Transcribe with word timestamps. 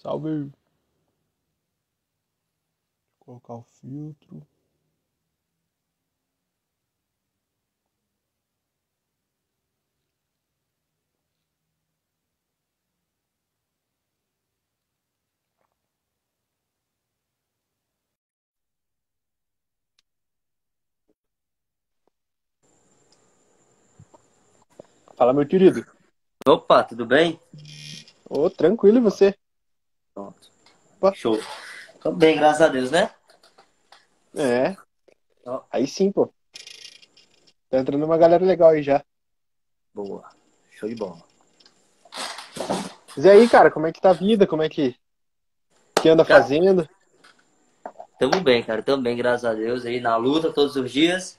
Salve. 0.00 0.50
Vou 3.18 3.38
colocar 3.40 3.54
o 3.54 3.62
filtro. 3.62 4.46
Fala, 25.14 25.34
meu 25.34 25.46
querido. 25.46 25.84
Opa, 26.48 26.82
tudo 26.82 27.04
bem? 27.04 27.38
Ô, 28.30 28.48
tranquilo, 28.48 28.96
e 28.96 29.00
você? 29.02 29.36
Opa. 31.00 31.14
Show. 31.14 31.40
Tô 32.02 32.12
bem, 32.12 32.36
graças 32.36 32.60
a 32.60 32.68
Deus, 32.68 32.90
né? 32.90 33.10
É. 34.36 34.76
Ó. 35.46 35.62
Aí 35.72 35.86
sim, 35.86 36.12
pô. 36.12 36.30
Tá 37.70 37.78
entrando 37.78 38.04
uma 38.04 38.18
galera 38.18 38.44
legal 38.44 38.68
aí 38.68 38.82
já. 38.82 39.02
Boa. 39.94 40.28
Show 40.70 40.88
de 40.88 40.94
bola. 40.94 41.22
Mas 43.16 43.24
e 43.24 43.30
aí, 43.30 43.48
cara, 43.48 43.70
como 43.70 43.86
é 43.86 43.92
que 43.92 44.00
tá 44.00 44.10
a 44.10 44.14
vida? 44.14 44.46
Como 44.46 44.62
é 44.62 44.68
que, 44.68 44.94
que 46.02 46.08
anda 46.08 46.24
Cara. 46.24 46.42
fazendo? 46.42 46.86
Tamo 48.18 48.40
bem, 48.42 48.62
cara. 48.62 48.82
Tamo 48.82 49.02
bem, 49.02 49.16
graças 49.16 49.44
a 49.46 49.54
Deus. 49.54 49.86
Aí 49.86 50.00
na 50.00 50.16
luta 50.16 50.52
todos 50.52 50.76
os 50.76 50.92
dias. 50.92 51.38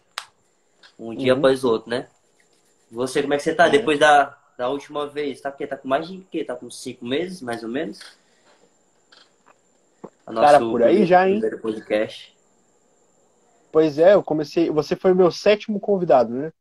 Um 0.98 1.16
dia 1.16 1.34
Uhum. 1.34 1.40
após 1.40 1.64
o 1.64 1.70
outro, 1.70 1.90
né? 1.90 2.08
Você, 2.92 3.22
como 3.22 3.36
é 3.36 3.38
que 3.38 3.44
você 3.44 3.54
tá? 3.54 3.68
É. 3.68 3.70
Depois 3.70 4.00
da, 4.00 4.38
da 4.58 4.70
última 4.70 5.08
vez, 5.08 5.40
tá? 5.40 5.52
Tá 5.52 5.78
com 5.78 5.88
mais 5.88 6.08
de 6.08 6.20
quê? 6.32 6.44
Tá 6.44 6.56
com 6.56 6.70
cinco 6.70 7.06
meses, 7.06 7.42
mais 7.42 7.64
ou 7.64 7.70
menos? 7.70 8.00
Cara, 10.34 10.60
por 10.60 10.84
aí 10.84 11.06
já, 11.06 11.28
hein? 11.28 11.40
Primeiro 11.40 11.60
podcast. 11.60 12.36
Pois 13.72 13.98
é, 13.98 14.14
eu 14.14 14.24
comecei. 14.24 14.70
Você 14.70 14.96
foi 14.96 15.14
meu 15.14 15.32
sétimo 15.32 15.80
convidado, 15.80 16.34
né? 16.34 16.52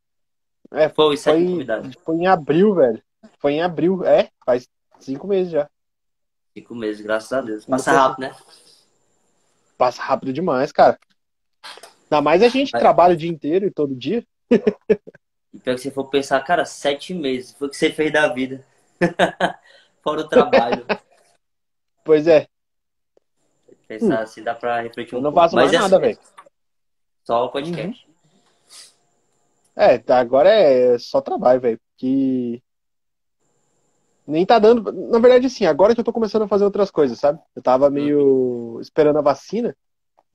É, 0.72 0.88
Foi 0.88 1.14
o 1.14 1.16
sétimo 1.16 1.44
foi, 1.44 1.52
convidado. 1.52 1.90
foi 2.04 2.16
em 2.16 2.26
abril, 2.26 2.74
velho. 2.74 3.02
Foi 3.38 3.52
em 3.54 3.62
abril, 3.62 4.04
é, 4.04 4.30
faz 4.44 4.68
cinco 5.00 5.26
meses 5.26 5.52
já. 5.52 5.68
Cinco 6.54 6.74
meses, 6.74 7.00
graças 7.00 7.32
a 7.32 7.40
Deus. 7.40 7.64
Passa 7.64 7.92
rápido, 7.92 8.20
né? 8.20 8.36
Passa 9.76 10.02
rápido 10.02 10.32
demais, 10.32 10.70
cara. 10.72 10.98
Ainda 12.04 12.22
mais 12.22 12.42
a 12.42 12.48
gente 12.48 12.70
Vai. 12.70 12.80
trabalha 12.80 13.14
o 13.14 13.16
dia 13.16 13.30
inteiro 13.30 13.66
e 13.66 13.70
todo 13.70 13.94
dia. 13.94 14.24
E 14.50 15.58
pior 15.58 15.74
que 15.74 15.78
você 15.78 15.90
for 15.90 16.04
pensar, 16.04 16.40
cara, 16.44 16.64
sete 16.64 17.14
meses. 17.14 17.52
Foi 17.52 17.68
o 17.68 17.70
que 17.70 17.76
você 17.76 17.90
fez 17.90 18.12
da 18.12 18.28
vida. 18.28 18.64
Fora 20.02 20.20
o 20.20 20.28
trabalho. 20.28 20.84
Pois 22.02 22.26
é, 22.26 22.48
Pensar 23.90 24.20
assim, 24.22 24.40
dá 24.40 24.54
pra 24.54 24.80
refletir 24.82 25.16
um 25.16 25.18
eu 25.18 25.22
não 25.22 25.32
pouco. 25.32 25.42
faço 25.42 25.56
mais 25.56 25.72
Mas 25.72 25.74
é 25.74 25.82
nada, 25.82 25.96
assim, 25.96 26.06
velho. 26.06 26.18
Só 27.24 27.44
o 27.46 27.48
podcast. 27.50 28.08
É, 29.74 29.98
tá, 29.98 30.20
agora 30.20 30.48
é 30.48 30.96
só 30.96 31.20
trabalho, 31.20 31.60
velho. 31.60 31.80
Que 31.96 32.62
nem 34.24 34.46
tá 34.46 34.60
dando. 34.60 34.92
Na 34.92 35.18
verdade, 35.18 35.46
assim, 35.46 35.66
agora 35.66 35.92
que 35.92 36.00
eu 36.00 36.04
tô 36.04 36.12
começando 36.12 36.42
a 36.42 36.48
fazer 36.48 36.62
outras 36.62 36.88
coisas, 36.88 37.18
sabe? 37.18 37.40
Eu 37.56 37.60
tava 37.60 37.90
meio 37.90 38.78
esperando 38.80 39.18
a 39.18 39.22
vacina. 39.22 39.76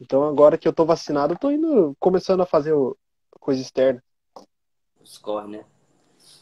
Então 0.01 0.23
agora 0.25 0.57
que 0.57 0.67
eu 0.67 0.73
tô 0.73 0.83
vacinado, 0.83 1.33
eu 1.33 1.39
tô 1.39 1.49
indo 1.49 1.95
começando 1.97 2.41
a 2.41 2.45
fazer 2.45 2.73
o- 2.73 2.97
coisa 3.39 3.61
externa. 3.61 4.03
Os 5.01 5.17
corre, 5.17 5.47
né? 5.47 5.65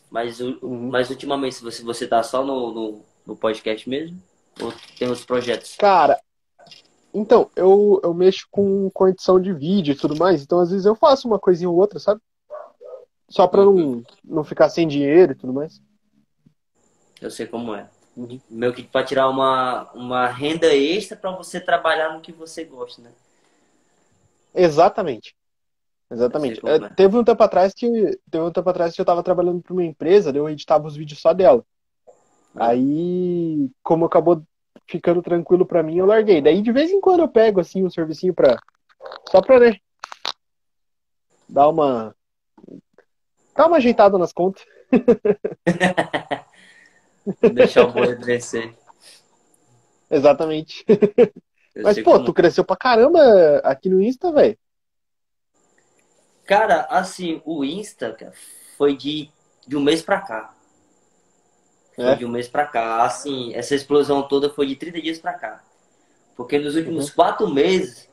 Mas, 0.09 0.39
Uhum. 0.39 0.89
mas 0.89 1.11
ultimamente, 1.11 1.61
você, 1.61 1.83
você 1.83 2.08
tá 2.08 2.23
só 2.23 2.44
no, 2.44 2.72
no, 2.73 3.02
no 3.23 3.36
podcast 3.36 3.88
mesmo? 3.88 4.20
Ou 4.59 4.73
tem 4.98 5.08
outros 5.08 5.25
projetos? 5.27 5.75
Cara, 5.75 6.20
então, 7.14 7.50
eu, 7.56 8.00
eu 8.03 8.14
mexo 8.14 8.47
com, 8.50 8.89
com 8.89 9.08
edição 9.08 9.39
de 9.39 9.53
vídeo 9.53 9.92
e 9.92 9.97
tudo 9.97 10.16
mais, 10.16 10.42
então 10.42 10.59
às 10.59 10.72
vezes 10.72 10.86
eu 10.86 10.95
faço 10.95 11.28
uma 11.28 11.38
coisinha 11.38 11.70
ou 11.70 11.75
outra, 11.75 12.00
sabe? 12.00 12.20
Só 13.30 13.48
pra 13.48 13.64
não, 13.64 14.04
não 14.23 14.43
ficar 14.43 14.70
sem 14.70 14.88
dinheiro 14.88 15.33
e 15.33 15.36
tudo 15.36 15.54
mais. 15.54 15.82
Eu 17.21 17.32
sei 17.32 17.48
como 17.48 17.73
é. 17.73 17.89
Uhum. 18.15 18.39
Meio 18.49 18.73
que 18.73 18.83
pra 18.83 19.04
tirar 19.04 19.30
uma, 19.30 19.92
uma 19.93 20.27
renda 20.27 20.67
extra 20.67 21.17
pra 21.17 21.32
você 21.32 21.60
trabalhar 21.60 22.14
no 22.14 22.21
que 22.21 22.32
você 22.32 22.64
gosta, 22.64 23.02
né? 23.02 23.11
Exatamente. 24.54 25.36
Exatamente. 26.11 26.61
É, 26.65 26.76
é. 26.76 26.89
teve 26.89 27.17
um 27.17 27.23
tempo 27.23 27.42
atrás 27.42 27.73
que 27.73 27.88
teve 28.30 28.43
um 28.43 28.52
tempo 28.52 28.70
atrás 28.70 28.93
que 28.93 29.02
eu 29.02 29.05
tava 29.05 29.23
trabalhando 29.23 29.61
para 29.61 29.73
uma 29.73 29.83
empresa, 29.83 30.32
eu 30.32 30.48
editava 30.48 30.88
os 30.88 30.95
vídeos 30.95 31.20
só 31.20 31.33
dela. 31.33 31.65
Ah. 32.55 32.67
Aí, 32.67 33.70
como 33.82 34.05
acabou 34.05 34.43
ficando 34.88 35.21
tranquilo 35.21 35.66
pra 35.66 35.83
mim, 35.83 35.98
eu 35.98 36.05
larguei. 36.05 36.42
Daí 36.42 36.61
de 36.61 36.71
vez 36.71 36.92
em 36.92 37.02
quando 37.02 37.21
eu 37.21 37.27
pego 37.27 37.60
assim 37.60 37.83
um 37.83 37.89
servicinho 37.89 38.33
para 38.33 38.58
só 39.30 39.42
pra, 39.42 39.60
né, 39.60 39.77
dar 41.49 41.67
uma 41.70 42.16
dar 43.55 43.67
uma 43.67 43.77
ajeitada 43.77 44.17
nas 44.17 44.33
contas. 44.33 44.64
Deixar 47.54 47.88
o 47.88 47.92
boi 47.92 48.16
crescer. 48.17 48.76
Exatamente. 50.10 50.86
Eu 51.73 51.83
Mas 51.83 51.98
pô, 52.00 52.11
como 52.11 52.26
tu 52.26 52.33
cresceu 52.33 52.64
pra 52.64 52.76
caramba 52.76 53.20
aqui 53.64 53.89
no 53.89 54.02
Insta, 54.02 54.32
velho. 54.32 54.58
Cara, 56.45 56.82
assim, 56.89 57.42
o 57.45 57.64
Insta, 57.64 58.14
cara, 58.14 58.33
foi 58.77 58.95
de, 58.95 59.30
de 59.65 59.76
um 59.76 59.82
mês 59.82 60.02
pra 60.02 60.21
cá. 60.21 60.54
Foi 61.95 62.05
É? 62.05 62.15
de 62.15 62.26
um 62.26 62.30
mês 62.30 62.48
pra 62.48 62.65
cá. 62.65 63.04
Assim, 63.04 63.54
essa 63.54 63.76
explosão 63.76 64.23
toda 64.23 64.49
foi 64.49 64.67
de 64.67 64.76
30 64.76 65.02
dias 65.02 65.20
pra 65.20 65.33
cá. 65.33 65.64
Porque 66.36 66.58
nos 66.58 66.76
últimos 66.76 67.09
Uhum. 67.09 67.15
quatro 67.15 67.48
meses 67.48 68.09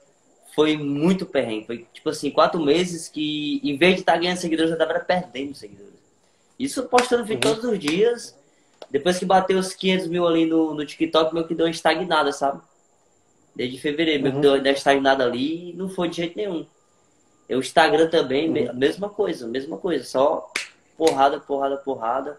foi 0.55 0.77
muito 0.77 1.25
perrengue. 1.25 1.67
Foi 1.67 1.87
tipo 1.93 2.11
assim, 2.11 2.31
quatro 2.31 2.61
meses 2.61 3.09
que 3.09 3.61
em 3.65 3.77
vez 3.79 3.95
de 3.95 4.01
estar 4.01 4.19
ganhando 4.19 4.37
seguidores, 4.39 4.71
eu 4.71 4.79
tava 4.79 4.99
perdendo 5.01 5.55
seguidores. 5.55 5.91
Isso 6.59 6.83
postando 6.85 7.25
vídeo 7.25 7.49
Uhum. 7.49 7.55
todos 7.57 7.71
os 7.73 7.79
dias. 7.79 8.39
Depois 8.91 9.19
que 9.19 9.25
bateu 9.25 9.59
os 9.59 9.73
500 9.73 10.09
mil 10.09 10.27
ali 10.27 10.45
no, 10.45 10.75
no 10.75 10.85
TikTok, 10.85 11.33
meio 11.33 11.47
que 11.47 11.55
deu 11.55 11.65
uma 11.67 11.71
estagnada, 11.71 12.33
sabe? 12.33 12.61
Desde 13.55 13.79
fevereiro, 13.79 14.23
meio 14.23 14.33
que 14.35 14.47
Uhum. 14.47 14.61
deu 14.61 14.61
uma 14.61 14.71
estagnada 14.77 15.25
ali 15.25 15.71
e 15.71 15.73
não 15.75 15.89
foi 15.89 16.09
de 16.09 16.17
jeito 16.17 16.37
nenhum. 16.37 16.67
E 17.49 17.55
o 17.55 17.61
Instagram 17.61 18.09
também, 18.11 18.47
Uhum. 18.49 18.53
me- 18.53 18.73
mesma 18.75 19.09
coisa, 19.09 19.47
mesma 19.47 19.79
coisa. 19.79 20.05
Só 20.05 20.53
porrada, 20.99 21.41
porrada, 21.41 21.77
porrada. 21.79 22.39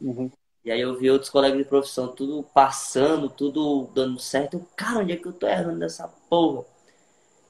Uhum. 0.00 0.30
E 0.64 0.70
aí 0.70 0.80
eu 0.80 0.96
vi 0.96 1.10
outros 1.10 1.30
colegas 1.30 1.58
de 1.58 1.64
profissão 1.64 2.14
tudo 2.14 2.42
passando, 2.54 3.28
tudo 3.28 3.90
dando 3.94 4.18
certo. 4.20 4.54
Eu, 4.54 4.68
Cara, 4.76 5.00
onde 5.00 5.12
é 5.12 5.16
que 5.16 5.26
eu 5.26 5.32
tô 5.32 5.46
errando 5.46 5.78
nessa 5.78 6.08
porra? 6.28 6.60
Onde 6.60 6.66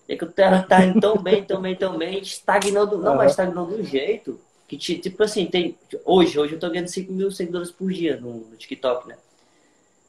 é 0.08 0.16
que 0.16 0.24
eu 0.24 0.32
tô 0.32 0.42
errando? 0.42 0.68
Tá 0.68 0.84
indo 0.84 0.98
tão 0.98 1.22
bem, 1.22 1.44
tão 1.44 1.60
bem, 1.62 1.76
tão 1.76 1.98
bem, 1.98 2.20
estagnando. 2.20 2.98
Não, 2.98 3.14
mas 3.16 3.32
estagnando 3.32 3.74
de 3.76 3.82
um 3.82 3.84
jeito 3.84 4.40
que, 4.68 4.76
ti- 4.78 4.98
tipo 4.98 5.22
assim, 5.22 5.46
tem. 5.46 5.78
Hoje, 6.04 6.38
hoje 6.38 6.54
eu 6.54 6.60
tô 6.60 6.70
ganhando 6.70 6.88
5 6.88 7.12
mil 7.12 7.30
seguidores 7.30 7.70
por 7.70 7.92
dia 7.92 8.18
no, 8.20 8.34
no 8.48 8.56
TikTok, 8.56 9.08
né? 9.08 9.18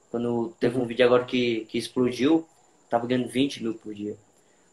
Quando 0.09 0.55
teve 0.59 0.77
um 0.77 0.85
vídeo 0.85 1.05
agora 1.05 1.25
que, 1.25 1.65
que 1.65 1.77
explodiu, 1.77 2.47
tava 2.89 3.07
ganhando 3.07 3.27
20 3.29 3.61
mil 3.63 3.73
por 3.75 3.93
dia. 3.93 4.17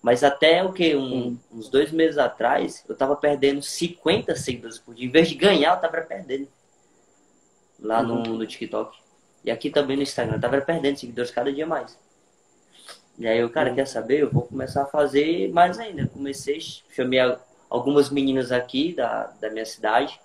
Mas 0.03 0.25
até 0.25 0.65
o 0.65 0.73
que? 0.73 0.97
Um, 0.97 1.39
uns 1.51 1.69
dois 1.71 1.93
meses 1.93 2.19
atrás, 2.19 2.85
eu 2.89 2.97
tava 2.97 3.17
perdendo 3.17 3.63
50 3.63 4.37
seguidores 4.37 4.79
por 4.79 4.95
dia. 4.95 5.07
Em 5.07 5.11
vez 5.11 5.29
de 5.29 5.35
ganhar, 5.37 5.75
eu 5.77 5.81
tava 5.81 6.03
perdendo. 6.03 6.49
Lá 7.81 8.03
no, 8.03 8.17
Uhum. 8.17 8.37
no 8.39 8.47
TikTok. 8.47 8.97
E 9.45 9.51
aqui 9.51 9.71
também 9.71 9.97
no 9.97 10.03
Instagram. 10.03 10.37
Eu 10.37 10.41
tava 10.41 10.61
perdendo 10.61 10.99
seguidores 10.99 11.31
cada 11.31 11.53
dia 11.53 11.67
mais. 11.67 11.99
E 13.19 13.27
aí 13.27 13.43
o 13.45 13.51
cara 13.51 13.71
Uhum. 13.71 13.75
quer 13.77 13.87
saber, 13.87 14.21
eu 14.21 14.31
vou 14.31 14.43
começar 14.43 14.83
a 14.83 14.87
fazer 14.87 15.51
mais 15.53 15.79
ainda. 15.79 16.03
Eu 16.03 16.09
comecei, 16.09 16.59
chamei 16.95 17.19
algumas 17.69 18.11
meninas 18.11 18.53
aqui 18.53 18.93
da, 18.95 19.25
da 19.41 19.51
minha 19.51 19.65
cidade. 19.65 20.21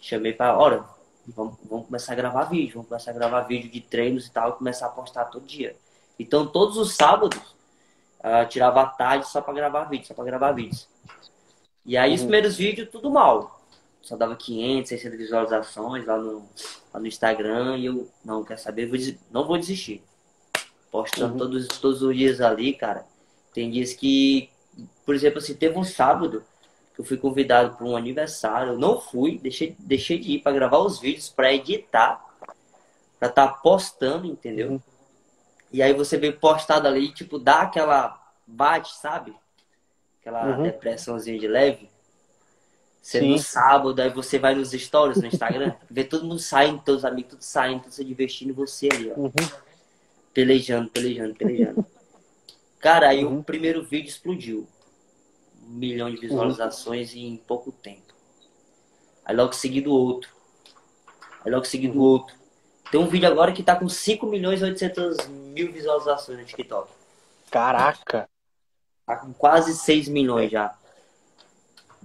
Chamei 0.00 0.32
para, 0.32 0.56
olha, 0.58 0.84
vamos, 1.26 1.56
vamos 1.64 1.86
começar 1.86 2.12
a 2.12 2.16
gravar 2.16 2.44
vídeo, 2.44 2.74
vamos 2.74 2.88
começar 2.88 3.10
a 3.10 3.14
gravar 3.14 3.40
vídeo 3.42 3.70
de 3.70 3.80
treinos 3.80 4.26
e 4.26 4.30
tal, 4.30 4.50
e 4.50 4.52
começar 4.52 4.86
a 4.86 4.90
postar 4.90 5.24
todo 5.26 5.44
dia. 5.46 5.74
Então 6.18 6.46
todos 6.46 6.76
os 6.76 6.94
sábados, 6.94 7.38
ah, 8.22 8.44
tirava 8.44 8.82
a 8.82 8.86
tarde 8.86 9.28
só 9.28 9.40
para 9.40 9.54
gravar 9.54 9.84
vídeo, 9.84 10.06
só 10.06 10.14
para 10.14 10.24
gravar 10.24 10.52
vídeos. 10.52 10.88
E 11.84 11.96
aí 11.96 12.14
os 12.14 12.20
Uhum. 12.20 12.26
primeiros 12.26 12.56
vídeos, 12.56 12.88
tudo 12.90 13.10
mal. 13.10 13.55
Só 14.06 14.16
dava 14.16 14.36
500, 14.36 14.88
600 14.88 15.18
visualizações 15.18 16.06
lá 16.06 16.16
no, 16.16 16.48
lá 16.94 17.00
no 17.00 17.06
Instagram 17.08 17.76
e 17.76 17.86
eu, 17.86 18.08
não, 18.24 18.44
quer 18.44 18.56
saber, 18.56 18.86
vou 18.86 18.96
des- 18.96 19.18
não 19.32 19.44
vou 19.44 19.58
desistir. 19.58 20.00
Postando 20.92 21.32
Uhum. 21.32 21.38
todos, 21.38 21.66
todos 21.66 22.02
os 22.02 22.16
dias 22.16 22.40
ali, 22.40 22.72
cara. 22.72 23.04
Tem 23.52 23.68
dias 23.68 23.92
que, 23.94 24.48
por 25.04 25.12
exemplo, 25.12 25.38
assim, 25.38 25.54
teve 25.56 25.76
um 25.76 25.82
sábado 25.82 26.44
que 26.94 27.00
eu 27.00 27.04
fui 27.04 27.16
convidado 27.16 27.76
para 27.76 27.84
um 27.84 27.96
aniversário, 27.96 28.74
eu 28.74 28.78
não 28.78 29.00
fui, 29.00 29.38
deixei, 29.38 29.74
deixei 29.76 30.20
de 30.20 30.34
ir 30.34 30.38
para 30.40 30.52
gravar 30.52 30.78
os 30.78 31.00
vídeos, 31.00 31.28
para 31.28 31.52
editar, 31.52 32.24
para 33.18 33.28
estar 33.28 33.48
postando, 33.60 34.28
entendeu? 34.28 34.70
Uhum. 34.70 34.80
E 35.72 35.82
aí 35.82 35.92
você 35.92 36.16
vê 36.16 36.30
postado 36.30 36.86
ali, 36.86 37.12
tipo, 37.12 37.40
dá 37.40 37.62
aquela 37.62 38.22
bate, 38.46 38.94
sabe? 38.94 39.34
Aquela 40.20 40.56
Uhum. 40.58 40.62
depressãozinha 40.62 41.40
de 41.40 41.48
leve. 41.48 41.90
Você 43.06 43.20
Sim. 43.20 43.30
no 43.30 43.38
sábado, 43.38 44.02
aí 44.02 44.10
você 44.10 44.36
vai 44.36 44.52
nos 44.52 44.72
stories 44.72 45.18
no 45.18 45.28
Instagram, 45.28 45.72
vê 45.88 46.02
todo 46.02 46.24
mundo 46.24 46.40
saindo, 46.40 46.82
teus 46.82 47.04
amigos 47.04 47.30
tudo 47.30 47.42
saindo, 47.42 47.82
tudo 47.84 47.92
se 47.92 48.04
divertindo, 48.04 48.52
você 48.52 48.88
ali, 48.92 49.12
ó. 49.12 49.20
Uhum. 49.20 49.30
pelejando, 50.34 50.90
pelejando, 50.90 51.36
pelejando. 51.36 51.86
Cara, 52.80 53.10
aí 53.10 53.24
uhum. 53.24 53.38
o 53.38 53.44
primeiro 53.44 53.84
vídeo 53.84 54.08
explodiu. 54.08 54.66
Um 55.62 55.74
milhão 55.74 56.10
de 56.10 56.16
visualizações 56.16 57.12
uhum. 57.12 57.20
em 57.20 57.36
pouco 57.36 57.70
tempo. 57.70 58.12
Aí 59.24 59.36
logo 59.36 59.52
seguido 59.52 59.92
outro. 59.92 60.28
Aí 61.44 61.52
logo 61.52 61.64
seguido 61.64 62.00
uhum. 62.00 62.04
outro. 62.04 62.34
Tem 62.90 63.00
um 63.00 63.06
vídeo 63.06 63.28
agora 63.28 63.52
que 63.52 63.62
tá 63.62 63.76
com 63.76 63.88
5 63.88 64.26
milhões 64.26 64.60
e 64.60 64.64
800 64.64 65.28
mil 65.28 65.72
visualizações 65.72 66.40
no 66.40 66.44
TikTok. 66.44 66.90
Caraca! 67.52 68.28
Tá 69.06 69.14
com 69.14 69.32
quase 69.32 69.76
6 69.76 70.08
milhões 70.08 70.50
já. 70.50 70.76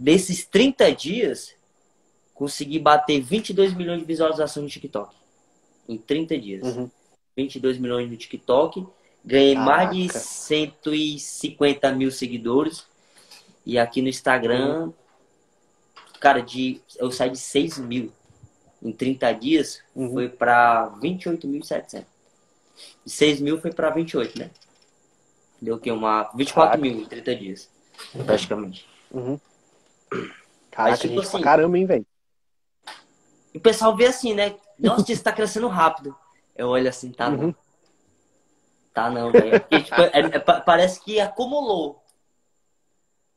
Desses 0.01 0.43
30 0.45 0.95
dias, 0.95 1.53
consegui 2.33 2.79
bater 2.79 3.21
22 3.21 3.75
milhões 3.75 3.99
de 3.99 4.05
visualizações 4.05 4.63
no 4.63 4.69
TikTok. 4.69 5.15
Em 5.87 5.95
30 5.95 6.39
dias. 6.39 6.63
Uhum. 6.63 6.89
22 7.37 7.77
milhões 7.77 8.09
no 8.09 8.17
TikTok. 8.17 8.83
Ganhei 9.23 9.53
Caraca. 9.53 9.71
mais 9.71 9.95
de 9.95 10.09
150 10.11 11.91
mil 11.91 12.09
seguidores. 12.09 12.83
E 13.63 13.77
aqui 13.77 14.01
no 14.01 14.09
Instagram, 14.09 14.85
uhum. 14.85 14.93
cara, 16.19 16.41
de, 16.41 16.81
eu 16.97 17.11
saí 17.11 17.29
de 17.29 17.37
6 17.37 17.77
mil 17.77 18.11
em 18.81 18.91
30 18.91 19.31
dias, 19.33 19.83
uhum. 19.93 20.13
foi 20.13 20.29
para 20.29 20.89
28.700. 20.99 22.05
De 23.05 23.11
6 23.11 23.39
mil 23.39 23.61
foi 23.61 23.71
para 23.71 23.91
28, 23.91 24.39
né? 24.39 24.49
Deu 25.61 25.75
o 25.75 25.79
quê? 25.79 25.91
Uma 25.91 26.23
24 26.33 26.55
Caraca. 26.55 26.77
mil 26.79 27.03
em 27.03 27.05
30 27.05 27.35
dias, 27.35 27.69
praticamente. 28.25 28.87
Uhum. 29.11 29.39
Caraca, 30.69 30.91
Mas, 30.91 30.99
tipo 30.99 31.13
gente 31.13 31.27
assim, 31.27 31.41
caramba, 31.41 31.77
hein, 31.77 31.85
velho? 31.85 32.05
E 33.53 33.57
o 33.57 33.61
pessoal 33.61 33.95
vê 33.95 34.07
assim, 34.07 34.33
né? 34.33 34.55
Nossa, 34.79 35.11
isso 35.11 35.23
tá 35.23 35.31
crescendo 35.31 35.67
rápido. 35.67 36.15
Eu 36.55 36.69
olho 36.69 36.87
assim, 36.87 37.11
tá 37.11 37.29
uhum. 37.29 37.37
não. 37.37 37.55
Tá 38.93 39.09
não, 39.09 39.31
velho. 39.31 39.59
Tipo, 39.83 40.01
é, 40.01 40.19
é, 40.19 40.39
parece 40.39 41.03
que 41.03 41.19
acumulou. 41.19 42.03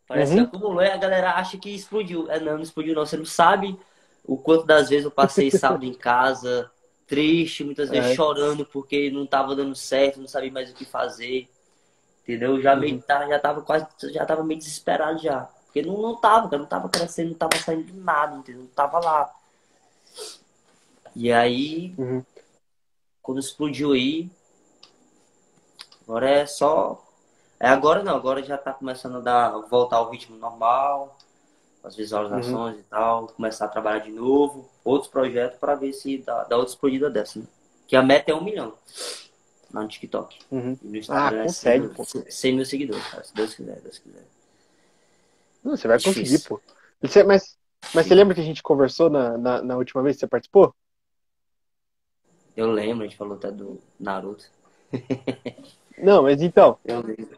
Parece 0.07 0.33
uhum. 0.33 0.47
que 0.47 0.57
acumulou 0.57 0.83
e 0.83 0.91
a 0.91 0.97
galera 0.97 1.33
acha 1.33 1.57
que 1.59 1.71
explodiu. 1.71 2.31
É, 2.31 2.39
não, 2.39 2.55
não 2.55 2.63
explodiu 2.63 2.95
não. 2.95 3.07
Você 3.07 3.17
não 3.17 3.25
sabe 3.25 3.79
o 4.25 4.37
quanto 4.37 4.65
das 4.65 4.89
vezes 4.89 5.05
eu 5.05 5.11
passei 5.11 5.51
sábado 5.51 5.85
em 5.85 5.95
casa, 5.95 6.71
triste, 7.07 7.65
muitas 7.65 7.91
vezes 7.91 8.11
é. 8.11 8.15
chorando 8.15 8.65
porque 8.65 9.11
não 9.11 9.27
tava 9.27 9.55
dando 9.55 9.75
certo, 9.75 10.21
não 10.21 10.29
sabia 10.29 10.53
mais 10.53 10.71
o 10.71 10.75
que 10.75 10.85
fazer. 10.85 11.49
Entendeu? 12.23 12.61
Já 12.61 12.75
uhum. 12.75 12.81
meio 12.81 13.03
tá, 13.03 13.27
já 13.29 13.39
tava 13.39 13.63
quase, 13.63 13.87
já 14.13 14.25
tava 14.25 14.43
meio 14.43 14.59
desesperado 14.59 15.19
já. 15.19 15.49
Porque 15.75 15.83
não, 15.83 16.01
não 16.01 16.15
tava, 16.15 16.57
não 16.57 16.67
tava 16.67 16.89
crescendo, 16.89 17.31
não 17.31 17.37
tava 17.37 17.57
saindo 17.57 17.83
de 17.83 17.93
nada, 17.95 18.37
entendeu? 18.37 18.63
Não 18.63 18.69
tava 18.69 19.01
lá. 19.01 19.35
E 21.17 21.33
aí, 21.33 21.93
uhum. 21.99 22.25
quando 23.21 23.41
explodiu 23.41 23.91
aí, 23.91 24.31
agora 26.07 26.31
é 26.31 26.47
só. 26.47 27.05
É 27.59 27.67
agora 27.67 28.05
não, 28.05 28.15
agora 28.15 28.41
já 28.41 28.57
tá 28.57 28.73
começando 28.73 29.17
a 29.17 29.21
dar, 29.21 29.51
voltar 29.63 29.97
ao 29.97 30.11
ritmo 30.11 30.37
normal, 30.37 31.19
as 31.83 31.97
visualizações 31.97 32.75
uhum. 32.75 32.81
e 32.81 32.85
tal, 32.85 33.27
começar 33.27 33.65
a 33.65 33.69
trabalhar 33.69 33.99
de 33.99 34.13
novo, 34.13 34.71
outros 34.85 35.11
projetos 35.11 35.59
para 35.59 35.75
ver 35.75 35.93
se 35.93 36.19
dá, 36.19 36.45
dá 36.45 36.57
outra 36.57 36.73
explodida 36.73 37.11
dessa, 37.11 37.41
né? 37.41 37.47
Que 37.89 37.97
a 37.97 38.03
meta 38.03 38.31
é 38.31 38.35
um 38.35 38.45
milhão 38.45 38.75
no 39.73 39.89
TikTok. 39.89 40.39
Uhum. 40.53 40.79
E 40.81 40.87
no 40.87 40.97
Instagram 40.97 41.41
ah, 41.41 41.47
consegue, 41.47 41.87
é 41.87 42.05
100, 42.05 42.31
100 42.31 42.53
mil 42.55 42.65
seguidores, 42.65 43.07
cara, 43.09 43.25
se 43.25 43.35
Deus 43.35 43.55
quiser, 43.55 43.81
Deus 43.81 43.99
quiser. 43.99 44.34
Não, 45.65 45.77
você 45.77 45.89
vai 45.89 46.01
conseguir, 46.01 46.39
pô. 46.47 46.61
Você, 47.01 47.25
mas, 47.25 47.57
mas 47.95 48.07
você 48.07 48.15
lembra 48.15 48.35
que 48.35 48.41
a 48.41 48.45
gente 48.45 48.63
conversou 48.63 49.09
na, 49.09 49.39
na, 49.39 49.63
na 49.63 49.77
última 49.77 50.03
vez 50.03 50.17
que 50.17 50.21
você 50.21 50.27
participou? 50.27 50.75
Eu 52.55 52.71
lembro, 52.71 53.05
a 53.05 53.09
gente 53.09 53.17
falou 53.17 53.37
até 53.37 53.51
do 53.51 53.81
Naruto. 53.99 54.45
Não, 55.99 56.25
mas 56.25 56.43
então. 56.43 56.79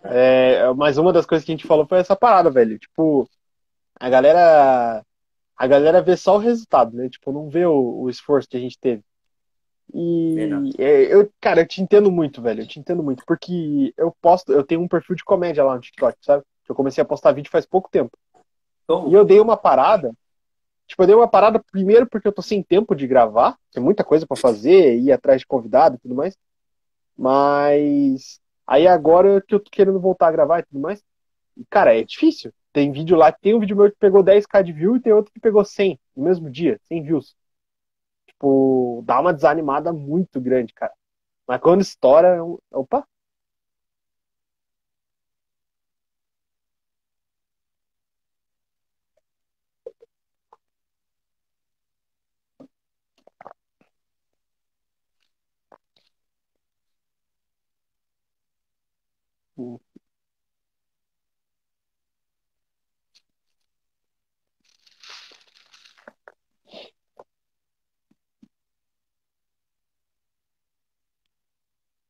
É, 0.03 0.73
mas 0.75 0.99
uma 0.99 1.13
das 1.13 1.25
coisas 1.25 1.45
que 1.45 1.53
a 1.53 1.55
gente 1.55 1.67
falou 1.67 1.87
foi 1.87 1.99
essa 1.99 2.17
parada, 2.17 2.51
velho. 2.51 2.79
Tipo, 2.79 3.29
a 3.99 4.11
galera. 4.11 5.05
A 5.59 5.67
galera 5.67 6.03
vê 6.03 6.17
só 6.17 6.37
o 6.37 6.41
resultado, 6.41 6.95
né? 6.95 7.09
Tipo, 7.09 7.33
não 7.33 7.49
vê 7.49 7.65
o, 7.65 8.03
o 8.03 8.11
esforço 8.11 8.49
que 8.49 8.57
a 8.57 8.61
gente 8.61 8.79
teve. 8.79 9.03
E 9.95 10.37
é, 10.79 11.15
eu, 11.15 11.31
cara, 11.41 11.61
eu 11.61 11.67
te 11.67 11.81
entendo 11.81 12.11
muito, 12.11 12.43
velho. 12.43 12.63
Eu 12.63 12.67
te 12.67 12.79
entendo 12.79 13.03
muito. 13.03 13.25
Porque 13.27 13.95
eu 13.97 14.15
posto, 14.21 14.53
eu 14.53 14.65
tenho 14.65 14.83
um 14.83 14.89
perfil 14.89 15.17
de 15.17 15.25
comédia 15.25 15.65
lá 15.65 15.75
no 15.75 15.81
TikTok, 15.81 16.19
sabe? 16.23 16.45
Eu 16.69 16.75
comecei 16.75 17.03
a 17.03 17.05
postar 17.05 17.33
vídeo 17.33 17.51
faz 17.51 17.67
pouco 17.67 17.89
tempo. 17.91 18.17
Oh. 18.89 19.09
E 19.09 19.15
eu 19.15 19.25
dei 19.25 19.41
uma 19.41 19.57
parada 19.57 20.13
Tipo, 20.87 21.03
eu 21.03 21.07
dei 21.07 21.17
uma 21.17 21.29
parada 21.29 21.63
primeiro 21.73 22.07
porque 22.07 22.29
eu 22.29 22.33
tô 22.33 22.43
sem 22.43 22.63
tempo 22.63 22.95
de 22.95 23.07
gravar, 23.07 23.59
tem 23.73 23.83
muita 23.83 24.05
coisa 24.05 24.27
para 24.27 24.37
fazer, 24.37 24.99
ir 24.99 25.11
atrás 25.13 25.41
de 25.41 25.47
convidado 25.47 25.97
e 25.97 25.99
tudo 25.99 26.15
mais. 26.15 26.37
Mas 27.17 28.41
aí 28.67 28.87
agora 28.87 29.43
que 29.43 29.55
eu 29.55 29.61
tô 29.61 29.71
querendo 29.71 30.01
voltar 30.01 30.29
a 30.29 30.33
gravar 30.33 30.61
e 30.61 30.65
tudo 30.65 30.81
mais, 30.81 31.03
cara, 31.71 31.99
é 31.99 32.05
difícil. 32.05 32.53
Tem 32.73 32.93
vídeo 32.93 33.17
lá, 33.17 33.33
tem 33.33 33.55
um 33.55 33.59
vídeo 33.61 33.77
meu 33.77 33.91
que 33.91 33.97
pegou 33.99 34.23
10k 34.23 34.63
de 34.63 34.73
view 34.73 34.97
e 34.97 35.01
tem 35.01 35.13
outro 35.13 35.33
que 35.33 35.41
pegou 35.41 35.65
100 35.65 35.99
no 36.15 36.25
mesmo 36.25 36.51
dia, 36.51 36.79
100 36.85 37.03
views. 37.03 37.35
Tipo, 38.27 39.03
dá 39.05 39.21
uma 39.21 39.33
desanimada 39.33 39.93
muito 39.93 40.41
grande, 40.41 40.73
cara. 40.75 40.93
Mas 41.47 41.61
quando 41.61 41.81
estoura, 41.81 42.39
opa, 42.71 43.07
Hum. 59.57 59.79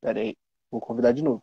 Pera 0.00 0.20
aí, 0.20 0.34
vou 0.70 0.81
convidar 0.81 1.12
de 1.12 1.22
novo. 1.22 1.43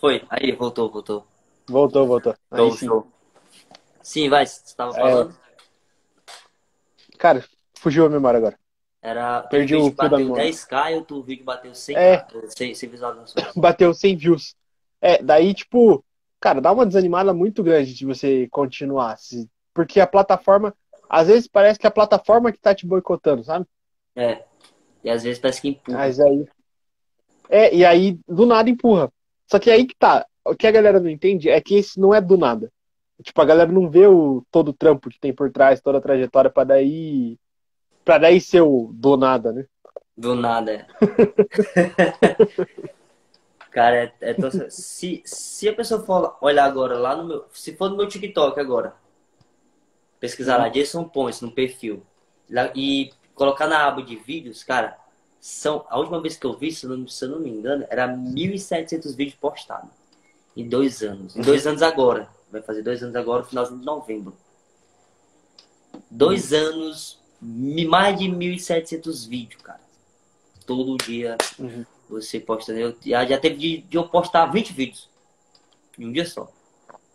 Foi, 0.00 0.22
aí, 0.30 0.52
voltou, 0.52 0.90
voltou. 0.90 1.26
Voltou, 1.68 2.06
voltou. 2.06 2.34
Aí 2.50 2.58
show, 2.58 2.72
sim. 2.72 2.86
Show. 2.86 3.12
Sim, 4.02 4.28
vai, 4.28 4.46
você 4.46 4.62
estava 4.64 4.90
é. 4.92 4.94
falando? 4.94 5.30
É... 5.32 7.16
Cara, 7.18 7.44
fugiu 7.78 8.06
a 8.06 8.08
memória 8.08 8.38
agora. 8.38 8.58
Era, 9.02 9.42
Perdi 9.42 9.76
o 9.76 9.84
fio 9.92 10.08
da 10.08 10.18
memória. 10.18 10.44
10k 10.44 10.90
e 10.90 10.94
o 10.94 10.96
outro 10.98 11.22
vídeo 11.22 11.44
bateu 11.44 11.74
100, 11.74 11.96
é. 11.96 12.26
100, 12.48 12.74
100 12.74 12.88
visualizações. 12.88 13.46
Bateu 13.54 13.94
100 13.94 14.16
views. 14.16 14.56
É, 15.00 15.22
daí, 15.22 15.54
tipo, 15.54 16.04
cara, 16.40 16.60
dá 16.60 16.72
uma 16.72 16.84
desanimada 16.84 17.32
muito 17.32 17.62
grande 17.62 17.94
de 17.94 18.04
você 18.04 18.48
continuar. 18.50 19.16
Porque 19.72 20.00
a 20.00 20.06
plataforma, 20.06 20.74
às 21.08 21.28
vezes 21.28 21.46
parece 21.46 21.78
que 21.78 21.86
é 21.86 21.88
a 21.88 21.92
plataforma 21.92 22.50
que 22.50 22.58
tá 22.58 22.74
te 22.74 22.84
boicotando, 22.84 23.44
sabe? 23.44 23.64
É. 24.16 24.42
E 25.04 25.10
às 25.10 25.22
vezes 25.22 25.38
parece 25.38 25.60
que 25.60 25.68
empurra. 25.68 25.98
Mas 25.98 26.18
aí. 26.18 26.48
É, 27.48 27.74
e 27.74 27.84
aí 27.84 28.18
do 28.26 28.44
nada 28.44 28.68
empurra. 28.68 29.12
Só 29.46 29.60
que 29.60 29.70
aí 29.70 29.86
que 29.86 29.94
tá 29.94 30.26
o 30.50 30.56
que 30.56 30.66
a 30.66 30.70
galera 30.70 31.00
não 31.00 31.08
entende 31.08 31.48
é 31.48 31.60
que 31.60 31.78
isso 31.78 32.00
não 32.00 32.14
é 32.14 32.20
do 32.20 32.36
nada. 32.36 32.70
Tipo, 33.22 33.40
a 33.40 33.44
galera 33.44 33.72
não 33.72 33.88
vê 33.88 34.06
o, 34.06 34.44
todo 34.50 34.68
o 34.68 34.74
trampo 34.74 35.08
que 35.08 35.18
tem 35.18 35.32
por 35.32 35.50
trás, 35.50 35.80
toda 35.80 35.98
a 35.98 36.02
trajetória 36.02 36.50
para 36.50 36.64
daí. 36.64 37.38
para 38.04 38.18
daí 38.18 38.40
ser 38.40 38.60
o 38.60 38.90
do 38.92 39.16
nada, 39.16 39.52
né? 39.52 39.64
Do 40.16 40.34
nada, 40.34 40.72
é. 40.72 40.86
Cara, 43.70 43.96
é, 43.96 44.12
é 44.20 44.34
tão... 44.34 44.50
se, 44.70 45.22
se 45.24 45.68
a 45.68 45.74
pessoa 45.74 46.02
for 46.02 46.36
olhar 46.40 46.64
agora 46.64 46.98
lá 46.98 47.16
no 47.16 47.24
meu. 47.24 47.44
Se 47.52 47.76
for 47.76 47.90
no 47.90 47.96
meu 47.96 48.08
TikTok 48.08 48.58
agora, 48.58 48.94
pesquisar 50.20 50.56
lá, 50.56 50.68
Jason 50.68 51.04
Ponce 51.04 51.44
no 51.44 51.52
perfil, 51.52 52.02
lá, 52.50 52.72
e 52.74 53.10
colocar 53.34 53.66
na 53.66 53.86
aba 53.86 54.02
de 54.02 54.16
vídeos, 54.16 54.64
cara, 54.64 54.98
são, 55.40 55.84
a 55.88 55.98
última 55.98 56.20
vez 56.22 56.36
que 56.36 56.46
eu 56.46 56.56
vi, 56.56 56.72
se 56.72 56.86
eu 56.86 56.96
não, 56.96 57.06
se 57.06 57.24
eu 57.24 57.30
não 57.30 57.40
me 57.40 57.50
engano, 57.50 57.86
era 57.90 58.08
1.700 58.08 59.14
vídeos 59.14 59.38
postados 59.38 60.05
em 60.56 60.68
dois 60.68 61.02
anos. 61.02 61.36
Em 61.36 61.42
dois 61.42 61.66
anos 61.66 61.82
agora. 61.82 62.28
Vai 62.50 62.62
fazer 62.62 62.82
dois 62.82 63.02
anos 63.02 63.14
agora, 63.14 63.42
no 63.42 63.48
finalzinho 63.48 63.80
de 63.80 63.84
novembro. 63.84 64.34
Dois 66.10 66.52
uhum. 66.52 66.58
anos, 66.58 67.20
mais 67.40 68.18
de 68.18 68.24
1.700 68.26 69.28
vídeos, 69.28 69.60
cara. 69.62 69.80
Todo 70.64 70.96
dia 70.96 71.36
uhum. 71.58 71.84
você 72.08 72.40
posta. 72.40 72.72
Eu, 72.72 72.96
já, 73.04 73.26
já 73.26 73.38
teve 73.38 73.56
de, 73.56 73.78
de 73.82 73.96
eu 73.96 74.08
postar 74.08 74.46
20 74.46 74.72
vídeos. 74.72 75.08
Em 75.98 76.06
um 76.06 76.12
dia 76.12 76.26
só. 76.26 76.50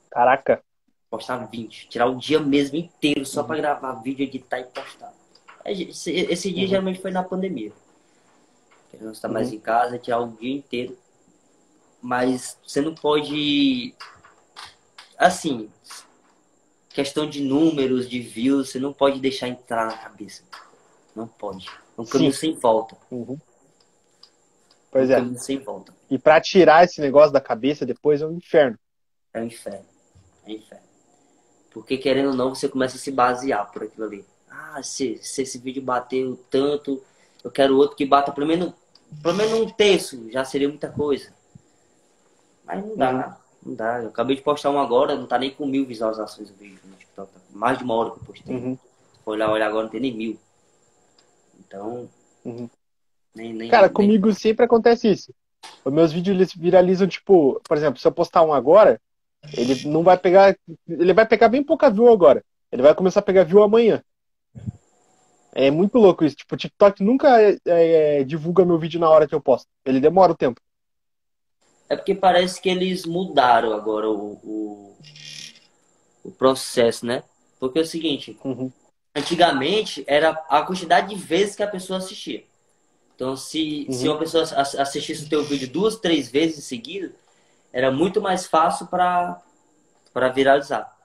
Caraca. 0.09 0.61
Postar 1.09 1.37
20. 1.37 1.87
Tirar 1.89 2.07
o 2.07 2.17
dia 2.17 2.39
mesmo 2.39 2.77
inteiro 2.77 3.25
só 3.25 3.41
uhum. 3.41 3.47
para 3.47 3.57
gravar 3.57 3.93
vídeo, 3.95 4.23
editar 4.23 4.59
e 4.59 4.65
postar. 4.65 5.13
Esse, 5.65 6.11
esse 6.11 6.51
dia 6.51 6.63
uhum. 6.63 6.69
geralmente 6.69 7.01
foi 7.01 7.11
na 7.11 7.23
pandemia. 7.23 7.71
Querendo 8.91 9.11
estar 9.11 9.29
mais 9.29 9.49
uhum. 9.49 9.55
em 9.55 9.59
casa, 9.59 9.97
tirar 9.97 10.19
o 10.19 10.27
dia 10.27 10.55
inteiro 10.55 10.97
mas 12.01 12.57
você 12.65 12.81
não 12.81 12.95
pode. 12.95 13.93
Assim, 15.17 15.69
questão 16.89 17.29
de 17.29 17.41
números, 17.41 18.09
de 18.09 18.19
views, 18.19 18.69
você 18.69 18.79
não 18.79 18.91
pode 18.91 19.19
deixar 19.19 19.47
entrar 19.47 19.85
na 19.85 19.97
cabeça. 19.97 20.43
Não 21.15 21.27
pode. 21.27 21.67
É 21.97 22.01
um 22.01 22.05
caminho 22.05 22.33
Sim. 22.33 22.39
sem 22.39 22.55
volta. 22.55 22.97
Uhum. 23.11 23.37
Pois 24.91 25.09
um 25.09 25.13
é. 25.13 25.15
Caminho 25.17 25.39
sem 25.39 25.59
volta. 25.59 25.93
E 26.09 26.17
para 26.17 26.41
tirar 26.41 26.83
esse 26.83 26.99
negócio 26.99 27.31
da 27.31 27.41
cabeça 27.41 27.85
depois 27.85 28.21
é 28.21 28.25
um 28.25 28.33
inferno. 28.33 28.77
É 29.33 29.41
um 29.41 29.45
inferno. 29.45 29.85
É 30.45 30.49
um 30.49 30.53
inferno. 30.53 30.85
Porque 31.71 31.97
querendo 31.97 32.29
ou 32.29 32.35
não, 32.35 32.53
você 32.53 32.67
começa 32.67 32.97
a 32.97 32.99
se 32.99 33.11
basear 33.11 33.71
por 33.71 33.83
aquilo 33.83 34.05
ali. 34.05 34.25
Ah, 34.49 34.81
se, 34.83 35.17
se 35.21 35.43
esse 35.43 35.57
vídeo 35.57 35.81
bateu 35.81 36.37
tanto, 36.49 37.01
eu 37.43 37.49
quero 37.49 37.77
outro 37.77 37.95
que 37.95 38.05
bata 38.05 38.31
pelo 38.31 38.45
menos, 38.45 38.73
pelo 39.23 39.35
menos 39.35 39.53
um 39.53 39.69
terço, 39.69 40.29
já 40.29 40.43
seria 40.43 40.67
muita 40.67 40.89
coisa. 40.89 41.33
Mas 42.65 42.85
não 42.85 42.95
dá, 42.95 43.11
uhum. 43.11 43.69
não 43.69 43.75
dá. 43.75 44.01
Eu 44.01 44.09
acabei 44.09 44.35
de 44.35 44.41
postar 44.41 44.69
um 44.69 44.79
agora, 44.79 45.15
não 45.15 45.27
tá 45.27 45.37
nem 45.37 45.51
com 45.51 45.65
mil 45.65 45.85
visualizações 45.85 46.49
o 46.49 46.53
vídeo 46.53 46.79
no 46.85 46.95
TikTok. 46.95 47.31
Tá 47.31 47.39
mais 47.51 47.77
de 47.77 47.83
uma 47.83 47.95
hora 47.95 48.11
que 48.11 48.17
eu 48.17 48.23
postei. 48.23 48.55
Uhum. 48.55 48.77
olhar, 49.25 49.49
olhar 49.49 49.67
agora, 49.67 49.83
não 49.83 49.91
tem 49.91 50.01
nem 50.01 50.15
mil. 50.15 50.39
Então. 51.59 52.09
Uhum. 52.45 52.69
Nem, 53.33 53.53
nem, 53.53 53.69
Cara, 53.69 53.87
nem... 53.87 53.93
comigo 53.93 54.33
sempre 54.33 54.65
acontece 54.65 55.09
isso. 55.09 55.33
Os 55.85 55.93
meus 55.93 56.11
vídeos 56.11 56.35
eles 56.35 56.53
viralizam, 56.53 57.07
tipo, 57.07 57.61
por 57.67 57.77
exemplo, 57.77 57.99
se 57.99 58.07
eu 58.07 58.11
postar 58.11 58.43
um 58.43 58.53
agora, 58.53 58.99
ele 59.53 59.87
não 59.87 60.03
vai 60.03 60.17
pegar. 60.17 60.55
Ele 60.87 61.13
vai 61.13 61.25
pegar 61.25 61.49
bem 61.49 61.63
pouca 61.63 61.89
view 61.89 62.09
agora. 62.09 62.43
Ele 62.71 62.81
vai 62.81 62.93
começar 62.95 63.19
a 63.19 63.23
pegar 63.23 63.43
view 63.43 63.61
amanhã. 63.61 64.03
É 65.53 65.69
muito 65.69 65.97
louco 65.97 66.23
isso. 66.23 66.35
Tipo, 66.35 66.55
o 66.55 66.57
TikTok 66.57 67.03
nunca 67.03 67.41
é, 67.41 67.57
é, 67.65 68.23
divulga 68.23 68.65
meu 68.65 68.77
vídeo 68.77 68.99
na 68.99 69.09
hora 69.09 69.27
que 69.27 69.35
eu 69.35 69.41
posto. 69.41 69.67
Ele 69.85 69.99
demora 69.99 70.31
o 70.31 70.37
tempo. 70.37 70.61
É 71.91 71.95
porque 71.97 72.15
parece 72.15 72.61
que 72.61 72.69
eles 72.69 73.05
mudaram 73.05 73.73
agora 73.73 74.09
o, 74.09 74.39
o, 74.45 74.95
o 76.23 76.31
processo, 76.31 77.05
né? 77.05 77.21
Porque 77.59 77.79
é 77.79 77.81
o 77.81 77.85
seguinte, 77.85 78.39
uhum. 78.45 78.71
antigamente 79.13 80.01
era 80.07 80.29
a 80.47 80.61
quantidade 80.61 81.13
de 81.13 81.21
vezes 81.21 81.53
que 81.53 81.63
a 81.63 81.67
pessoa 81.67 81.99
assistia. 81.99 82.45
Então, 83.13 83.35
se, 83.35 83.87
uhum. 83.89 83.93
se 83.93 84.07
uma 84.07 84.17
pessoa 84.17 84.41
assistisse 84.41 85.25
o 85.25 85.29
teu 85.29 85.43
vídeo 85.43 85.67
duas, 85.67 85.97
três 85.97 86.31
vezes 86.31 86.59
em 86.59 86.61
seguida, 86.61 87.11
era 87.73 87.91
muito 87.91 88.21
mais 88.21 88.47
fácil 88.47 88.87
para 88.87 89.43
viralizar. 90.33 90.97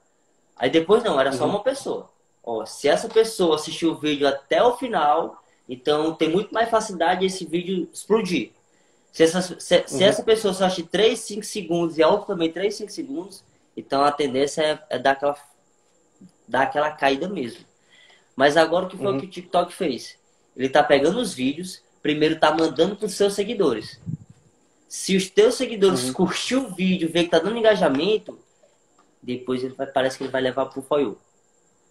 Aí 0.55 0.69
depois 0.69 1.03
não, 1.03 1.19
era 1.19 1.33
só 1.33 1.43
uhum. 1.43 1.49
uma 1.49 1.63
pessoa. 1.63 2.09
Ó, 2.41 2.65
se 2.65 2.87
essa 2.87 3.09
pessoa 3.09 3.55
assistiu 3.55 3.91
o 3.91 3.97
vídeo 3.97 4.25
até 4.25 4.63
o 4.63 4.77
final, 4.77 5.43
então 5.67 6.15
tem 6.15 6.29
muito 6.29 6.53
mais 6.53 6.69
facilidade 6.69 7.25
esse 7.25 7.43
vídeo 7.43 7.89
explodir. 7.91 8.51
Se 9.17 9.23
essa, 9.23 9.41
se, 9.41 9.77
uhum. 9.77 9.87
se 9.87 10.03
essa 10.03 10.21
pessoa 10.21 10.53
só 10.53 10.65
assistir 10.65 10.89
3, 10.91 11.17
5 11.19 11.43
segundos 11.43 11.97
e 11.97 12.03
a 12.03 12.07
outra 12.07 12.27
também 12.27 12.51
3, 12.51 12.75
5 12.75 12.91
segundos, 12.91 13.43
então 13.75 14.03
a 14.03 14.11
tendência 14.11 14.61
é, 14.61 14.79
é 14.91 14.99
dar, 14.99 15.13
aquela, 15.13 15.35
dar 16.47 16.61
aquela 16.61 16.91
caída 16.91 17.27
mesmo. 17.27 17.65
Mas 18.35 18.55
agora 18.55 18.85
o 18.85 18.87
que 18.87 18.95
foi 18.95 19.07
uhum. 19.07 19.17
o 19.17 19.19
que 19.19 19.25
o 19.25 19.29
TikTok 19.29 19.73
fez? 19.73 20.19
Ele 20.55 20.69
tá 20.69 20.83
pegando 20.83 21.19
os 21.19 21.33
vídeos, 21.33 21.81
primeiro 21.99 22.39
tá 22.39 22.53
mandando 22.53 22.95
para 22.95 23.07
os 23.07 23.13
seus 23.15 23.33
seguidores. 23.33 23.99
Se 24.87 25.15
os 25.15 25.27
teus 25.31 25.55
seguidores 25.55 26.03
uhum. 26.03 26.13
curtiu 26.13 26.67
o 26.67 26.75
vídeo, 26.75 27.11
ver 27.11 27.23
que 27.23 27.31
tá 27.31 27.39
dando 27.39 27.57
engajamento, 27.57 28.37
depois 29.19 29.63
ele 29.63 29.73
vai, 29.73 29.87
parece 29.87 30.19
que 30.19 30.25
ele 30.25 30.31
vai 30.31 30.43
levar 30.43 30.67
pro 30.67 30.83
For 30.83 31.01
You. 31.01 31.17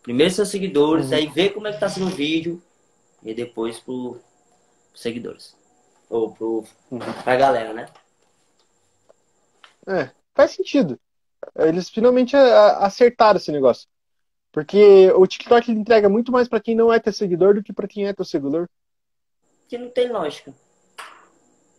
Primeiro 0.01 0.33
seus 0.33 0.49
seguidores, 0.49 1.09
uhum. 1.09 1.17
aí 1.17 1.27
ver 1.27 1.51
como 1.51 1.67
é 1.67 1.73
que 1.73 1.81
tá 1.81 1.89
sendo 1.89 2.07
o 2.07 2.11
vídeo, 2.11 2.63
e 3.21 3.35
depois 3.35 3.81
pro, 3.81 4.21
pros 4.93 5.03
seguidores. 5.03 5.57
Ou 6.09 6.33
pro, 6.33 6.65
uhum. 6.91 6.99
pra 7.25 7.37
galera, 7.37 7.73
né? 7.73 7.87
É, 9.87 10.11
faz 10.35 10.53
sentido. 10.53 10.99
Eles 11.55 11.89
finalmente 11.89 12.35
acertaram 12.37 13.37
esse 13.39 13.53
negócio. 13.53 13.89
Porque 14.53 15.11
o 15.13 15.27
TikTok 15.27 15.71
entrega 15.71 16.09
muito 16.09 16.33
mais 16.33 16.49
para 16.49 16.61
quem 16.61 16.75
não 16.75 16.93
é 16.93 16.99
teu 16.99 17.13
seguidor 17.13 17.55
do 17.55 17.63
que 17.63 17.73
para 17.73 17.87
quem 17.87 18.07
é 18.07 18.13
teu 18.13 18.25
seguidor 18.25 18.69
que 19.69 19.79
não 19.79 19.91
tem 19.91 20.11
lógica. 20.11 20.53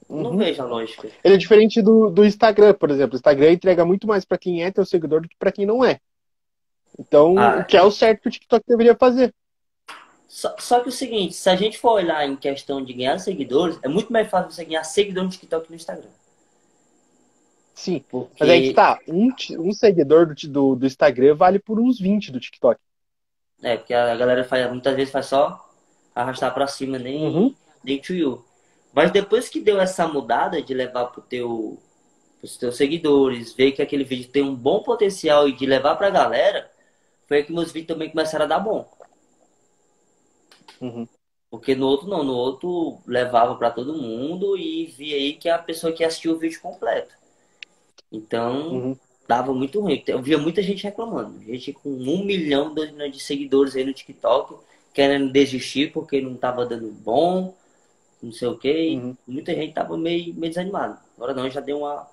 Uhum. 0.10 0.24
Não 0.24 0.38
vejo 0.38 0.62
a 0.62 0.65
lógica. 0.65 1.10
Ele 1.24 1.36
é 1.36 1.38
diferente 1.38 1.81
do, 1.81 2.10
do 2.10 2.25
Instagram, 2.25 2.74
por 2.74 2.89
exemplo. 2.89 3.15
O 3.15 3.17
Instagram 3.17 3.51
entrega 3.51 3.86
muito 3.86 4.07
mais 4.07 4.24
para 4.24 4.38
quem 4.38 4.63
é 4.63 4.72
teu 4.72 4.86
seguidor 4.86 5.22
do 5.22 5.29
que 5.29 5.36
para 5.38 5.51
quem 5.51 5.65
não 5.65 5.84
é. 5.84 6.00
Então, 6.98 7.38
ah, 7.38 7.60
o 7.60 7.65
que 7.65 7.75
é 7.75 7.84
o 7.84 7.91
certo 7.91 8.22
que 8.22 8.27
o 8.29 8.31
TikTok 8.31 8.63
deveria 8.67 8.96
fazer. 8.96 9.34
Só, 10.27 10.55
só, 10.60 10.81
que 10.81 10.89
o 10.89 10.91
seguinte, 10.91 11.34
se 11.34 11.50
a 11.50 11.55
gente 11.55 11.77
for 11.77 11.93
olhar 11.93 12.27
em 12.27 12.36
questão 12.36 12.84
de 12.84 12.93
ganhar 12.93 13.17
seguidores, 13.19 13.79
é 13.81 13.88
muito 13.88 14.12
mais 14.12 14.29
fácil 14.29 14.51
você 14.51 14.65
ganhar 14.65 14.84
seguidor 14.84 15.24
no 15.24 15.29
TikTok 15.29 15.65
que 15.65 15.72
no 15.72 15.75
Instagram. 15.75 16.10
Sim, 17.74 18.03
Porque... 18.10 18.36
mas 18.39 18.50
aí 18.50 18.69
que 18.69 18.74
tá, 18.74 19.00
um, 19.07 19.31
um 19.60 19.72
seguidor 19.72 20.27
do, 20.27 20.34
do, 20.50 20.75
do, 20.75 20.86
Instagram 20.86 21.36
vale 21.36 21.60
por 21.60 21.79
uns 21.79 22.00
20 22.00 22.31
do 22.31 22.39
TikTok. 22.39 22.79
É, 23.62 23.77
porque 23.77 23.93
a 23.93 24.15
galera 24.15 24.43
faz, 24.43 24.69
muitas 24.69 24.96
vezes 24.96 25.12
faz 25.12 25.27
só 25.27 25.63
arrastar 26.13 26.53
para 26.53 26.67
cima, 26.67 27.00
nem, 27.00 27.27
uhum 27.27 27.55
de 27.88 27.98
to 28.00 28.13
you. 28.13 28.46
Mas 28.93 29.12
depois 29.12 29.48
que 29.50 29.60
deu 29.60 29.79
essa 29.79 30.07
mudada 30.07 30.62
de 30.62 30.74
levar 30.74 31.05
para 31.05 31.24
teu, 31.24 31.77
os 32.41 32.57
teus 32.57 32.75
seguidores, 32.75 33.53
ver 33.53 33.72
que 33.72 33.81
aquele 33.81 34.03
vídeo 34.03 34.29
tem 34.29 34.43
um 34.43 34.55
bom 34.55 34.81
potencial 34.84 35.48
e 35.48 35.53
de 35.53 35.65
levar 35.65 35.96
para 35.96 36.07
a 36.07 36.12
galera, 36.12 36.69
foi 37.27 37.43
que 37.43 37.53
meus 37.53 37.72
vídeos 37.72 37.88
também 37.88 38.10
começaram 38.10 38.46
a 38.46 38.48
dar 38.48 38.60
bom. 38.60 38.89
Uhum. 40.81 41.07
Porque 41.50 41.75
no 41.75 41.88
outro 41.88 42.07
não, 42.07 42.24
no 42.24 42.34
outro 42.34 43.00
levava 43.05 43.55
para 43.55 43.72
todo 43.72 43.93
mundo 43.93 44.57
e 44.57 44.86
via 44.86 45.15
aí 45.15 45.34
que 45.34 45.48
a 45.48 45.57
pessoa 45.57 45.93
que 45.93 46.03
assistiu 46.03 46.34
o 46.34 46.38
vídeo 46.38 46.62
completo. 46.62 47.15
Então, 48.12 48.69
uhum. 48.69 48.98
dava 49.27 49.53
muito 49.53 49.79
ruim. 49.79 50.03
Eu 50.07 50.22
via 50.22 50.38
muita 50.38 50.62
gente 50.62 50.84
reclamando. 50.84 51.41
Gente 51.43 51.72
com 51.74 51.89
um 51.89 52.24
milhão, 52.24 52.74
dois 52.74 52.91
milhões 52.91 53.13
de 53.13 53.22
seguidores 53.22 53.75
aí 53.75 53.86
no 53.86 53.93
TikTok, 53.93 54.55
querendo 54.93 55.31
desistir 55.31 55.91
porque 55.93 56.22
não 56.22 56.36
estava 56.36 56.65
dando 56.65 56.91
bom, 56.91 57.55
não 58.22 58.31
sei 58.31 58.48
o 58.50 58.57
quê. 58.57 59.00
Uhum. 59.01 59.15
muita 59.25 59.53
gente 59.53 59.74
tava 59.74 59.98
meio, 59.98 60.34
meio 60.34 60.51
desanimada. 60.51 61.00
Agora 61.15 61.34
não, 61.34 61.50
já 61.50 61.62
deu 61.62 61.79
uma, 61.79 62.07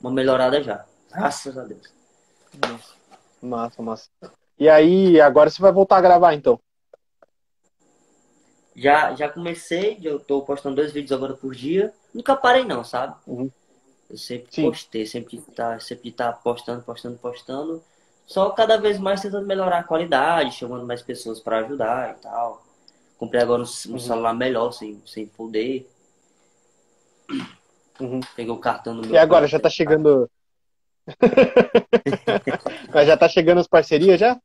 uma 0.00 0.10
melhorada 0.10 0.62
já. 0.62 0.84
Graças 1.10 1.58
a 1.58 1.64
Deus. 1.64 1.92
Massa, 3.42 3.82
massa. 3.82 4.08
E 4.58 4.68
aí, 4.68 5.20
agora 5.20 5.50
você 5.50 5.60
vai 5.60 5.72
voltar 5.72 5.98
a 5.98 6.00
gravar 6.00 6.34
então? 6.34 6.58
Já, 8.78 9.12
já 9.12 9.28
comecei, 9.28 9.98
eu 10.04 10.20
tô 10.20 10.40
postando 10.42 10.76
dois 10.76 10.92
vídeos 10.92 11.10
agora 11.10 11.34
por 11.34 11.52
dia. 11.52 11.92
Nunca 12.14 12.36
parei 12.36 12.64
não, 12.64 12.84
sabe? 12.84 13.16
Uhum. 13.26 13.50
Eu 14.08 14.16
sempre 14.16 14.54
Sim. 14.54 14.62
postei, 14.62 15.04
sempre 15.04 15.42
tá, 15.54 15.80
sempre 15.80 16.12
tá 16.12 16.32
postando, 16.32 16.82
postando, 16.82 17.18
postando. 17.18 17.82
Só 18.24 18.50
cada 18.50 18.78
vez 18.78 18.96
mais 18.96 19.20
tentando 19.20 19.44
melhorar 19.46 19.80
a 19.80 19.82
qualidade, 19.82 20.54
chamando 20.54 20.86
mais 20.86 21.02
pessoas 21.02 21.40
para 21.40 21.58
ajudar 21.58 22.10
e 22.10 22.22
tal. 22.22 22.64
Comprei 23.18 23.42
agora 23.42 23.62
um, 23.62 23.64
uhum. 23.64 23.98
celular 23.98 24.32
melhor, 24.32 24.70
sem, 24.70 25.02
sem 25.04 25.26
poder. 25.26 25.90
Uhum. 27.98 28.20
Peguei 28.36 28.52
o 28.52 28.58
cartão 28.58 28.94
no 28.94 29.02
meu. 29.02 29.10
E 29.10 29.18
agora, 29.18 29.48
já 29.48 29.58
tá 29.58 29.68
chegando. 29.68 30.30
já 33.04 33.16
tá 33.16 33.28
chegando 33.28 33.58
as 33.58 33.66
parcerias 33.66 34.20
já? 34.20 34.40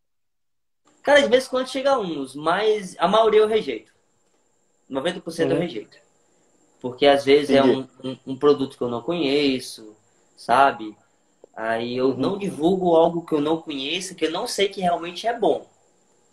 Cara, 1.04 1.22
de 1.22 1.28
vez 1.28 1.46
em 1.46 1.50
quando 1.50 1.68
chega 1.68 2.00
uns, 2.00 2.34
mas 2.34 2.96
a 2.98 3.08
maioria 3.08 3.42
eu 3.42 3.48
rejeito. 3.48 3.93
90% 4.90 5.46
uhum. 5.46 5.52
eu 5.52 5.60
rejeito. 5.60 5.98
Porque 6.82 7.06
às 7.06 7.24
vezes 7.24 7.50
é 7.50 7.60
Entendi. 7.60 7.90
é 8.04 8.08
um, 8.08 8.12
um, 8.12 8.18
um, 8.34 8.36
produto 8.36 8.78
que 8.78 8.84
eu 8.84 8.90
não 8.90 9.02
conheço, 9.02 9.96
sabe? 10.36 10.96
Aí 11.56 11.96
eu 11.96 12.10
uhum. 12.10 12.18
não 12.18 12.38
divulgo 12.38 12.96
algo 12.96 13.26
que 13.26 13.34
eu 13.34 13.42
não 13.42 13.58
conheço, 13.58 14.16
que 14.16 14.26
eu 14.26 14.32
não 14.32 14.48
sei 14.48 14.68
que 14.68 14.82
realmente 14.82 15.28
é 15.28 15.38
bom. 15.38 15.66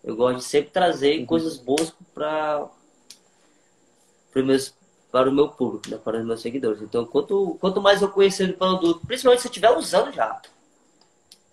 Eu 0.02 0.16
gosto 0.16 0.38
de 0.38 0.44
sempre 0.44 0.70
trazer 0.70 1.20
uhum. 1.20 1.26
coisas 1.26 1.56
boas 1.58 1.92
para 2.14 2.68
para 5.10 5.28
o 5.28 5.32
meu 5.32 5.48
público, 5.48 5.90
né? 5.90 5.98
para 6.02 6.18
os 6.18 6.24
meus 6.24 6.40
seguidores. 6.40 6.80
Então, 6.80 7.04
quanto, 7.04 7.56
quanto 7.60 7.80
mais 7.80 8.00
eu 8.00 8.08
conhecer 8.08 8.48
o 8.48 8.56
produto, 8.56 9.04
principalmente 9.04 9.40
se 9.40 9.48
eu 9.48 9.50
estiver 9.50 9.76
usando 9.76 10.12
já. 10.12 10.40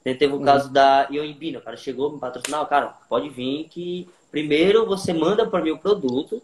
Teve 0.04 0.27
o 0.27 0.38
uhum. 0.38 0.46
caso 0.46 0.72
da 0.72 1.08
Ioimbina, 1.12 1.60
o 1.60 1.62
cara 1.62 1.75
chegou, 1.75 2.13
me 2.13 2.20
patrocinou, 2.20 2.66
cara, 2.66 2.96
pode 3.10 3.30
vir 3.30 3.68
que 3.68 4.08
primeiro 4.32 4.86
você 4.86 5.12
manda 5.12 5.46
para 5.46 5.62
mim 5.62 5.72
o 5.72 5.77
produto, 5.77 6.42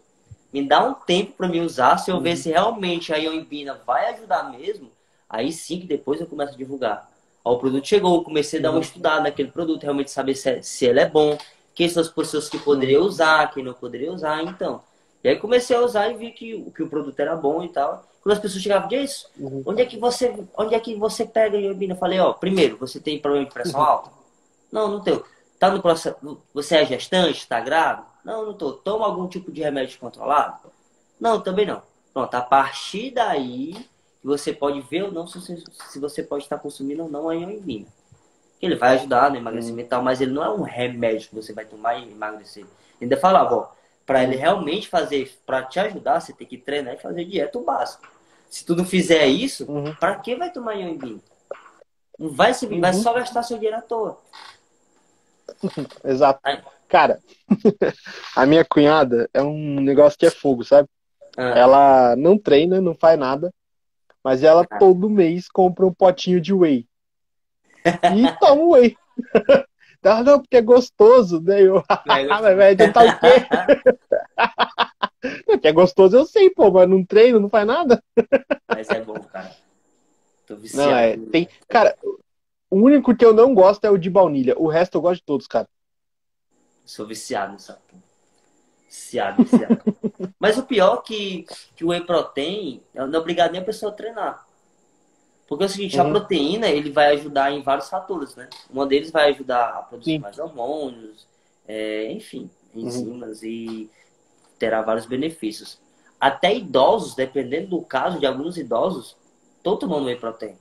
me 0.54 0.62
dá 0.62 0.84
um 0.84 0.94
tempo 0.94 1.32
para 1.32 1.48
mim 1.48 1.62
usar, 1.62 1.98
se 1.98 2.12
eu 2.12 2.14
uhum. 2.14 2.22
ver 2.22 2.36
se 2.36 2.48
realmente 2.48 3.12
a 3.12 3.16
Ioimbina 3.16 3.80
vai 3.84 4.14
ajudar 4.14 4.52
mesmo, 4.52 4.88
aí 5.28 5.50
sim 5.50 5.80
que 5.80 5.86
depois 5.86 6.20
eu 6.20 6.28
começo 6.28 6.54
a 6.54 6.56
divulgar. 6.56 7.10
Ó, 7.44 7.54
o 7.54 7.58
produto 7.58 7.88
chegou, 7.88 8.22
comecei 8.22 8.60
a 8.60 8.62
dar 8.62 8.68
uma 8.70 8.76
uhum. 8.76 8.82
estudada 8.82 9.22
naquele 9.22 9.50
produto, 9.50 9.82
realmente 9.82 10.12
saber 10.12 10.36
se, 10.36 10.48
é, 10.48 10.62
se 10.62 10.86
ele 10.86 11.00
é 11.00 11.08
bom, 11.08 11.36
quem 11.74 11.88
são 11.88 12.00
as 12.00 12.08
pessoas 12.08 12.48
que 12.48 12.56
poderiam 12.56 13.02
uhum. 13.02 13.08
usar, 13.08 13.52
quem 13.52 13.64
não 13.64 13.74
poderia 13.74 14.12
usar, 14.12 14.44
então. 14.44 14.80
E 15.24 15.28
aí 15.28 15.36
comecei 15.36 15.74
a 15.74 15.80
usar 15.80 16.08
e 16.10 16.14
vi 16.14 16.30
que, 16.30 16.70
que 16.70 16.84
o 16.84 16.88
produto 16.88 17.18
era 17.18 17.34
bom 17.34 17.64
e 17.64 17.68
tal. 17.70 18.06
Quando 18.22 18.34
as 18.34 18.38
pessoas 18.38 18.62
chegavam, 18.62 18.88
diz, 18.88 19.26
uhum. 19.36 19.64
onde 19.66 19.82
é 19.82 19.86
que 19.86 19.98
você, 19.98 20.32
onde 20.56 20.76
é 20.76 20.78
que 20.78 20.94
você 20.94 21.26
pega 21.26 21.56
iobina? 21.56 21.94
Eu 21.94 21.98
falei, 21.98 22.20
ó, 22.20 22.32
primeiro, 22.32 22.76
você 22.76 23.00
tem 23.00 23.18
problema 23.18 23.44
de 23.44 23.52
pressão 23.52 23.80
uhum. 23.80 23.86
alta? 23.86 24.10
Não, 24.70 24.88
não 24.88 25.00
tenho. 25.00 25.24
Tá 25.58 25.68
no 25.68 25.82
processo, 25.82 26.16
você 26.54 26.76
é 26.76 26.86
gestante, 26.86 27.38
está 27.38 27.58
grávida? 27.58 28.13
Não, 28.24 28.46
não 28.46 28.54
tô. 28.54 28.72
Toma 28.72 29.04
algum 29.04 29.28
tipo 29.28 29.52
de 29.52 29.62
remédio 29.62 29.98
controlado? 29.98 30.72
Não, 31.20 31.40
também 31.40 31.66
não. 31.66 31.82
Pronto, 32.12 32.34
a 32.34 32.40
partir 32.40 33.10
daí 33.10 33.86
você 34.22 34.52
pode 34.52 34.80
ver 34.80 35.04
ou 35.04 35.12
não 35.12 35.26
se 35.26 35.38
você, 35.38 35.62
se 35.90 35.98
você 35.98 36.22
pode 36.22 36.44
estar 36.44 36.58
consumindo 36.58 37.02
ou 37.02 37.10
não 37.10 37.28
a 37.28 37.34
ioimbina. 37.34 37.86
Ele 38.62 38.76
vai 38.76 38.94
ajudar 38.94 39.30
no 39.30 39.36
emagrecimento, 39.36 39.90
tal, 39.90 40.02
mas 40.02 40.20
ele 40.22 40.32
não 40.32 40.42
é 40.42 40.48
um 40.48 40.62
remédio 40.62 41.28
que 41.28 41.34
você 41.34 41.52
vai 41.52 41.66
tomar 41.66 41.98
e 41.98 42.10
emagrecer. 42.10 42.64
Ainda 43.00 43.16
falava, 43.18 43.54
ó, 43.54 43.68
para 44.06 44.22
ele 44.22 44.36
realmente 44.36 44.88
fazer, 44.88 45.36
para 45.44 45.62
te 45.64 45.78
ajudar, 45.80 46.20
você 46.20 46.32
tem 46.32 46.46
que 46.46 46.56
treinar 46.56 46.94
e 46.94 46.98
fazer 46.98 47.26
dieta 47.26 47.58
básica. 47.60 48.08
Se 48.48 48.64
tu 48.64 48.74
não 48.74 48.84
fizer 48.84 49.26
isso, 49.26 49.70
uhum. 49.70 49.94
para 49.96 50.14
que 50.16 50.36
vai 50.36 50.50
tomar 50.50 50.74
ioimbina? 50.74 51.20
Não 52.18 52.30
vai, 52.30 52.54
se, 52.54 52.64
uhum. 52.66 52.80
vai 52.80 52.94
só 52.94 53.12
gastar 53.12 53.42
seu 53.42 53.58
dinheiro 53.58 53.76
à 53.76 53.82
toa. 53.82 54.18
Exato. 56.04 56.40
Aí. 56.42 56.62
Cara, 56.94 57.18
a 58.36 58.46
minha 58.46 58.64
cunhada 58.64 59.28
é 59.34 59.42
um 59.42 59.80
negócio 59.80 60.16
que 60.16 60.26
é 60.26 60.30
fogo, 60.30 60.62
sabe? 60.62 60.88
Ah. 61.36 61.58
Ela 61.58 62.14
não 62.14 62.38
treina, 62.38 62.80
não 62.80 62.94
faz 62.94 63.18
nada, 63.18 63.52
mas 64.22 64.44
ela 64.44 64.64
ah. 64.70 64.78
todo 64.78 65.10
mês 65.10 65.48
compra 65.48 65.84
um 65.84 65.92
potinho 65.92 66.40
de 66.40 66.54
whey. 66.54 66.86
E 67.84 68.38
toma 68.38 68.76
whey. 68.76 68.96
Ela, 70.04 70.22
não, 70.22 70.38
porque 70.38 70.58
é 70.58 70.62
gostoso. 70.62 71.40
Daí 71.40 71.64
eu, 71.64 71.82
mas 72.06 72.28
vai 72.28 72.70
adiantar 72.72 73.06
o 73.08 73.18
quê? 73.18 73.46
que 75.58 75.66
é 75.66 75.72
gostoso, 75.72 76.16
eu 76.16 76.26
sei, 76.26 76.50
pô, 76.50 76.70
mas 76.70 76.88
não 76.88 77.04
treino, 77.04 77.40
não 77.40 77.48
faz 77.48 77.66
nada. 77.66 78.00
Mas 78.68 78.88
é 78.90 79.00
bom, 79.00 79.14
cara. 79.14 79.50
Tô 80.46 80.54
viciado. 80.54 80.90
Não, 80.90 80.96
é, 80.96 81.16
tem, 81.16 81.48
cara, 81.66 81.96
o 82.70 82.76
único 82.76 83.16
que 83.16 83.24
eu 83.24 83.32
não 83.32 83.52
gosto 83.52 83.84
é 83.84 83.90
o 83.90 83.98
de 83.98 84.08
baunilha. 84.10 84.54
O 84.56 84.68
resto 84.68 84.98
eu 84.98 85.00
gosto 85.00 85.16
de 85.16 85.24
todos, 85.24 85.48
cara. 85.48 85.66
Sou 86.84 87.06
viciado 87.06 87.52
nessa 87.52 87.74
porra. 87.74 88.02
Viciado, 88.88 89.42
viciado. 89.42 89.82
Mas 90.38 90.56
o 90.58 90.62
pior 90.62 90.98
é 90.98 91.02
que, 91.02 91.46
que 91.74 91.84
o 91.84 91.88
whey 91.88 92.00
protein 92.02 92.82
não 92.94 93.12
é 93.12 93.18
obrigado 93.18 93.52
nem 93.52 93.60
a 93.60 93.64
pessoa 93.64 93.90
a 93.90 93.94
treinar. 93.94 94.46
Porque 95.46 95.64
é 95.64 95.66
o 95.66 95.70
seguinte, 95.70 95.98
uhum. 95.98 96.06
a 96.06 96.10
proteína 96.10 96.68
ele 96.68 96.90
vai 96.90 97.12
ajudar 97.14 97.52
em 97.52 97.62
vários 97.62 97.88
fatores, 97.88 98.34
né? 98.34 98.48
Um 98.72 98.86
deles 98.86 99.10
vai 99.10 99.30
ajudar 99.30 99.68
a 99.68 99.82
produzir 99.82 100.12
Sim. 100.12 100.18
mais 100.18 100.38
hormônios, 100.38 101.26
é, 101.66 102.10
enfim, 102.12 102.50
enzimas 102.74 103.42
uhum. 103.42 103.48
e 103.48 103.90
terá 104.58 104.80
vários 104.82 105.06
benefícios. 105.06 105.78
Até 106.18 106.54
idosos, 106.54 107.14
dependendo 107.14 107.70
do 107.70 107.82
caso 107.82 108.18
de 108.18 108.26
alguns 108.26 108.56
idosos, 108.56 109.16
estão 109.56 109.76
tomando 109.76 110.06
whey 110.06 110.16
protein. 110.16 110.56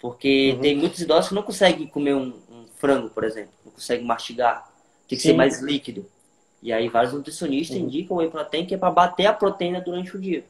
Porque 0.00 0.52
uhum. 0.52 0.60
tem 0.60 0.76
muitos 0.76 1.00
idosos 1.00 1.28
que 1.28 1.34
não 1.34 1.42
conseguem 1.42 1.86
comer 1.86 2.14
um, 2.14 2.40
um 2.50 2.66
frango, 2.76 3.10
por 3.10 3.24
exemplo, 3.24 3.52
não 3.64 3.72
conseguem 3.72 4.06
mastigar, 4.06 4.71
tem 5.12 5.16
que 5.18 5.22
Sim. 5.22 5.28
ser 5.30 5.36
mais 5.36 5.60
líquido. 5.60 6.06
E 6.62 6.72
aí 6.72 6.88
vários 6.88 7.12
nutricionistas 7.12 7.76
uhum. 7.76 7.84
indicam 7.84 8.16
o 8.16 8.20
whey 8.20 8.30
protein 8.30 8.64
que 8.64 8.74
é 8.74 8.78
para 8.78 8.90
bater 8.90 9.26
a 9.26 9.32
proteína 9.32 9.80
durante 9.80 10.16
o 10.16 10.20
dia. 10.20 10.44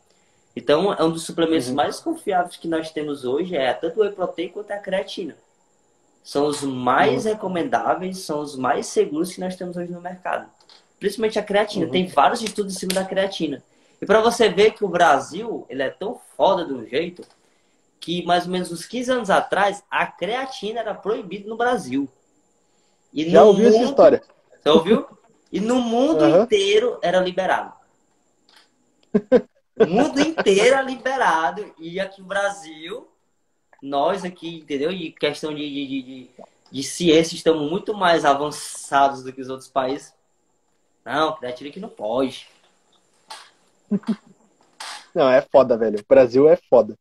Então, 0.54 0.92
é 0.92 1.02
um 1.02 1.10
dos 1.10 1.24
suplementos 1.24 1.68
uhum. 1.68 1.74
mais 1.74 1.98
confiáveis 1.98 2.56
que 2.56 2.68
nós 2.68 2.90
temos 2.90 3.24
hoje, 3.24 3.56
é 3.56 3.72
tanto 3.72 3.98
o 3.98 4.02
whey 4.02 4.12
protein 4.12 4.48
quanto 4.48 4.70
a 4.70 4.76
creatina. 4.76 5.36
São 6.22 6.46
os 6.46 6.62
mais 6.62 7.24
uhum. 7.24 7.32
recomendáveis, 7.32 8.18
são 8.18 8.40
os 8.40 8.54
mais 8.54 8.86
seguros 8.86 9.32
que 9.32 9.40
nós 9.40 9.56
temos 9.56 9.76
hoje 9.76 9.90
no 9.90 10.00
mercado. 10.00 10.48
Principalmente 11.00 11.38
a 11.38 11.42
creatina. 11.42 11.86
Uhum. 11.86 11.92
Tem 11.92 12.06
vários 12.06 12.42
estudos 12.42 12.76
em 12.76 12.78
cima 12.78 12.92
da 12.92 13.04
creatina. 13.04 13.62
E 14.00 14.06
para 14.06 14.20
você 14.20 14.48
ver 14.48 14.72
que 14.72 14.84
o 14.84 14.88
Brasil, 14.88 15.66
ele 15.68 15.82
é 15.82 15.90
tão 15.90 16.20
foda 16.36 16.64
de 16.64 16.72
um 16.72 16.86
jeito, 16.86 17.24
que 17.98 18.24
mais 18.24 18.44
ou 18.44 18.52
menos 18.52 18.70
uns 18.70 18.84
15 18.84 19.10
anos 19.10 19.30
atrás, 19.30 19.82
a 19.90 20.06
creatina 20.06 20.80
era 20.80 20.94
proibida 20.94 21.48
no 21.48 21.56
Brasil. 21.56 22.08
E 23.12 23.28
Já 23.28 23.42
ouviu 23.42 23.64
mundo... 23.64 23.74
essa 23.76 23.84
história? 23.84 24.22
Você 24.62 24.68
ouviu? 24.68 25.06
E 25.50 25.60
no 25.60 25.80
mundo 25.80 26.24
inteiro 26.24 26.98
era 27.02 27.18
liberado. 27.18 27.74
O 29.76 29.86
mundo 29.86 30.20
inteiro 30.20 30.76
é 30.76 30.82
liberado. 30.82 31.74
E 31.78 31.98
aqui 31.98 32.20
no 32.20 32.28
Brasil, 32.28 33.08
nós 33.82 34.24
aqui, 34.24 34.58
entendeu? 34.58 34.92
E 34.92 35.10
questão 35.10 35.52
de, 35.52 35.68
de, 35.68 36.02
de, 36.02 36.30
de 36.70 36.82
ciência, 36.84 37.34
estamos 37.34 37.68
muito 37.68 37.92
mais 37.92 38.24
avançados 38.24 39.24
do 39.24 39.32
que 39.32 39.40
os 39.40 39.48
outros 39.48 39.68
países. 39.68 40.14
Não, 41.04 41.34
creatina 41.34 41.70
que 41.70 41.80
não 41.80 41.88
pode. 41.88 42.46
Não, 45.12 45.28
é 45.28 45.42
foda, 45.42 45.76
velho. 45.76 45.98
O 45.98 46.04
Brasil 46.08 46.48
é 46.48 46.56
foda. 46.70 46.96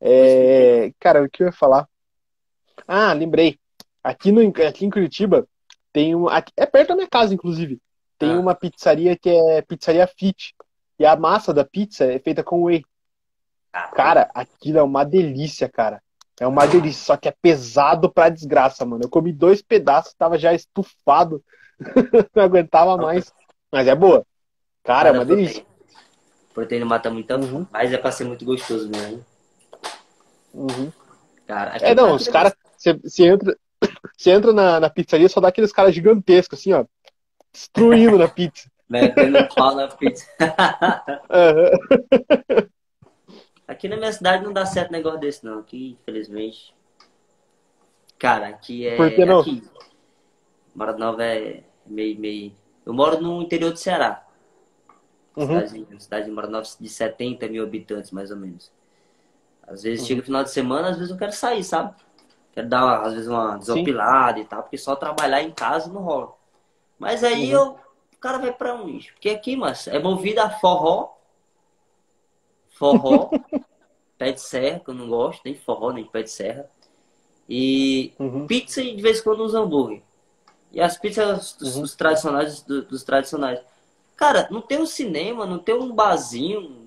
É... 0.00 0.92
Cara, 0.98 1.22
o 1.22 1.30
que 1.30 1.44
eu 1.44 1.46
ia 1.46 1.52
falar? 1.52 1.88
Ah, 2.86 3.12
lembrei. 3.12 3.60
Aqui, 4.02 4.32
no, 4.32 4.40
aqui 4.66 4.84
em 4.84 4.90
Curitiba 4.90 5.46
tem 5.92 6.14
um. 6.14 6.26
É 6.56 6.66
perto 6.66 6.88
da 6.88 6.96
minha 6.96 7.08
casa, 7.08 7.34
inclusive. 7.34 7.80
Tem 8.18 8.32
ah. 8.32 8.38
uma 8.38 8.54
pizzaria 8.54 9.16
que 9.16 9.30
é 9.30 9.62
Pizzaria 9.62 10.06
Fit. 10.06 10.54
E 10.98 11.06
a 11.06 11.16
massa 11.16 11.54
da 11.54 11.64
pizza 11.64 12.04
é 12.04 12.18
feita 12.18 12.44
com 12.44 12.64
whey. 12.64 12.84
Cara, 13.94 14.30
aquilo 14.34 14.78
é 14.78 14.82
uma 14.82 15.04
delícia, 15.04 15.68
cara. 15.68 16.02
É 16.38 16.46
uma 16.46 16.66
delícia, 16.66 17.04
só 17.04 17.16
que 17.16 17.28
é 17.28 17.34
pesado 17.42 18.10
pra 18.10 18.28
desgraça, 18.28 18.84
mano. 18.84 19.04
Eu 19.04 19.08
comi 19.08 19.32
dois 19.32 19.62
pedaços, 19.62 20.14
tava 20.14 20.38
já 20.38 20.52
estufado. 20.52 21.42
não 22.34 22.42
aguentava 22.42 22.96
mais. 22.96 23.32
Mas 23.72 23.86
é 23.86 23.94
boa. 23.94 24.26
Cara, 24.84 25.08
é 25.08 25.12
uma 25.12 25.24
proteína. 25.24 25.48
delícia. 25.48 25.66
Proteína 26.52 26.84
mata 26.84 27.10
muito, 27.10 27.32
uhum. 27.34 27.66
mas 27.70 27.92
é 27.92 27.98
pra 27.98 28.12
ser 28.12 28.24
muito 28.24 28.44
gostoso 28.44 28.90
mesmo. 28.90 29.24
Uhum. 30.52 30.92
Cara, 31.46 31.76
é, 31.78 31.94
não, 31.94 32.14
os 32.14 32.28
caras. 32.28 32.54
Você 32.76 33.26
entra, 33.26 33.56
você 34.16 34.30
entra 34.30 34.52
na, 34.52 34.80
na 34.80 34.90
pizzaria, 34.90 35.28
só 35.28 35.40
dá 35.40 35.48
aqueles 35.48 35.72
caras 35.72 35.94
gigantescos, 35.94 36.58
assim, 36.58 36.72
ó. 36.72 36.84
Destruindo 37.52 38.18
na 38.18 38.28
pizza. 38.28 38.70
Metendo 38.88 39.38
pau 39.54 39.74
na 39.76 39.88
pizza. 39.88 40.26
Aqui 43.66 43.88
na 43.88 43.96
minha 43.96 44.12
cidade 44.12 44.42
não 44.42 44.52
dá 44.52 44.66
certo 44.66 44.90
negócio 44.90 45.20
desse, 45.20 45.44
não. 45.44 45.60
Aqui, 45.60 45.96
infelizmente. 46.00 46.74
Cara, 48.18 48.48
aqui 48.48 48.86
é. 48.86 48.96
Por 48.96 49.10
que 49.10 49.24
não? 49.24 49.40
Aqui. 49.40 49.62
Mora 50.74 50.96
Nova 50.96 51.24
é 51.24 51.62
meio, 51.86 52.18
meio. 52.18 52.52
Eu 52.84 52.92
moro 52.92 53.20
no 53.20 53.40
interior 53.40 53.72
do 53.72 53.78
Ceará. 53.78 54.26
Uhum. 55.36 55.46
Cidade, 55.46 56.02
cidade 56.02 56.24
de 56.26 56.30
Mora 56.32 56.48
Nova 56.48 56.66
de 56.78 56.88
70 56.88 57.48
mil 57.48 57.62
habitantes, 57.62 58.10
mais 58.10 58.30
ou 58.30 58.36
menos. 58.36 58.72
Às 59.62 59.84
vezes 59.84 60.00
uhum. 60.00 60.06
chega 60.06 60.20
no 60.20 60.26
final 60.26 60.42
de 60.42 60.50
semana, 60.50 60.88
às 60.88 60.96
vezes 60.96 61.10
eu 61.10 61.16
quero 61.16 61.32
sair, 61.32 61.62
sabe? 61.62 61.94
Quero 62.52 62.68
dar, 62.68 63.02
às 63.02 63.14
vezes, 63.14 63.28
uma 63.28 63.56
desopilada 63.56 64.38
Sim. 64.38 64.42
e 64.42 64.44
tal, 64.44 64.62
porque 64.62 64.78
só 64.78 64.96
trabalhar 64.96 65.42
em 65.42 65.52
casa 65.52 65.92
não 65.92 66.02
rola. 66.02 66.34
Mas 66.98 67.22
aí 67.22 67.54
uhum. 67.54 67.60
eu 67.60 67.78
o 68.14 68.18
cara 68.20 68.36
vai 68.36 68.52
para 68.52 68.74
onde? 68.74 69.10
Porque 69.12 69.30
aqui, 69.30 69.56
mas 69.56 69.88
é 69.88 69.98
movido 69.98 70.42
a 70.42 70.50
forró, 70.50 71.14
forró, 72.68 73.30
pé 74.18 74.32
de 74.32 74.42
serra, 74.42 74.78
que 74.78 74.90
eu 74.90 74.94
não 74.94 75.08
gosto, 75.08 75.40
nem 75.42 75.54
forró, 75.54 75.90
nem 75.90 76.04
pé 76.04 76.22
de 76.22 76.30
serra. 76.30 76.70
E 77.48 78.12
uhum. 78.18 78.46
pizza 78.46 78.82
e 78.82 78.94
de 78.94 79.00
vez 79.00 79.20
em 79.20 79.22
quando 79.22 79.42
uns 79.42 79.54
hambúrguer. 79.54 80.02
E 80.70 80.82
as 80.82 80.98
pizzas 80.98 81.54
dos, 81.54 81.76
uhum. 81.76 81.80
dos 81.80 81.94
tradicionais, 81.94 82.60
dos, 82.60 82.84
dos, 82.84 83.02
tradicionais. 83.02 83.60
Cara, 84.14 84.46
não 84.50 84.60
tem 84.60 84.78
um 84.78 84.86
cinema, 84.86 85.46
não 85.46 85.58
tem 85.58 85.74
um 85.74 85.90
barzinho, 85.90 86.79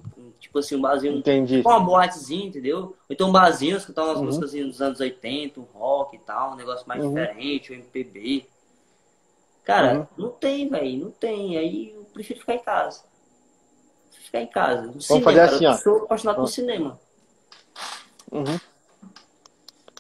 tipo 0.54 0.60
assim, 0.60 0.76
um 0.76 0.82
barzinho 0.82 1.18
Entendi. 1.18 1.58
Tipo 1.58 1.70
uma 1.70 1.80
boatezinha, 1.80 2.46
entendeu? 2.46 2.96
Então 3.10 3.30
um 3.30 3.32
barzinho, 3.32 3.76
escutar 3.76 4.04
umas 4.04 4.18
uhum. 4.20 4.26
músicas 4.26 4.52
dos 4.52 4.82
anos 4.82 5.00
80, 5.00 5.60
um 5.60 5.64
rock 5.64 6.16
e 6.16 6.20
tal, 6.20 6.54
um 6.54 6.56
negócio 6.56 6.88
mais 6.88 7.04
uhum. 7.04 7.14
diferente, 7.14 7.72
o 7.72 7.76
um 7.76 7.78
MPB. 7.78 8.46
Cara, 9.64 10.00
uhum. 10.00 10.08
não 10.18 10.30
tem, 10.30 10.70
velho, 10.70 11.06
não 11.06 11.12
tem. 11.12 11.58
Aí 11.58 11.94
eu 11.96 12.04
prefiro 12.14 12.40
ficar 12.40 12.54
em 12.54 12.64
casa. 12.64 13.04
Ficar 14.12 14.42
em 14.42 14.48
casa. 14.48 14.82
No 14.82 14.88
Vamos 14.88 15.06
cinema, 15.06 15.24
fazer 15.24 15.42
assim, 15.42 15.66
ó. 15.66 15.72
Eu 15.72 15.78
sou 15.78 15.98
apaixonado 16.04 16.36
por 16.36 16.48
cinema. 16.48 17.00
Uhum. 18.32 18.60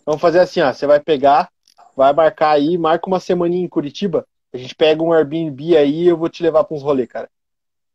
Vamos 0.05 0.21
fazer 0.21 0.39
assim, 0.39 0.61
ó. 0.61 0.71
Você 0.71 0.85
vai 0.85 0.99
pegar, 0.99 1.49
vai 1.95 2.13
marcar 2.13 2.51
aí, 2.51 2.77
marca 2.77 3.07
uma 3.07 3.19
semaninha 3.19 3.65
em 3.65 3.69
Curitiba. 3.69 4.27
A 4.53 4.57
gente 4.57 4.75
pega 4.75 5.01
um 5.01 5.11
Airbnb 5.11 5.75
aí 5.75 6.03
e 6.03 6.07
eu 6.07 6.17
vou 6.17 6.29
te 6.29 6.43
levar 6.43 6.63
para 6.63 6.75
uns 6.75 6.83
rolê, 6.83 7.07
cara. 7.07 7.29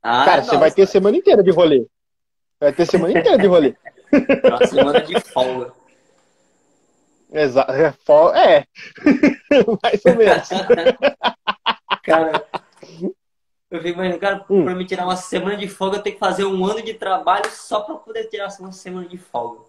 Ah, 0.02 0.24
cara, 0.24 0.42
você 0.42 0.56
vai 0.56 0.70
ter 0.70 0.82
cara. 0.82 0.90
semana 0.90 1.16
inteira 1.16 1.42
de 1.42 1.50
rolê. 1.50 1.86
Vai 2.60 2.72
ter 2.72 2.86
semana 2.86 3.18
inteira 3.18 3.38
de 3.38 3.46
rolê. 3.46 3.76
Uma 4.44 4.66
semana 4.66 5.00
de 5.00 5.20
folga. 5.20 5.72
Exato. 7.30 7.72
É, 7.72 8.56
é. 8.56 8.66
mais 9.82 10.04
ou 10.04 10.16
menos. 10.16 10.48
Cara, 12.02 12.46
eu 13.70 13.82
fico 13.82 13.88
imaginando, 13.88 14.20
cara, 14.20 14.44
hum. 14.48 14.64
pra 14.64 14.74
me 14.74 14.86
tirar 14.86 15.04
uma 15.04 15.16
semana 15.16 15.56
de 15.56 15.68
folga, 15.68 15.98
eu 15.98 16.02
tenho 16.02 16.16
que 16.16 16.20
fazer 16.20 16.44
um 16.44 16.64
ano 16.64 16.82
de 16.82 16.94
trabalho 16.94 17.50
só 17.50 17.80
pra 17.80 17.96
poder 17.96 18.24
tirar 18.28 18.48
uma 18.60 18.72
semana 18.72 19.06
de 19.06 19.18
folga. 19.18 19.64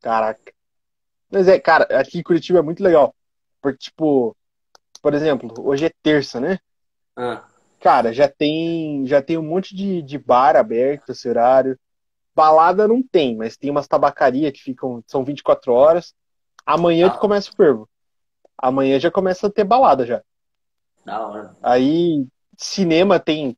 Caraca. 0.00 0.52
Mas 1.30 1.48
é, 1.48 1.58
cara, 1.58 1.84
aqui 1.98 2.18
em 2.18 2.22
Curitiba 2.22 2.60
é 2.60 2.62
muito 2.62 2.82
legal. 2.82 3.14
Porque, 3.60 3.78
tipo, 3.78 4.36
por 5.02 5.14
exemplo, 5.14 5.52
hoje 5.66 5.86
é 5.86 5.92
terça, 6.02 6.38
né? 6.38 6.58
Ah. 7.16 7.44
Cara, 7.84 8.14
já 8.14 8.26
tem, 8.26 9.06
já 9.06 9.20
tem 9.20 9.36
um 9.36 9.42
monte 9.42 9.76
de, 9.76 10.00
de 10.00 10.16
bar 10.16 10.56
aberto 10.56 11.12
esse 11.12 11.28
horário. 11.28 11.78
Balada 12.34 12.88
não 12.88 13.02
tem, 13.02 13.36
mas 13.36 13.58
tem 13.58 13.70
umas 13.70 13.86
tabacarias 13.86 14.50
que 14.52 14.62
ficam, 14.62 15.04
são 15.06 15.22
24 15.22 15.70
horas. 15.70 16.14
Amanhã 16.64 17.08
ah. 17.08 17.10
que 17.10 17.18
começa 17.18 17.50
o 17.50 17.54
fervo. 17.54 17.86
Amanhã 18.56 18.98
já 18.98 19.10
começa 19.10 19.48
a 19.48 19.50
ter 19.50 19.64
balada 19.64 20.06
já. 20.06 20.22
Da 21.04 21.28
hora. 21.28 21.56
Aí, 21.62 22.26
cinema 22.56 23.20
tem, 23.20 23.54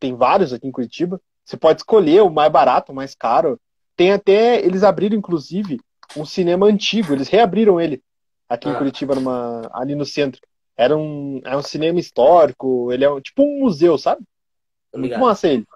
tem 0.00 0.12
vários 0.12 0.52
aqui 0.52 0.66
em 0.66 0.72
Curitiba. 0.72 1.20
Você 1.44 1.56
pode 1.56 1.78
escolher 1.78 2.22
o 2.22 2.30
mais 2.30 2.50
barato, 2.50 2.90
o 2.90 2.94
mais 2.96 3.14
caro. 3.14 3.60
tem 3.94 4.10
até. 4.10 4.58
Eles 4.58 4.82
abriram, 4.82 5.16
inclusive, 5.16 5.78
um 6.16 6.24
cinema 6.24 6.66
antigo. 6.66 7.12
Eles 7.12 7.28
reabriram 7.28 7.80
ele 7.80 8.02
aqui 8.48 8.68
ah. 8.68 8.72
em 8.72 8.76
Curitiba, 8.76 9.14
numa, 9.14 9.70
ali 9.72 9.94
no 9.94 10.04
centro. 10.04 10.40
Era 10.78 10.96
um, 10.96 11.40
é 11.44 11.56
um 11.56 11.62
cinema 11.62 11.98
histórico, 11.98 12.92
ele 12.92 13.04
é 13.04 13.10
um, 13.10 13.20
tipo 13.20 13.42
um 13.42 13.58
museu, 13.62 13.98
sabe? 13.98 14.22
Muito 14.94 15.18
massa 15.18 15.48
ele. 15.48 15.66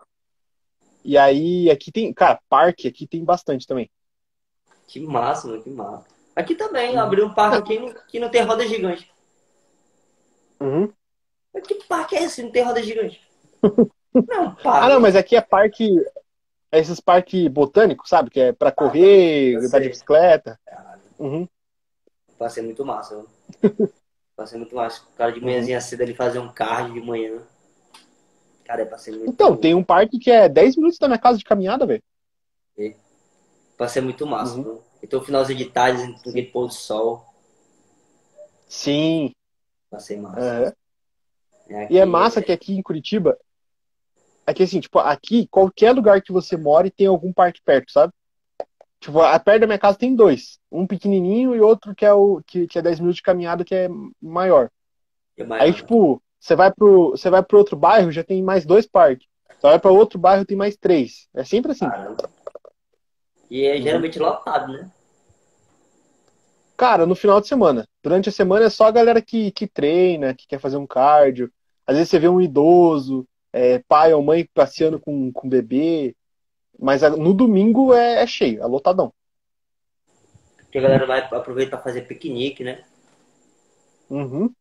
E 1.05 1.19
aí, 1.19 1.69
aqui 1.69 1.91
tem, 1.91 2.15
cara, 2.15 2.41
parque 2.49 2.87
aqui 2.87 3.05
tem 3.05 3.25
bastante 3.25 3.67
também. 3.67 3.91
Que 4.87 5.01
massa, 5.01 5.49
mano, 5.49 5.61
que 5.61 5.71
massa. 5.71 6.07
Aqui 6.37 6.55
também, 6.55 6.93
uhum. 6.93 7.01
abriu 7.01 7.27
um 7.27 7.35
parque 7.35 7.57
aqui 7.57 7.95
que 8.07 8.21
não 8.21 8.31
tem 8.31 8.43
roda 8.43 8.65
gigante. 8.65 9.11
Uhum. 10.61 10.93
Que 11.67 11.75
parque 11.87 12.15
é 12.15 12.23
esse? 12.23 12.41
Não 12.41 12.53
tem 12.53 12.63
roda 12.63 12.81
gigante. 12.81 13.21
não, 14.15 14.55
parque. 14.55 14.87
Ah, 14.87 14.89
não, 14.89 15.01
mas 15.01 15.17
aqui 15.17 15.35
é 15.35 15.41
parque. 15.41 15.89
É 16.71 16.79
esses 16.79 17.01
parques 17.01 17.49
botânicos, 17.49 18.09
sabe? 18.09 18.31
Que 18.31 18.41
é 18.41 18.53
pra 18.53 18.69
ah, 18.69 18.73
correr, 18.73 19.57
andar 19.57 19.81
de 19.81 19.89
bicicleta. 19.89 20.59
Uhum. 21.19 21.47
Passei 22.39 22.63
muito 22.63 22.85
massa. 22.85 23.27
Passei 24.37 24.59
muito 24.59 24.75
massa. 24.75 25.03
O 25.03 25.17
cara 25.17 25.33
de 25.33 25.41
manhãzinha 25.41 25.81
cedo 25.81 26.03
ele 26.03 26.15
fazer 26.15 26.39
um 26.39 26.53
cardio 26.53 26.95
de 26.95 27.01
manhã. 27.01 27.43
Cara, 28.65 28.83
é 28.83 28.85
passei 28.85 29.13
muito 29.13 29.31
Então, 29.31 29.57
tem 29.57 29.75
um 29.75 29.85
parque 29.85 30.19
que 30.19 30.31
é 30.31 30.49
10 30.49 30.77
minutos 30.77 30.99
da 30.99 31.09
minha 31.09 31.19
casa 31.19 31.39
de 31.39 31.45
caminhada, 31.45 31.87
velho. 31.87 32.03
É. 32.79 32.95
Passei 33.77 34.01
muito 34.01 34.27
massa, 34.27 34.57
uhum. 34.57 34.81
Então, 35.03 35.23
finalzinho 35.23 35.59
de 35.59 35.67
tarde, 35.67 36.15
aquele 36.21 36.45
pôr 36.45 36.69
do 36.69 36.73
sol. 36.73 37.27
Sim. 38.69 39.33
Passei 39.91 40.17
massa. 40.17 40.41
É 40.41 40.83
e 41.91 41.99
é 41.99 42.05
massa 42.05 42.41
é... 42.41 42.43
que 42.43 42.53
aqui 42.53 42.75
em 42.75 42.83
Curitiba, 42.83 43.39
aqui 44.47 44.63
assim, 44.63 44.81
tipo, 44.81 44.99
aqui, 44.99 45.47
qualquer 45.49 45.93
lugar 45.93 46.21
que 46.23 46.33
você 46.33 46.57
mora 46.57 46.91
tem 46.91 47.07
algum 47.07 47.33
parque 47.33 47.61
perto, 47.65 47.93
sabe? 47.93 48.13
Tipo, 49.03 49.21
a 49.21 49.37
perto 49.41 49.63
da 49.63 49.67
minha 49.67 49.81
casa 49.81 49.99
tem 49.99 50.15
dois. 50.15 50.61
Um 50.71 50.87
pequenininho 50.87 51.57
e 51.57 51.61
outro 51.61 51.93
que 51.93 52.07
é 52.07 52.13
o 52.13 52.41
que, 52.47 52.69
que 52.69 52.79
é 52.79 52.83
10 52.83 53.01
minutos 53.01 53.17
de 53.17 53.23
caminhada, 53.23 53.65
que 53.65 53.75
é 53.75 53.89
maior. 54.23 54.71
É 55.37 55.43
maior. 55.43 55.65
Aí, 55.65 55.75
tipo, 55.75 56.23
você 56.39 56.55
vai 56.55 56.73
pro 56.73 57.11
você 57.11 57.29
vai 57.29 57.43
pro 57.43 57.59
outro 57.59 57.77
bairro, 57.77 58.13
já 58.13 58.23
tem 58.23 58.41
mais 58.41 58.65
dois 58.65 58.87
parques. 58.87 59.27
Você 59.49 59.67
vai 59.67 59.81
para 59.81 59.91
outro 59.91 60.21
bairro, 60.21 60.45
tem 60.45 60.57
mais 60.57 60.77
três. 60.77 61.29
É 61.35 61.43
sempre 61.43 61.73
assim. 61.73 61.85
Caramba. 61.85 62.31
E 63.51 63.67
é 63.67 63.81
geralmente 63.83 64.21
lotado, 64.21 64.73
né? 64.73 64.89
Cara, 66.77 67.05
no 67.05 67.17
final 67.17 67.41
de 67.41 67.49
semana. 67.49 67.85
Durante 68.05 68.29
a 68.29 68.33
semana 68.33 68.67
é 68.67 68.71
só 68.71 68.87
a 68.87 68.93
galera 68.93 69.21
que, 69.21 69.51
que 69.51 69.67
treina, 69.67 70.33
que 70.33 70.47
quer 70.47 70.61
fazer 70.61 70.77
um 70.77 70.87
cardio. 70.87 71.51
Às 71.85 71.97
vezes 71.97 72.11
você 72.11 72.21
vê 72.21 72.29
um 72.29 72.41
idoso, 72.41 73.27
é, 73.53 73.81
pai 73.81 74.15
ou 74.15 74.23
mãe 74.23 74.49
passeando 74.55 75.01
com, 75.01 75.33
com 75.33 75.49
bebê. 75.49 76.15
Mas 76.83 77.03
no 77.03 77.33
domingo 77.33 77.95
é, 77.95 78.25
é 78.25 78.27
cheio, 78.27 78.61
é 78.61 78.67
lotadão. 78.67 79.13
Porque 80.57 80.79
a 80.79 80.83
galera 80.83 81.07
vai 81.07 81.21
aproveitar 81.21 81.77
para 81.77 81.85
fazer 81.85 82.09
piquenique, 82.09 82.65
né? 82.65 82.83
Uhum. 84.11 84.53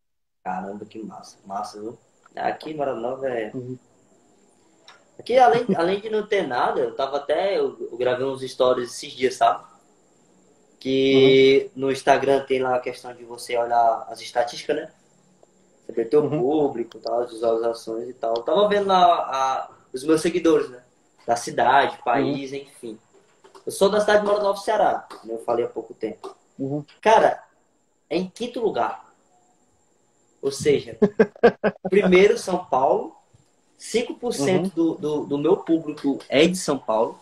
Caramba, 0.44 0.86
que 0.86 1.02
massa. 1.02 1.40
Massa, 1.48 1.82
viu? 1.82 1.98
Aqui 2.36 2.70
em 2.70 2.76
Maranova 2.76 3.28
é. 3.28 3.50
Uhum. 3.56 3.76
Aqui, 5.18 5.36
além, 5.40 5.66
além 5.76 6.00
de 6.00 6.12
não 6.12 6.28
ter 6.28 6.46
nada, 6.46 6.80
eu 6.80 6.96
tava 6.96 7.18
até. 7.18 7.58
Eu, 7.58 7.90
eu 7.92 7.98
gravei 7.98 8.26
uns 8.26 8.42
stories 8.44 8.92
esses 8.92 9.14
dias, 9.14 9.34
sabe? 9.34 9.66
Que 10.80 11.72
uhum. 11.76 11.82
no 11.82 11.92
Instagram 11.92 12.46
tem 12.46 12.62
lá 12.62 12.76
a 12.76 12.80
questão 12.80 13.16
de 13.16 13.24
você 13.24 13.58
olhar 13.58 14.06
as 14.10 14.22
estatísticas, 14.22 14.76
né? 14.76 14.92
Saber 15.88 16.06
teu 16.06 16.22
uhum. 16.22 16.40
público, 16.40 17.00
tal, 17.00 17.22
as 17.22 17.32
visualizações 17.32 18.10
e 18.10 18.14
tal. 18.14 18.36
Eu 18.36 18.44
tava 18.44 18.68
vendo 18.68 18.86
lá 18.86 19.02
a, 19.02 19.72
os 19.92 20.04
meus 20.04 20.22
seguidores, 20.22 20.70
né? 20.70 20.81
Da 21.26 21.36
cidade, 21.36 22.00
país, 22.04 22.52
uhum. 22.52 22.58
enfim. 22.58 23.00
Eu 23.66 23.72
sou 23.72 23.90
da 23.90 24.00
cidade 24.00 24.22
de 24.22 24.28
Moro 24.28 24.44
Novo, 24.44 24.60
Ceará, 24.60 25.08
como 25.22 25.34
eu 25.34 25.44
falei 25.44 25.66
há 25.66 25.70
pouco 25.70 25.94
tempo. 25.94 26.36
Uhum. 26.58 26.84
Cara, 27.00 27.44
é 28.10 28.18
em 28.18 28.28
quinto 28.28 28.60
lugar. 28.60 29.12
Ou 30.42 30.52
seja, 30.52 30.98
primeiro 31.90 32.38
São 32.38 32.66
Paulo, 32.66 33.16
5% 33.80 34.20
uhum. 34.20 34.64
do, 34.70 34.96
do, 34.96 35.26
do 35.26 35.38
meu 35.38 35.58
público 35.58 36.20
é 36.28 36.48
de 36.48 36.58
São 36.58 36.78
Paulo. 36.78 37.20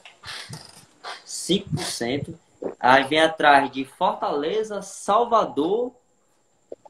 5%. 1.25 2.33
Aí 2.79 3.03
vem 3.05 3.21
atrás 3.21 3.71
de 3.71 3.85
Fortaleza, 3.85 4.81
Salvador, 4.81 5.93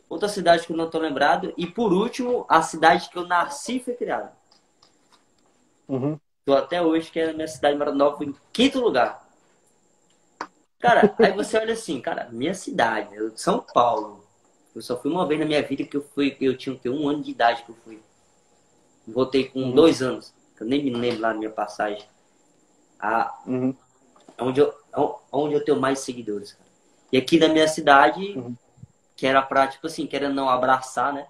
outra 0.10 0.28
cidade 0.28 0.66
que 0.66 0.74
eu 0.74 0.78
não 0.78 0.86
estou 0.86 1.02
lembrado. 1.02 1.54
E 1.58 1.68
por 1.68 1.94
último, 1.94 2.46
a 2.50 2.62
cidade 2.62 3.10
que 3.10 3.18
eu 3.18 3.28
nasci 3.28 3.78
e 3.78 3.80
fui 3.80 3.94
criado. 3.94 4.32
Uhum. 5.88 6.20
Tô 6.50 6.56
até 6.56 6.82
hoje, 6.82 7.12
que 7.12 7.20
é 7.20 7.30
a 7.30 7.34
minha 7.34 7.48
cidade 7.48 7.78
Nova, 7.78 8.26
em 8.26 8.36
quinto 8.52 8.80
lugar. 8.80 9.24
Cara, 10.80 11.14
aí 11.20 11.32
você 11.32 11.60
olha 11.60 11.74
assim, 11.74 12.02
cara, 12.02 12.28
minha 12.32 12.56
cidade, 12.56 13.16
São 13.36 13.60
Paulo. 13.60 14.26
Eu 14.74 14.82
só 14.82 15.00
fui 15.00 15.12
uma 15.12 15.28
vez 15.28 15.40
na 15.40 15.46
minha 15.46 15.62
vida 15.62 15.84
que 15.84 15.96
eu 15.96 16.02
fui, 16.02 16.36
eu 16.42 16.58
tinha 16.58 16.76
que 16.76 16.82
ter 16.82 16.90
um 16.90 17.08
ano 17.08 17.22
de 17.22 17.30
idade 17.30 17.62
que 17.62 17.70
eu 17.70 17.76
fui. 17.84 18.02
Voltei 19.08 19.48
com 19.48 19.60
uhum. 19.60 19.76
dois 19.76 20.02
anos. 20.02 20.34
Eu 20.60 20.66
nem 20.66 20.84
me 20.84 20.90
lembro 20.90 21.22
lá 21.22 21.34
na 21.34 21.38
minha 21.38 21.52
passagem. 21.52 22.04
A, 23.00 23.40
uhum. 23.46 23.76
onde, 24.40 24.60
eu, 24.60 24.74
onde 25.32 25.54
eu 25.54 25.64
tenho 25.64 25.80
mais 25.80 26.00
seguidores. 26.00 26.54
Cara. 26.54 26.70
E 27.12 27.18
aqui 27.20 27.38
na 27.38 27.50
minha 27.50 27.68
cidade, 27.68 28.26
uhum. 28.36 28.58
que 29.16 29.28
era 29.28 29.44
pra, 29.44 29.68
tipo 29.68 29.86
assim, 29.86 30.08
querendo 30.08 30.34
não 30.34 30.50
abraçar, 30.50 31.14
né? 31.14 31.28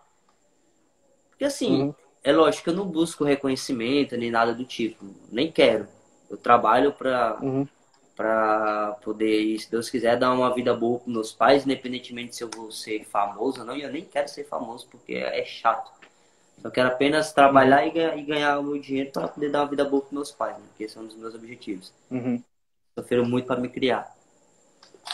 Porque 1.29 1.43
assim, 1.43 1.82
uhum. 1.82 1.95
É 2.23 2.32
lógico 2.32 2.65
que 2.65 2.69
eu 2.69 2.75
não 2.75 2.86
busco 2.86 3.23
reconhecimento 3.23 4.17
nem 4.17 4.32
nada 4.32 4.53
do 4.53 4.65
tipo. 4.65 5.05
Nem 5.32 5.51
quero. 5.51 5.88
Eu 6.29 6.38
trabalho 6.38 6.93
pra, 6.93 7.38
uhum. 7.41 7.67
pra 8.15 8.97
poder, 9.03 9.58
se 9.60 9.71
Deus 9.71 9.89
quiser, 9.89 10.17
dar 10.17 10.32
uma 10.32 10.53
vida 10.53 10.73
boa 10.73 10.99
pros 10.99 11.13
meus 11.13 11.32
pais, 11.32 11.65
independentemente 11.65 12.36
se 12.36 12.43
eu 12.43 12.49
vou 12.53 12.71
ser 12.71 13.05
famoso 13.05 13.62
ou 13.62 13.65
não. 13.65 13.75
E 13.75 13.82
eu 13.82 13.91
nem 13.91 14.03
quero 14.03 14.27
ser 14.27 14.45
famoso, 14.45 14.88
porque 14.89 15.13
é 15.15 15.43
chato. 15.45 15.91
Eu 16.63 16.69
quero 16.69 16.89
apenas 16.89 17.32
trabalhar 17.32 17.88
e 17.88 17.91
ganhar, 17.91 18.17
e 18.17 18.23
ganhar 18.23 18.60
o 18.60 18.63
meu 18.63 18.79
dinheiro 18.79 19.12
para 19.12 19.29
poder 19.29 19.49
dar 19.49 19.62
uma 19.62 19.69
vida 19.69 19.86
boa 19.86 20.01
para 20.01 20.13
meus 20.13 20.32
pais, 20.32 20.58
né? 20.58 20.63
que 20.77 20.84
esse 20.84 20.97
é 20.97 21.01
um 21.01 21.05
dos 21.05 21.15
meus 21.15 21.34
objetivos. 21.34 21.93
Uhum. 22.12 22.43
Sofreram 22.97 23.25
muito 23.25 23.45
para 23.45 23.62
me 23.62 23.69
criar. 23.69 24.13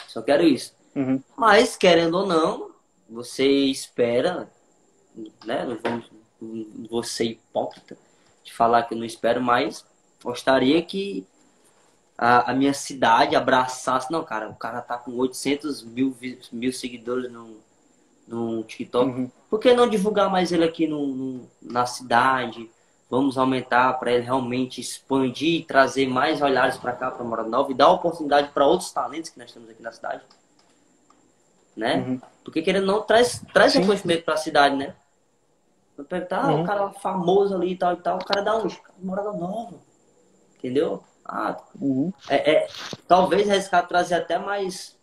Só 0.07 0.23
quero 0.23 0.43
isso. 0.43 0.73
Uhum. 0.95 1.21
Mas, 1.37 1.77
querendo 1.77 2.17
ou 2.17 2.25
não, 2.25 2.71
você 3.07 3.45
espera, 3.45 4.49
né? 5.45 5.65
Não, 5.65 5.77
vamos, 5.77 6.09
ser 7.03 7.25
hipócrita 7.25 7.97
de 8.43 8.53
falar 8.53 8.83
que 8.83 8.93
eu 8.93 8.97
não 8.97 9.05
espero, 9.05 9.41
mas 9.41 9.85
gostaria 10.23 10.81
que 10.81 11.25
a, 12.17 12.51
a 12.51 12.53
minha 12.53 12.73
cidade 12.73 13.35
abraçasse. 13.35 14.11
Não, 14.11 14.23
cara, 14.23 14.49
o 14.49 14.55
cara 14.55 14.81
tá 14.81 14.97
com 14.97 15.11
800 15.11 15.83
mil, 15.83 16.15
mil 16.51 16.71
seguidores 16.71 17.31
no, 17.31 17.57
no 18.27 18.63
TikTok. 18.63 19.09
Uhum. 19.09 19.31
Por 19.49 19.59
que 19.59 19.73
não 19.73 19.89
divulgar 19.89 20.29
mais 20.29 20.51
ele 20.51 20.63
aqui 20.63 20.87
no, 20.87 21.07
no 21.07 21.49
na 21.61 21.85
cidade? 21.85 22.69
Vamos 23.09 23.37
aumentar 23.37 23.93
para 23.93 24.11
ele 24.11 24.23
realmente 24.23 24.81
expandir 24.81 25.61
e 25.61 25.63
trazer 25.63 26.07
mais 26.07 26.41
olhares 26.41 26.77
para 26.77 26.91
cá, 26.91 27.11
para 27.11 27.23
Morada 27.23 27.49
Nova 27.49 27.71
e 27.71 27.75
dar 27.75 27.89
oportunidade 27.91 28.49
para 28.49 28.65
outros 28.65 28.91
talentos 28.91 29.29
que 29.29 29.37
nós 29.37 29.51
temos 29.51 29.69
aqui 29.69 29.81
na 29.81 29.91
cidade. 29.91 30.23
Né? 31.75 31.97
Uhum. 31.97 32.21
Porque 32.43 32.61
querendo 32.61 32.85
não, 32.85 33.01
traz, 33.01 33.43
traz 33.53 33.73
reconhecimento 33.73 34.23
para 34.23 34.33
a 34.33 34.37
cidade, 34.37 34.75
né? 34.75 34.95
Perguntar, 36.03 36.43
ah, 36.43 36.53
uhum. 36.53 36.61
o 36.63 36.65
cara 36.65 36.89
famoso 36.89 37.55
ali 37.55 37.71
e 37.71 37.77
tal 37.77 37.93
e 37.93 37.97
tal, 37.97 38.17
o 38.17 38.25
cara 38.25 38.41
dá 38.41 38.55
onde? 38.55 38.79
Morada 39.01 39.31
Nova. 39.31 39.75
Entendeu? 40.57 41.01
Ah, 41.23 41.57
uhum. 41.79 42.11
é, 42.29 42.51
é, 42.51 42.67
talvez 43.07 43.49
arriscar 43.49 43.87
trazer 43.87 44.15
até 44.15 44.37
mais. 44.37 44.95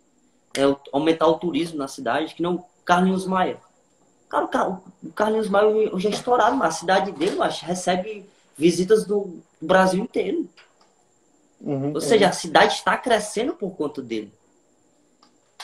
É, 0.56 0.62
aumentar 0.92 1.26
o 1.26 1.38
turismo 1.38 1.78
na 1.78 1.88
cidade, 1.88 2.34
que 2.34 2.42
não 2.42 2.64
Carlinhos 2.84 3.26
Maia. 3.26 3.58
Cara, 4.28 4.80
o 5.02 5.12
Carlinhos 5.12 5.48
Maia 5.48 5.66
hoje 5.66 6.08
é 6.08 6.10
estourado, 6.10 6.56
mas 6.56 6.74
a 6.74 6.78
cidade 6.78 7.12
dele, 7.12 7.40
acho, 7.40 7.64
recebe 7.64 8.28
visitas 8.56 9.06
do 9.06 9.40
Brasil 9.60 10.02
inteiro. 10.02 10.48
Uhum, 11.60 11.92
ou 11.94 12.00
seja, 12.00 12.28
a 12.28 12.32
cidade 12.32 12.74
está 12.74 12.96
crescendo 12.98 13.54
por 13.54 13.70
conta 13.70 14.02
dele. 14.02 14.32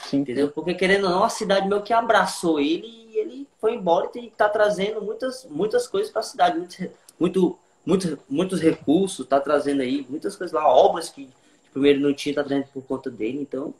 Sim. 0.04 0.18
Entendeu? 0.18 0.50
Porque 0.50 0.74
querendo 0.74 1.04
ou 1.04 1.10
não, 1.10 1.24
a 1.24 1.28
cidade 1.28 1.68
meio 1.68 1.82
que 1.82 1.92
abraçou 1.92 2.58
ele 2.60 3.07
e 3.18 3.20
ele 3.20 3.48
foi 3.60 3.74
embora 3.74 4.10
e 4.14 4.26
está 4.26 4.48
trazendo 4.48 5.02
muitas, 5.02 5.44
muitas 5.44 5.86
coisas 5.86 6.10
para 6.10 6.20
a 6.20 6.24
cidade. 6.24 6.58
Muito, 6.58 6.88
muito, 7.18 7.58
muito, 7.84 8.18
muitos 8.28 8.60
recursos, 8.60 9.24
está 9.24 9.40
trazendo 9.40 9.82
aí 9.82 10.06
muitas 10.08 10.36
coisas 10.36 10.52
lá, 10.52 10.66
obras 10.66 11.08
que 11.08 11.28
primeiro 11.72 12.00
não 12.00 12.14
tinha, 12.14 12.32
está 12.32 12.44
trazendo 12.44 12.68
por 12.68 12.82
conta 12.84 13.10
dele. 13.10 13.40
Então, 13.40 13.74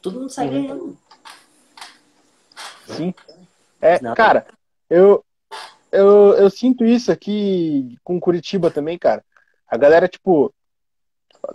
todo 0.00 0.20
mundo 0.20 0.30
sai 0.30 0.48
uhum. 0.48 0.52
ganhando. 0.52 0.98
Sim. 2.88 3.14
É, 3.80 3.98
cara, 4.14 4.46
eu, 4.90 5.24
eu, 5.90 6.34
eu 6.34 6.50
sinto 6.50 6.84
isso 6.84 7.10
aqui 7.12 7.96
com 8.02 8.20
Curitiba 8.20 8.70
também, 8.70 8.98
cara. 8.98 9.24
A 9.66 9.76
galera, 9.76 10.08
tipo. 10.08 10.52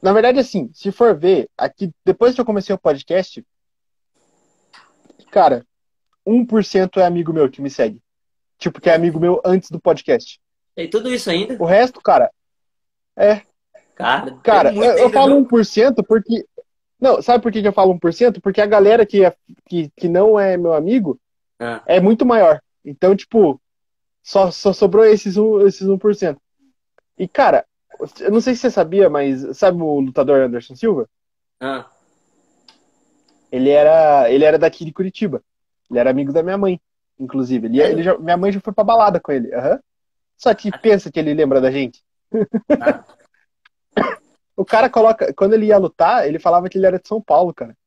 Na 0.03 0.11
verdade, 0.11 0.37
assim, 0.39 0.69
se 0.73 0.91
for 0.91 1.17
ver, 1.17 1.49
aqui, 1.57 1.89
depois 2.03 2.35
que 2.35 2.41
eu 2.41 2.45
comecei 2.45 2.75
o 2.75 2.79
podcast, 2.79 3.45
cara, 5.31 5.65
1% 6.27 6.97
é 6.97 7.05
amigo 7.05 7.31
meu 7.31 7.49
que 7.49 7.61
me 7.61 7.69
segue. 7.69 8.01
Tipo, 8.57 8.81
que 8.81 8.89
é 8.89 8.95
amigo 8.95 9.19
meu 9.19 9.41
antes 9.45 9.69
do 9.69 9.79
podcast. 9.79 10.39
E 10.75 10.87
tudo 10.87 11.11
isso 11.13 11.29
ainda? 11.29 11.55
O 11.59 11.65
resto, 11.65 12.01
cara, 12.01 12.29
é. 13.15 13.41
Cara, 13.95 14.37
Cara, 14.43 14.69
tem 14.69 14.83
eu, 14.83 14.97
eu 14.97 15.09
falo 15.09 15.35
viu? 15.35 15.47
1% 15.47 16.03
porque. 16.07 16.45
Não, 16.99 17.21
sabe 17.21 17.41
por 17.41 17.51
que 17.51 17.61
que 17.61 17.67
eu 17.67 17.73
falo 17.73 17.97
1%? 17.97 18.41
Porque 18.41 18.59
a 18.61 18.65
galera 18.65 19.05
que, 19.05 19.23
é, 19.23 19.35
que, 19.65 19.91
que 19.95 20.07
não 20.07 20.39
é 20.39 20.57
meu 20.57 20.73
amigo 20.73 21.19
Ah, 21.59 21.81
é 21.85 21.99
muito 21.99 22.25
maior. 22.25 22.59
Então, 22.83 23.15
tipo, 23.15 23.61
só, 24.23 24.49
só 24.51 24.73
sobrou 24.73 25.05
esses, 25.05 25.37
um, 25.37 25.65
esses 25.65 25.87
1%. 25.87 26.37
E, 27.17 27.27
cara, 27.27 27.65
eu 28.19 28.31
não 28.31 28.41
sei 28.41 28.55
se 28.55 28.61
você 28.61 28.71
sabia, 28.71 29.09
mas 29.09 29.57
sabe 29.57 29.81
o 29.81 29.99
lutador 29.99 30.41
Anderson 30.41 30.75
Silva? 30.75 31.07
ah, 31.59 31.85
Ele 33.51 33.69
era, 33.69 34.29
ele 34.31 34.43
era 34.43 34.57
daqui 34.59 34.85
de 34.85 34.93
Curitiba. 34.93 35.41
Ele 35.89 35.99
era 35.99 36.09
amigo 36.09 36.33
da 36.33 36.43
minha 36.43 36.57
mãe, 36.57 36.79
inclusive. 37.19 37.67
Ele, 37.67 37.77
Sério? 37.77 37.93
ele 37.95 38.03
já- 38.03 38.17
minha 38.17 38.37
mãe 38.37 38.51
já 38.51 38.59
foi 38.59 38.73
pra 38.73 38.83
balada 38.83 39.19
com 39.19 39.31
ele. 39.31 39.53
aham. 39.53 39.79
Só 40.37 40.53
que 40.53 40.71
pensa 40.79 41.11
que 41.11 41.19
ele 41.19 41.33
lembra 41.33 41.59
da 41.61 41.71
gente. 41.71 42.03
ah. 42.81 43.03
O 44.55 44.65
cara 44.65 44.89
coloca. 44.89 45.31
Quando 45.35 45.53
ele 45.53 45.67
ia 45.67 45.77
lutar, 45.77 46.27
ele 46.27 46.39
falava 46.39 46.67
que 46.67 46.79
ele 46.79 46.87
era 46.87 46.99
de 46.99 47.07
São 47.07 47.21
Paulo, 47.21 47.53
cara. 47.53 47.77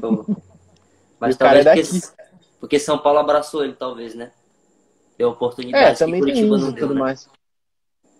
Pô. 0.00 0.24
Mas 1.18 1.34
o 1.34 1.38
cara 1.40 1.58
é 1.58 1.64
porque, 1.64 1.82
porque 2.60 2.78
São 2.78 2.96
Paulo 2.98 3.18
abraçou 3.18 3.64
ele, 3.64 3.72
talvez, 3.74 4.14
né? 4.14 4.30
Deu 5.18 5.30
oportunidade 5.30 5.96
É, 5.96 6.06
também 6.06 6.22
tem 6.24 6.34
isso 6.34 6.46
não 6.56 6.70
deu, 6.72 6.86
tudo 6.86 6.94
né? 6.94 7.00
mais. 7.00 7.28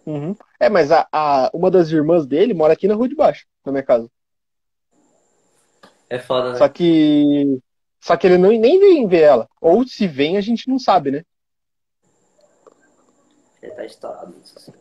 Uhum. 0.04 0.34
É, 0.58 0.68
mas 0.68 0.90
a, 0.90 1.06
a- 1.12 1.50
uma 1.54 1.70
das 1.70 1.88
irmãs 1.92 2.26
dele 2.26 2.52
mora 2.52 2.72
aqui 2.72 2.88
na 2.88 2.94
rua 2.96 3.08
de 3.08 3.14
baixo, 3.14 3.46
na 3.64 3.70
minha 3.70 3.84
casa. 3.84 4.10
É 6.10 6.18
foda, 6.18 6.52
né? 6.54 6.58
Só 6.58 6.68
que. 6.68 7.60
Só 8.00 8.16
que 8.16 8.26
ele 8.26 8.38
não, 8.38 8.50
nem 8.50 8.78
vem 8.78 9.06
ver 9.06 9.22
ela. 9.22 9.48
Ou 9.60 9.86
se 9.86 10.06
vem, 10.06 10.36
a 10.36 10.40
gente 10.40 10.68
não 10.68 10.78
sabe, 10.78 11.10
né? 11.10 11.22
Ele 13.62 13.72
tá 13.72 13.84
estourado. 13.84 14.34
assim. 14.56 14.72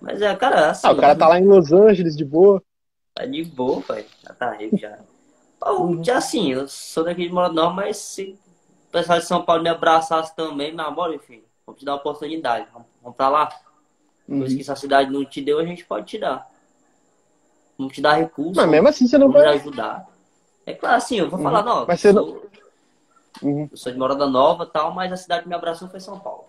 Mas 0.00 0.20
é, 0.20 0.34
cara, 0.36 0.70
assim, 0.70 0.86
Ah, 0.88 0.92
o 0.92 0.96
cara 0.96 1.16
tá 1.16 1.28
lá 1.28 1.38
em 1.38 1.46
Los 1.46 1.72
Angeles 1.72 2.16
de 2.16 2.24
boa. 2.24 2.62
tá 3.14 3.24
de 3.24 3.44
boa, 3.44 3.80
pai. 3.82 4.06
Já 4.22 4.34
tá 4.34 4.52
rico 4.52 4.76
já. 4.76 4.98
Pô, 5.60 6.02
já 6.02 6.18
assim, 6.18 6.52
eu 6.52 6.68
sou 6.68 7.04
daqui 7.04 7.26
de 7.26 7.32
Morador, 7.32 7.54
Norte, 7.54 7.76
mas 7.76 7.96
se 7.96 8.38
o 8.88 8.90
pessoal 8.92 9.18
de 9.18 9.24
São 9.26 9.44
Paulo 9.44 9.62
me 9.62 9.68
abraçasse 9.68 10.34
também, 10.34 10.72
meu 10.72 10.84
amor, 10.86 11.12
enfim, 11.14 11.42
vamos 11.66 11.78
te 11.80 11.84
dar 11.84 11.92
uma 11.92 11.98
oportunidade. 11.98 12.66
Vamos, 12.72 12.88
vamos 13.02 13.16
pra 13.16 13.28
lá. 13.28 13.48
Uhum. 14.28 14.38
Coisa 14.40 14.54
que 14.54 14.60
essa 14.62 14.76
cidade 14.76 15.10
não 15.10 15.24
te 15.24 15.40
deu, 15.40 15.58
a 15.58 15.64
gente 15.64 15.84
pode 15.84 16.06
te 16.06 16.18
dar. 16.18 16.48
Vamos 17.76 17.92
te 17.94 18.00
dar 18.00 18.14
recursos. 18.14 18.56
Mas 18.56 18.68
mesmo 18.68 18.88
assim 18.88 19.06
você 19.06 19.18
não 19.18 19.30
vai. 19.30 19.46
ajudar. 19.46 20.06
É 20.66 20.74
claro, 20.74 20.96
assim, 20.96 21.18
eu 21.18 21.30
vou 21.30 21.38
Uhum. 21.38 21.44
falar, 21.44 21.62
não, 21.64 21.86
Mas 21.86 22.00
você 22.00 22.12
não- 22.12 22.24
sou, 22.26 22.47
Uhum, 23.42 23.68
eu 23.70 23.76
sou 23.76 23.92
de 23.92 23.98
Morada 23.98 24.26
Nova 24.26 24.66
tal, 24.66 24.92
mas 24.92 25.12
a 25.12 25.16
cidade 25.16 25.42
que 25.44 25.48
me 25.48 25.54
abraçou 25.54 25.88
foi 25.88 26.00
São 26.00 26.18
Paulo. 26.18 26.44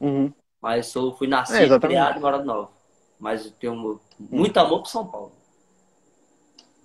uhum. 0.00 0.32
Mas 0.60 0.86
sou, 0.86 1.14
fui 1.16 1.26
nascido, 1.28 1.74
É, 1.74 1.78
criado 1.80 2.16
em 2.18 2.20
Morada 2.20 2.44
Nova. 2.44 2.70
Mas 3.18 3.44
eu 3.46 3.52
tenho 3.52 4.00
muito 4.18 4.56
amor 4.58 4.80
por 4.80 4.88
São 4.88 5.06
Paulo. 5.06 5.32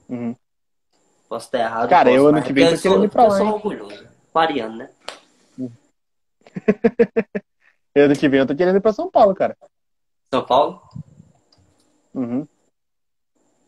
Uhum. 0.09 0.35
Posso 1.29 1.45
estar 1.45 1.59
errado. 1.59 1.89
Cara, 1.89 2.09
posso, 2.09 2.17
eu 2.17 2.27
ano 2.27 2.43
que 2.43 2.51
vem 2.51 2.65
eu 2.65 2.71
tô 2.71 2.77
sou- 2.77 2.91
querendo 2.91 3.05
ir 3.05 3.09
pra 3.09 3.23
Eu 3.23 3.29
lá, 3.29 3.37
sou 3.37 3.45
hein? 3.45 3.53
orgulhoso. 3.53 4.07
Pariano, 4.33 4.75
né? 4.77 4.89
Ano 7.95 8.15
que 8.15 8.29
vem 8.29 8.39
eu 8.39 8.47
tô 8.47 8.55
querendo 8.55 8.77
ir 8.77 8.81
pra 8.81 8.93
São 8.93 9.09
Paulo, 9.09 9.33
cara. 9.35 9.57
São 10.33 10.45
Paulo? 10.45 10.81
Uhum. 12.13 12.47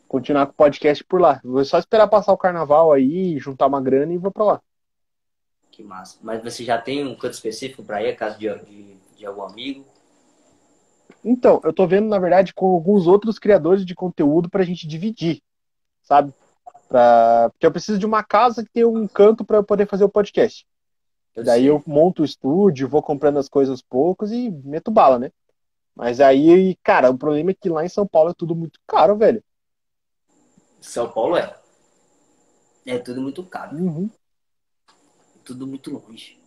Continuar 0.07 0.45
com 0.45 0.51
o 0.53 0.55
podcast 0.55 1.03
por 1.03 1.19
lá. 1.21 1.39
Vou 1.43 1.63
só 1.65 1.77
esperar 1.79 2.07
passar 2.07 2.31
o 2.33 2.37
carnaval 2.37 2.91
aí, 2.91 3.37
juntar 3.39 3.67
uma 3.67 3.81
grana 3.81 4.13
e 4.13 4.17
vou 4.17 4.31
pra 4.31 4.43
lá. 4.43 4.61
Que 5.81 5.87
massa. 5.87 6.19
Mas 6.21 6.43
você 6.43 6.63
já 6.63 6.79
tem 6.79 7.03
um 7.05 7.15
canto 7.15 7.33
específico 7.33 7.83
pra 7.83 8.03
ir, 8.03 8.09
a 8.09 8.15
casa 8.15 8.37
de, 8.37 8.47
de, 8.65 8.95
de 9.17 9.25
algum 9.25 9.41
amigo? 9.41 9.83
Então, 11.25 11.59
eu 11.63 11.73
tô 11.73 11.87
vendo, 11.87 12.07
na 12.07 12.19
verdade, 12.19 12.53
com 12.53 12.67
alguns 12.67 13.07
outros 13.07 13.39
criadores 13.39 13.83
de 13.83 13.95
conteúdo 13.95 14.47
pra 14.47 14.63
gente 14.63 14.87
dividir, 14.87 15.41
sabe? 16.03 16.33
Pra... 16.87 17.49
Porque 17.51 17.65
eu 17.65 17.71
preciso 17.71 17.97
de 17.97 18.05
uma 18.05 18.23
casa 18.23 18.63
que 18.63 18.71
tenha 18.71 18.87
um 18.87 19.07
canto 19.07 19.43
pra 19.43 19.57
eu 19.57 19.63
poder 19.63 19.87
fazer 19.87 20.03
o 20.03 20.09
podcast. 20.09 20.67
Eu 21.35 21.43
Daí 21.43 21.61
sei. 21.61 21.69
eu 21.69 21.81
monto 21.87 22.21
o 22.21 22.25
estúdio, 22.25 22.87
vou 22.87 23.01
comprando 23.01 23.37
as 23.37 23.49
coisas 23.49 23.71
aos 23.71 23.81
poucos 23.81 24.31
e 24.31 24.51
meto 24.51 24.91
bala, 24.91 25.17
né? 25.17 25.31
Mas 25.95 26.19
aí, 26.19 26.75
cara, 26.83 27.09
o 27.09 27.17
problema 27.17 27.51
é 27.51 27.55
que 27.55 27.69
lá 27.69 27.83
em 27.83 27.89
São 27.89 28.05
Paulo 28.05 28.29
é 28.29 28.35
tudo 28.37 28.55
muito 28.55 28.79
caro, 28.85 29.17
velho. 29.17 29.43
São 30.79 31.09
Paulo 31.09 31.37
é. 31.37 31.55
É 32.85 32.99
tudo 32.99 33.21
muito 33.21 33.43
caro. 33.43 33.77
Uhum. 33.77 34.09
Tudo 35.51 35.67
muito 35.67 35.91
longe. 35.91 36.39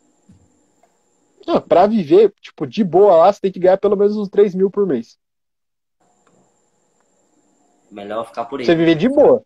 Não, 1.46 1.60
pra 1.60 1.86
viver, 1.86 2.32
tipo, 2.40 2.66
de 2.66 2.82
boa 2.82 3.16
lá, 3.18 3.30
você 3.32 3.38
tem 3.38 3.52
que 3.52 3.60
ganhar 3.60 3.76
pelo 3.76 3.96
menos 3.96 4.16
uns 4.16 4.30
3 4.30 4.54
mil 4.54 4.70
por 4.70 4.86
mês. 4.86 5.18
Melhor 7.90 8.26
ficar 8.26 8.46
por 8.46 8.60
aí. 8.60 8.66
Você 8.66 8.74
viver 8.74 8.94
de 8.94 9.10
boa. 9.10 9.44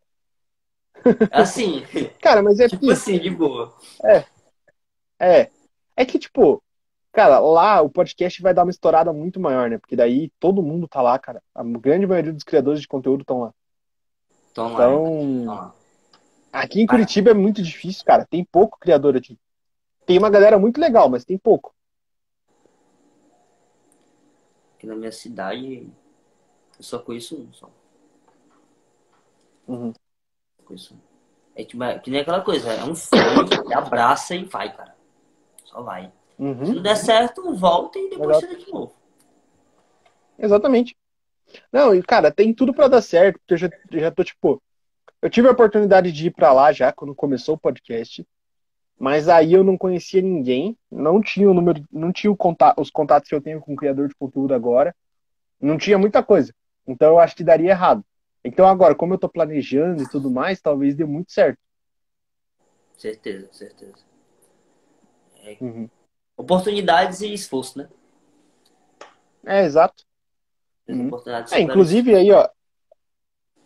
Assim, 1.33 1.83
Cara, 2.23 2.40
mas 2.40 2.61
é 2.61 2.68
tipo 2.68 2.88
assim, 2.90 3.18
de 3.18 3.31
boa. 3.31 3.73
é, 5.18 5.51
é 5.97 6.05
que, 6.05 6.18
tipo, 6.18 6.62
cara, 7.12 7.40
lá 7.40 7.81
o 7.83 7.90
podcast 7.90 8.40
vai 8.40 8.55
dar 8.55 8.62
uma 8.62 8.71
estourada 8.71 9.12
muito 9.12 9.40
maior, 9.40 9.68
né? 9.68 9.79
Porque 9.79 9.97
daí 9.97 10.31
todo 10.38 10.62
mundo 10.62 10.87
tá 10.87 11.03
lá, 11.03 11.18
cara. 11.18 11.42
A 11.53 11.64
grande 11.64 12.07
maioria 12.07 12.33
dos 12.33 12.44
criadores 12.44 12.81
de 12.81 12.87
conteúdo 12.87 13.23
estão 13.23 13.40
lá. 13.40 13.55
Então, 14.53 14.73
lá. 14.73 14.73
Então, 14.75 15.42
Então, 15.42 15.73
aqui 16.53 16.81
em 16.81 16.87
Curitiba 16.87 17.31
é 17.31 17.35
muito 17.35 17.62
difícil, 17.62 18.05
cara. 18.05 18.25
Tem 18.25 18.44
pouco 18.44 18.79
criador 18.79 19.16
aqui. 19.16 19.38
Tem 20.09 20.16
uma 20.16 20.31
galera 20.31 20.59
muito 20.59 20.81
legal, 20.81 21.07
mas 21.11 21.23
tem 21.23 21.37
pouco. 21.37 21.75
aqui 24.75 24.87
na 24.87 24.94
minha 24.97 25.12
cidade, 25.12 25.87
eu 26.79 26.83
só 26.83 26.99
conheço 26.99 27.37
um 27.37 27.53
só. 27.53 27.68
Uhum. 29.66 29.92
Conheço 30.64 30.94
um. 30.94 30.99
É 31.55 31.62
tipo, 31.62 31.83
é 31.85 31.99
que 31.99 32.11
nem 32.11 32.21
aquela 32.21 32.40
coisa, 32.40 32.73
é 32.73 32.85
um 32.85 32.94
sonho, 32.94 33.23
abraça 33.77 34.35
e 34.35 34.44
vai, 34.44 34.75
cara. 34.75 34.97
Só 35.64 35.83
vai. 35.83 36.11
Se 36.37 36.42
Uhum. 36.42 36.75
não 36.77 36.83
der 36.83 36.97
certo, 36.97 37.53
volta 37.55 37.99
e 37.99 38.09
depois 38.09 38.38
tira 38.38 38.57
de 38.57 38.73
novo. 38.73 38.94
Exatamente. 40.38 40.97
Não, 41.71 41.94
e 41.94 42.03
cara, 42.03 42.31
tem 42.31 42.55
tudo 42.55 42.73
pra 42.73 42.88
dar 42.88 43.03
certo, 43.03 43.38
porque 43.40 43.55
eu 43.55 43.59
já, 43.59 43.68
já 43.92 44.11
tô, 44.11 44.25
tipo. 44.25 44.62
Eu 45.21 45.29
tive 45.29 45.49
a 45.49 45.53
oportunidade 45.53 46.12
de 46.12 46.29
ir 46.29 46.31
pra 46.31 46.53
lá 46.53 46.73
já 46.73 46.92
quando 46.92 47.14
começou 47.14 47.57
o 47.57 47.59
podcast, 47.59 48.25
mas 48.98 49.28
aí 49.28 49.52
eu 49.52 49.62
não 49.62 49.78
conhecia 49.78 50.20
ninguém, 50.20 50.76
não 50.90 51.20
tinha 51.20 51.48
o 51.48 51.54
número, 51.54 51.84
não 51.92 52.12
tinha 52.12 52.30
o 52.30 52.37
conta- 52.37 52.74
os 52.76 52.90
contatos 52.90 53.28
que 53.28 53.34
eu 53.34 53.40
tenho 53.40 53.61
com 53.61 53.72
o 53.72 53.76
criador 53.76 54.08
de 54.08 54.14
conteúdo 54.14 54.52
agora, 54.54 54.94
não 55.61 55.78
tinha 55.78 55.98
muita 55.98 56.22
coisa. 56.22 56.52
Então 56.87 57.08
eu 57.11 57.18
acho 57.18 57.37
que 57.37 57.44
daria 57.44 57.70
errado. 57.70 58.04
Então 58.44 58.66
agora, 58.66 58.94
como 58.94 59.14
eu 59.14 59.18
tô 59.18 59.28
planejando 59.28 60.02
e 60.02 60.08
tudo 60.08 60.30
mais, 60.30 60.61
talvez 60.61 60.94
dê 60.94 61.04
muito 61.04 61.32
certo. 61.32 61.58
Certeza, 62.96 63.48
certeza. 63.52 64.04
É, 65.44 65.56
Uhum. 65.61 65.88
oportunidades 66.37 67.20
e 67.20 67.32
esforço, 67.32 67.78
né? 67.78 67.88
É, 69.46 69.64
exato. 69.64 70.04
Uhum. 70.88 71.11
É, 71.52 71.61
inclusive 71.61 72.14
aí, 72.14 72.32
ó. 72.32 72.48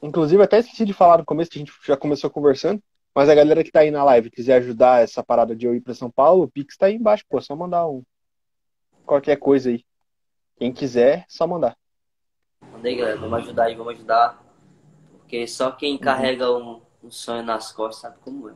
Inclusive, 0.02 0.42
até 0.42 0.58
esqueci 0.58 0.84
de 0.84 0.92
falar 0.92 1.18
no 1.18 1.24
começo, 1.24 1.50
que 1.50 1.58
a 1.58 1.60
gente 1.60 1.72
já 1.86 1.96
começou 1.96 2.28
conversando, 2.28 2.82
mas 3.14 3.29
a 3.29 3.35
galera 3.35 3.62
que 3.64 3.70
tá 3.70 3.81
aí 3.81 3.90
na 3.90 4.05
live 4.05 4.31
quiser 4.31 4.55
ajudar 4.55 5.03
essa 5.03 5.22
parada 5.22 5.55
de 5.55 5.66
eu 5.66 5.75
ir 5.75 5.81
pra 5.81 5.94
São 5.94 6.11
Paulo, 6.11 6.44
o 6.44 6.51
Pix 6.51 6.77
tá 6.77 6.87
aí 6.87 6.94
embaixo, 6.94 7.25
pô, 7.29 7.40
só 7.40 7.55
mandar 7.55 7.87
um. 7.88 8.03
Qualquer 9.05 9.37
coisa 9.37 9.70
aí. 9.70 9.85
Quem 10.59 10.72
quiser, 10.72 11.25
só 11.29 11.46
mandar. 11.46 11.77
Mandei, 12.72 12.96
galera. 12.96 13.18
Vamos 13.18 13.38
ajudar 13.40 13.64
aí, 13.64 13.75
vamos 13.75 13.94
ajudar. 13.94 14.42
Porque 15.18 15.46
só 15.46 15.70
Uhum. 15.70 15.77
quem 15.77 15.98
carrega 15.98 16.51
um, 16.53 16.81
um 17.03 17.11
sonho 17.11 17.42
nas 17.42 17.72
costas 17.72 18.01
sabe 18.03 18.16
como 18.22 18.48
é. 18.48 18.55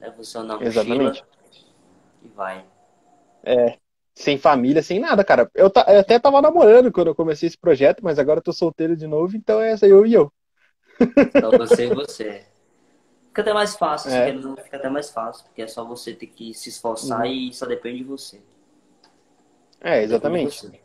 Leva 0.00 0.20
o 0.20 0.24
sonho 0.24 0.46
na 0.46 0.56
mochila 0.56 0.66
Exatamente. 0.66 1.24
e 2.22 2.28
vai. 2.28 2.64
Sem 4.14 4.38
família, 4.38 4.82
sem 4.82 4.98
nada, 4.98 5.22
cara. 5.22 5.50
Eu, 5.54 5.68
ta- 5.70 5.84
eu 5.88 6.00
até 6.00 6.18
tava 6.18 6.40
namorando 6.40 6.90
quando 6.90 7.08
eu 7.08 7.14
comecei 7.14 7.46
esse 7.48 7.58
projeto, 7.58 8.02
mas 8.02 8.18
agora 8.18 8.38
eu 8.38 8.42
tô 8.42 8.52
solteiro 8.52 8.96
de 8.96 9.06
novo, 9.06 9.36
então 9.36 9.60
é 9.60 9.72
essa 9.72 9.86
eu 9.86 10.06
e 10.06 10.14
eu. 10.14 10.32
Só 11.38 11.52
você 11.52 11.86
e 11.86 11.90
você. 11.94 12.46
Fica 13.36 13.42
até 13.42 13.52
mais 13.52 13.76
fácil, 13.76 14.10
É. 14.10 14.32
não, 14.32 14.56
fica 14.56 14.78
até 14.78 14.88
mais 14.88 15.10
fácil, 15.10 15.44
porque 15.44 15.60
é 15.60 15.66
só 15.68 15.84
você 15.84 16.14
ter 16.14 16.26
que 16.26 16.54
se 16.54 16.70
esforçar 16.70 17.20
Uhum. 17.20 17.26
e 17.26 17.52
só 17.52 17.66
depende 17.66 17.98
de 17.98 18.04
você. 18.04 18.40
É, 19.78 20.02
exatamente. 20.02 20.62
você. 20.62 20.80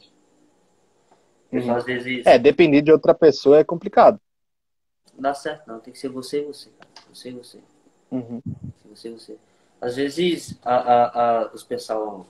Uhum. 1.54 1.74
às 1.74 1.86
vezes 1.86 2.26
É, 2.26 2.38
depender 2.38 2.82
de 2.82 2.92
outra 2.92 3.14
pessoa 3.14 3.60
é 3.60 3.64
complicado. 3.64 4.20
não 5.14 5.22
dá 5.22 5.34
certo, 5.34 5.66
não. 5.66 5.80
Tem 5.80 5.94
que 5.94 6.00
ser 6.00 6.10
você 6.10 6.42
e 6.42 6.44
você, 6.46 6.70
cara. 6.72 6.92
Você 7.14 7.30
e 7.30 7.32
você. 7.32 7.60
Uhum. 8.12 8.42
Você 8.90 9.08
e 9.08 9.12
você. 9.14 9.38
Às 9.80 9.96
vezes 9.96 10.60
a, 10.62 10.76
a, 10.76 11.44
a, 11.44 11.54
os 11.54 11.64
pessoal 11.64 12.28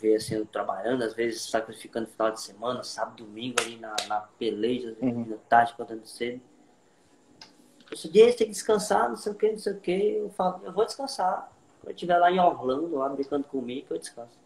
vê 0.00 0.14
assim 0.14 0.36
eu 0.36 0.46
trabalhando, 0.46 1.02
às 1.04 1.12
vezes 1.12 1.42
sacrificando 1.42 2.06
final 2.08 2.30
de 2.30 2.40
semana, 2.40 2.82
sábado, 2.82 3.22
domingo 3.22 3.56
ali 3.60 3.76
na, 3.76 3.94
na 4.08 4.20
peleja, 4.38 4.96
Uhum. 5.02 5.26
na 5.28 5.36
tarde, 5.36 5.72
acordando 5.74 6.06
cedo. 6.06 6.40
Esse 7.92 8.08
dia 8.08 8.26
tem 8.26 8.46
que 8.46 8.52
descansar, 8.52 9.08
não 9.08 9.16
sei 9.16 9.32
o 9.32 9.34
que, 9.34 9.50
não 9.50 9.58
sei 9.58 9.72
o 9.74 9.80
que. 9.80 9.92
Eu 9.92 10.30
falo, 10.30 10.60
eu 10.64 10.72
vou 10.72 10.84
descansar. 10.86 11.52
Quando 11.80 11.90
eu 11.90 11.94
estiver 11.94 12.16
lá 12.16 12.30
em 12.30 12.40
Orlando, 12.40 12.96
lá 12.96 13.08
brincando 13.08 13.44
comigo, 13.44 13.88
eu 13.90 13.98
descanso. 13.98 14.40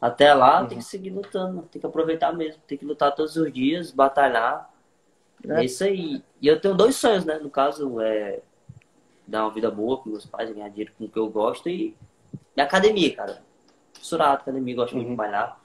Até 0.00 0.34
lá 0.34 0.60
uhum. 0.60 0.68
tem 0.68 0.78
que 0.78 0.84
seguir 0.84 1.10
lutando, 1.10 1.62
tem 1.70 1.80
que 1.80 1.86
aproveitar 1.86 2.32
mesmo, 2.32 2.60
tem 2.66 2.76
que 2.76 2.84
lutar 2.84 3.14
todos 3.14 3.36
os 3.36 3.52
dias, 3.52 3.90
batalhar. 3.90 4.70
É, 5.48 5.60
é 5.60 5.64
isso 5.64 5.84
aí. 5.84 6.22
E 6.42 6.48
eu 6.48 6.60
tenho 6.60 6.74
dois 6.74 6.96
sonhos, 6.96 7.24
né? 7.24 7.38
No 7.38 7.48
caso, 7.48 8.00
é 8.00 8.40
dar 9.26 9.44
uma 9.44 9.50
vida 9.50 9.70
boa 9.70 9.98
com 9.98 10.10
meus 10.10 10.26
pais, 10.26 10.50
ganhar 10.50 10.68
dinheiro 10.68 10.92
com 10.98 11.04
o 11.04 11.08
que 11.08 11.18
eu 11.18 11.28
gosto 11.28 11.68
e, 11.68 11.96
e 12.56 12.60
academia, 12.60 13.14
cara. 13.14 13.42
Fissurado, 13.94 14.42
academia, 14.42 14.74
gosto 14.74 14.92
uhum. 14.92 14.98
muito 14.98 15.10
de 15.10 15.16
malhar. 15.16 15.58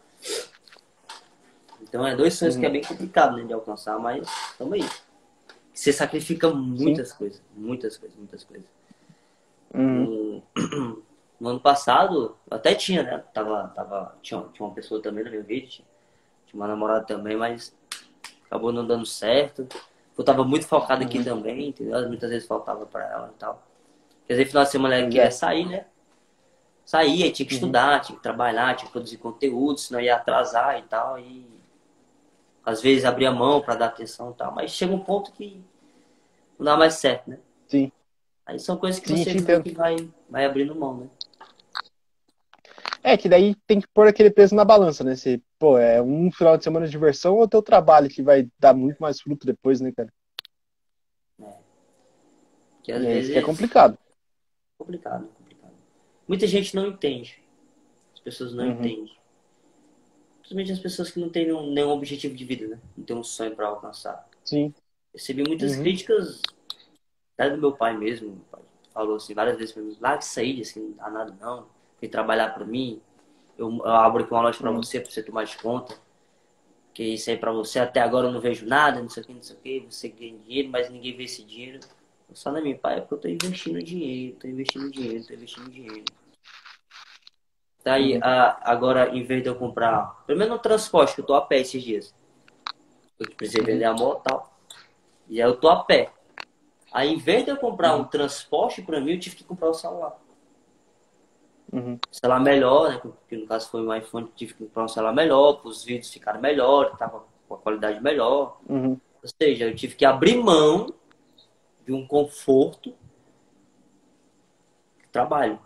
Então 1.82 2.06
é 2.06 2.16
dois 2.16 2.36
sonhos 2.36 2.56
uhum. 2.56 2.62
que 2.62 2.66
é 2.66 2.70
uhum. 2.70 2.74
bem 2.74 2.84
complicado 2.84 3.36
né, 3.36 3.44
de 3.44 3.54
alcançar, 3.54 3.98
mas 4.00 4.28
tamo 4.58 4.74
aí. 4.76 4.88
Você 5.80 5.94
sacrifica 5.94 6.50
muitas 6.50 7.12
Sim. 7.12 7.18
coisas, 7.18 7.42
muitas 7.56 7.96
coisas, 7.96 8.18
muitas 8.18 8.44
coisas. 8.44 8.68
Uhum. 9.74 10.44
No, 10.58 11.04
no, 11.40 11.50
ano 11.52 11.60
passado, 11.62 12.36
até 12.52 12.76
tinha, 12.76 13.02
né? 13.02 13.24
Tava, 13.34 13.70
tava, 13.70 14.18
tinha, 14.22 14.44
tinha 14.52 14.68
uma 14.68 14.76
pessoa 14.76 15.02
também 15.02 15.24
no 15.24 15.32
meu 15.32 15.42
vídeo, 15.42 15.70
tinha, 15.70 15.88
tinha 16.46 16.60
uma 16.60 16.68
namorada 16.68 17.06
também, 17.06 17.38
mas 17.38 17.74
acabou 18.46 18.74
não 18.74 18.86
dando 18.86 19.06
certo. 19.06 19.70
Eu 20.18 20.24
tava 20.26 20.44
muito 20.44 20.68
focado 20.68 21.02
aqui 21.02 21.20
uhum. 21.20 21.24
também, 21.24 21.70
entendeu? 21.70 22.06
Muitas 22.10 22.30
vezes 22.30 22.46
faltava 22.46 22.86
para 22.86 23.06
ela 23.06 23.32
e 23.34 23.40
tal. 23.40 23.66
Quer 24.28 24.34
dizer, 24.34 24.48
final 24.48 24.66
de 24.66 24.72
semana 24.72 24.96
ela 24.96 25.08
queria 25.08 25.32
sair, 25.32 25.66
né? 25.66 25.86
Saía, 26.84 27.32
tinha 27.32 27.48
que 27.48 27.54
uhum. 27.54 27.58
estudar, 27.58 28.02
tinha 28.02 28.18
que 28.18 28.24
trabalhar, 28.24 28.76
tinha 28.76 28.88
que 28.88 28.92
produzir 28.92 29.16
conteúdo, 29.16 29.80
senão 29.80 30.02
ia 30.02 30.18
atrasar 30.18 30.78
e 30.78 30.82
tal. 30.82 31.18
E 31.18 31.59
às 32.70 32.82
vezes 32.82 33.04
abria 33.04 33.32
mão 33.32 33.62
para 33.62 33.76
dar 33.76 33.86
atenção 33.88 34.32
e 34.32 34.34
tal. 34.36 34.54
Mas 34.54 34.72
chega 34.72 34.94
um 34.94 35.00
ponto 35.00 35.32
que 35.32 35.60
não 36.58 36.66
dá 36.66 36.78
mais 36.78 36.96
certo, 36.96 37.30
né? 37.30 37.40
Sim. 37.68 37.92
Aí 38.46 38.60
são 38.60 38.78
coisas 38.78 39.00
que 39.00 39.08
Sim, 39.08 39.24
você 39.24 39.62
que 39.62 39.72
vai, 39.72 39.96
vai 40.30 40.46
abrindo 40.46 40.76
mão, 40.76 40.98
né? 40.98 41.10
É, 43.02 43.18
que 43.18 43.30
daí 43.30 43.56
tem 43.66 43.80
que 43.80 43.88
pôr 43.88 44.08
aquele 44.08 44.30
peso 44.30 44.54
na 44.54 44.66
balança, 44.66 45.04
né? 45.04 45.16
Se, 45.16 45.42
pô, 45.58 45.78
é 45.78 46.02
um 46.02 46.32
final 46.32 46.58
de 46.58 46.64
semana 46.64 46.86
de 46.86 46.92
diversão 46.92 47.38
ou 47.38 47.48
teu 47.48 47.62
trabalho 47.62 48.10
que 48.10 48.22
vai 48.22 48.48
dar 48.60 48.74
muito 48.74 49.00
mais 49.00 49.20
fruto 49.22 49.46
depois, 49.48 49.80
né, 49.80 49.92
cara? 49.92 50.14
É. 51.42 51.54
Que 52.84 52.92
às 52.92 53.04
é, 53.04 53.06
vezes... 53.06 53.36
é 53.36 53.42
complicado. 53.42 53.98
Complicado, 54.78 55.28
complicado. 55.38 55.74
Muita 56.28 56.46
gente 56.46 56.76
não 56.76 56.88
entende. 56.88 57.42
As 58.14 58.20
pessoas 58.20 58.54
não 58.54 58.66
uhum. 58.66 58.72
entendem. 58.72 59.19
Principalmente 60.50 60.72
as 60.72 60.80
pessoas 60.80 61.12
que 61.12 61.20
não 61.20 61.30
têm 61.30 61.46
nenhum, 61.46 61.72
nenhum 61.72 61.92
objetivo 61.92 62.36
de 62.36 62.44
vida, 62.44 62.68
né? 62.68 62.80
Não 62.98 63.06
tem 63.06 63.16
um 63.16 63.24
sonho 63.24 63.56
para 63.56 63.68
alcançar. 63.68 64.28
Sim. 64.44 64.74
Recebi 65.14 65.48
muitas 65.48 65.76
uhum. 65.76 65.82
críticas, 65.82 66.42
até 67.38 67.52
do 67.52 67.58
meu 67.58 67.72
pai 67.72 67.96
mesmo. 67.96 68.30
Meu 68.30 68.46
pai 68.52 68.62
falou 68.92 69.16
assim 69.16 69.34
várias 69.34 69.58
vezes 69.58 69.72
pra 69.72 69.84
mim, 69.84 69.96
larga 70.02 70.24
isso 70.24 70.40
aí, 70.40 70.62
assim, 70.62 70.82
não 70.82 70.92
dá 70.92 71.10
nada 71.10 71.38
não 71.40 71.80
vem 72.02 72.10
trabalhar 72.10 72.54
para 72.54 72.66
mim, 72.66 73.02
eu, 73.58 73.70
eu, 73.70 73.86
abro 73.86 74.24
aqui 74.24 74.32
uma 74.32 74.42
loja 74.42 74.58
para 74.58 74.72
você, 74.72 75.00
para 75.00 75.12
você 75.12 75.22
tomar 75.22 75.44
de 75.44 75.58
conta. 75.58 75.98
Que 76.94 77.04
isso 77.04 77.30
aí 77.30 77.38
para 77.38 77.52
você, 77.52 77.80
até 77.80 78.02
agora 78.02 78.28
eu 78.28 78.32
não 78.32 78.42
vejo 78.42 78.66
nada, 78.66 79.02
não 79.02 79.10
sei 79.10 79.24
o 79.24 79.26
que, 79.26 79.34
não 79.34 79.42
sei 79.42 79.56
o 79.56 79.60
que, 79.60 79.80
você 79.90 80.10
ganha 80.10 80.38
dinheiro, 80.38 80.70
mas 80.70 80.90
ninguém 80.90 81.16
vê 81.16 81.24
esse 81.24 81.44
dinheiro. 81.44 81.80
Só 82.34 82.52
na 82.52 82.62
minha 82.62 82.78
pai 82.78 82.98
é 82.98 83.02
porque 83.02 83.14
eu 83.16 83.18
tô 83.18 83.28
investindo 83.28 83.82
dinheiro, 83.82 84.38
tô 84.40 84.48
investindo 84.48 84.92
dinheiro, 84.92 85.26
tô 85.26 85.34
investindo 85.34 85.70
dinheiro. 85.70 86.06
Tá 87.90 87.96
aí, 87.96 88.18
uhum. 88.18 88.20
a, 88.22 88.72
agora, 88.72 89.10
em 89.18 89.24
vez 89.24 89.42
de 89.42 89.50
eu 89.50 89.56
comprar, 89.56 90.24
pelo 90.28 90.38
menos 90.38 90.54
no 90.54 90.60
transporte, 90.60 91.16
que 91.16 91.22
eu 91.22 91.26
tô 91.26 91.34
a 91.34 91.42
pé 91.42 91.62
esses 91.62 91.82
dias. 91.82 92.14
Eu 93.20 93.28
precisei 93.32 93.64
vender 93.64 93.86
a 93.86 93.94
moto 93.94 94.20
e 94.20 94.30
tal. 94.30 94.60
E 95.28 95.42
aí 95.42 95.50
eu 95.50 95.58
tô 95.58 95.68
a 95.70 95.84
pé. 95.84 96.12
Aí, 96.94 97.12
em 97.12 97.18
vez 97.18 97.44
de 97.44 97.50
eu 97.50 97.58
comprar 97.58 97.96
um 97.96 98.04
transporte 98.04 98.84
para 98.84 99.02
mim, 99.02 99.14
eu 99.14 99.20
tive 99.20 99.38
que 99.38 99.44
comprar 99.44 99.72
o 99.72 99.74
celular. 99.74 100.16
Uhum. 101.74 101.98
Celular 102.12 102.40
melhor, 102.40 102.92
né? 102.92 103.00
Porque 103.00 103.36
no 103.36 103.48
caso 103.48 103.68
foi 103.72 103.82
um 103.82 103.92
iPhone, 103.92 104.32
tive 104.36 104.54
que 104.54 104.66
comprar 104.66 104.84
um 104.84 104.88
celular 104.88 105.14
melhor, 105.14 105.60
os 105.64 105.84
vídeos 105.84 106.14
ficaram 106.14 106.40
melhor, 106.40 106.96
tava 106.96 107.24
com 107.48 107.56
a 107.56 107.58
qualidade 107.58 108.00
melhor. 108.04 108.60
Uhum. 108.70 109.00
Ou 109.24 109.30
seja, 109.42 109.66
eu 109.66 109.76
tive 109.76 109.96
que 109.96 110.06
abrir 110.06 110.38
mão 110.38 110.94
de 111.84 111.92
um 111.92 112.06
conforto 112.06 112.94
trabalho. 115.12 115.60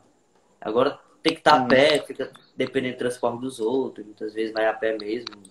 Agora 0.61 1.02
tem 1.23 1.33
que 1.33 1.39
estar 1.39 1.57
uhum. 1.57 1.65
a 1.65 1.67
pé, 1.67 2.03
fica 2.03 2.31
dependendo 2.55 2.95
do 2.95 2.99
transporte 2.99 3.39
dos 3.39 3.59
outros, 3.61 4.05
muitas 4.05 4.33
vezes 4.33 4.53
vai 4.53 4.67
a 4.67 4.73
pé 4.73 4.97
mesmo. 4.97 5.41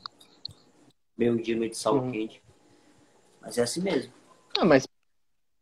Meio 1.17 1.41
dia, 1.43 1.57
meio 1.57 1.71
de 1.71 1.79
sol 1.79 1.97
uhum. 1.97 2.13
quente. 2.13 2.43
Mas 3.41 3.57
é 3.57 3.63
assim 3.63 3.81
mesmo. 3.81 4.13
Ah, 4.59 4.65
mas 4.65 4.87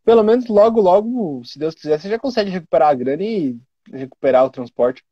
pelo 0.05 0.25
menos 0.25 0.49
logo, 0.49 0.81
logo, 0.81 1.45
se 1.45 1.59
Deus 1.59 1.75
quiser, 1.75 2.01
você 2.01 2.09
já 2.09 2.19
consegue 2.19 2.51
recuperar 2.51 2.89
a 2.89 2.95
grana 2.95 3.23
e 3.23 3.57
recuperar 3.93 4.45
o 4.45 4.51
transporte. 4.51 5.05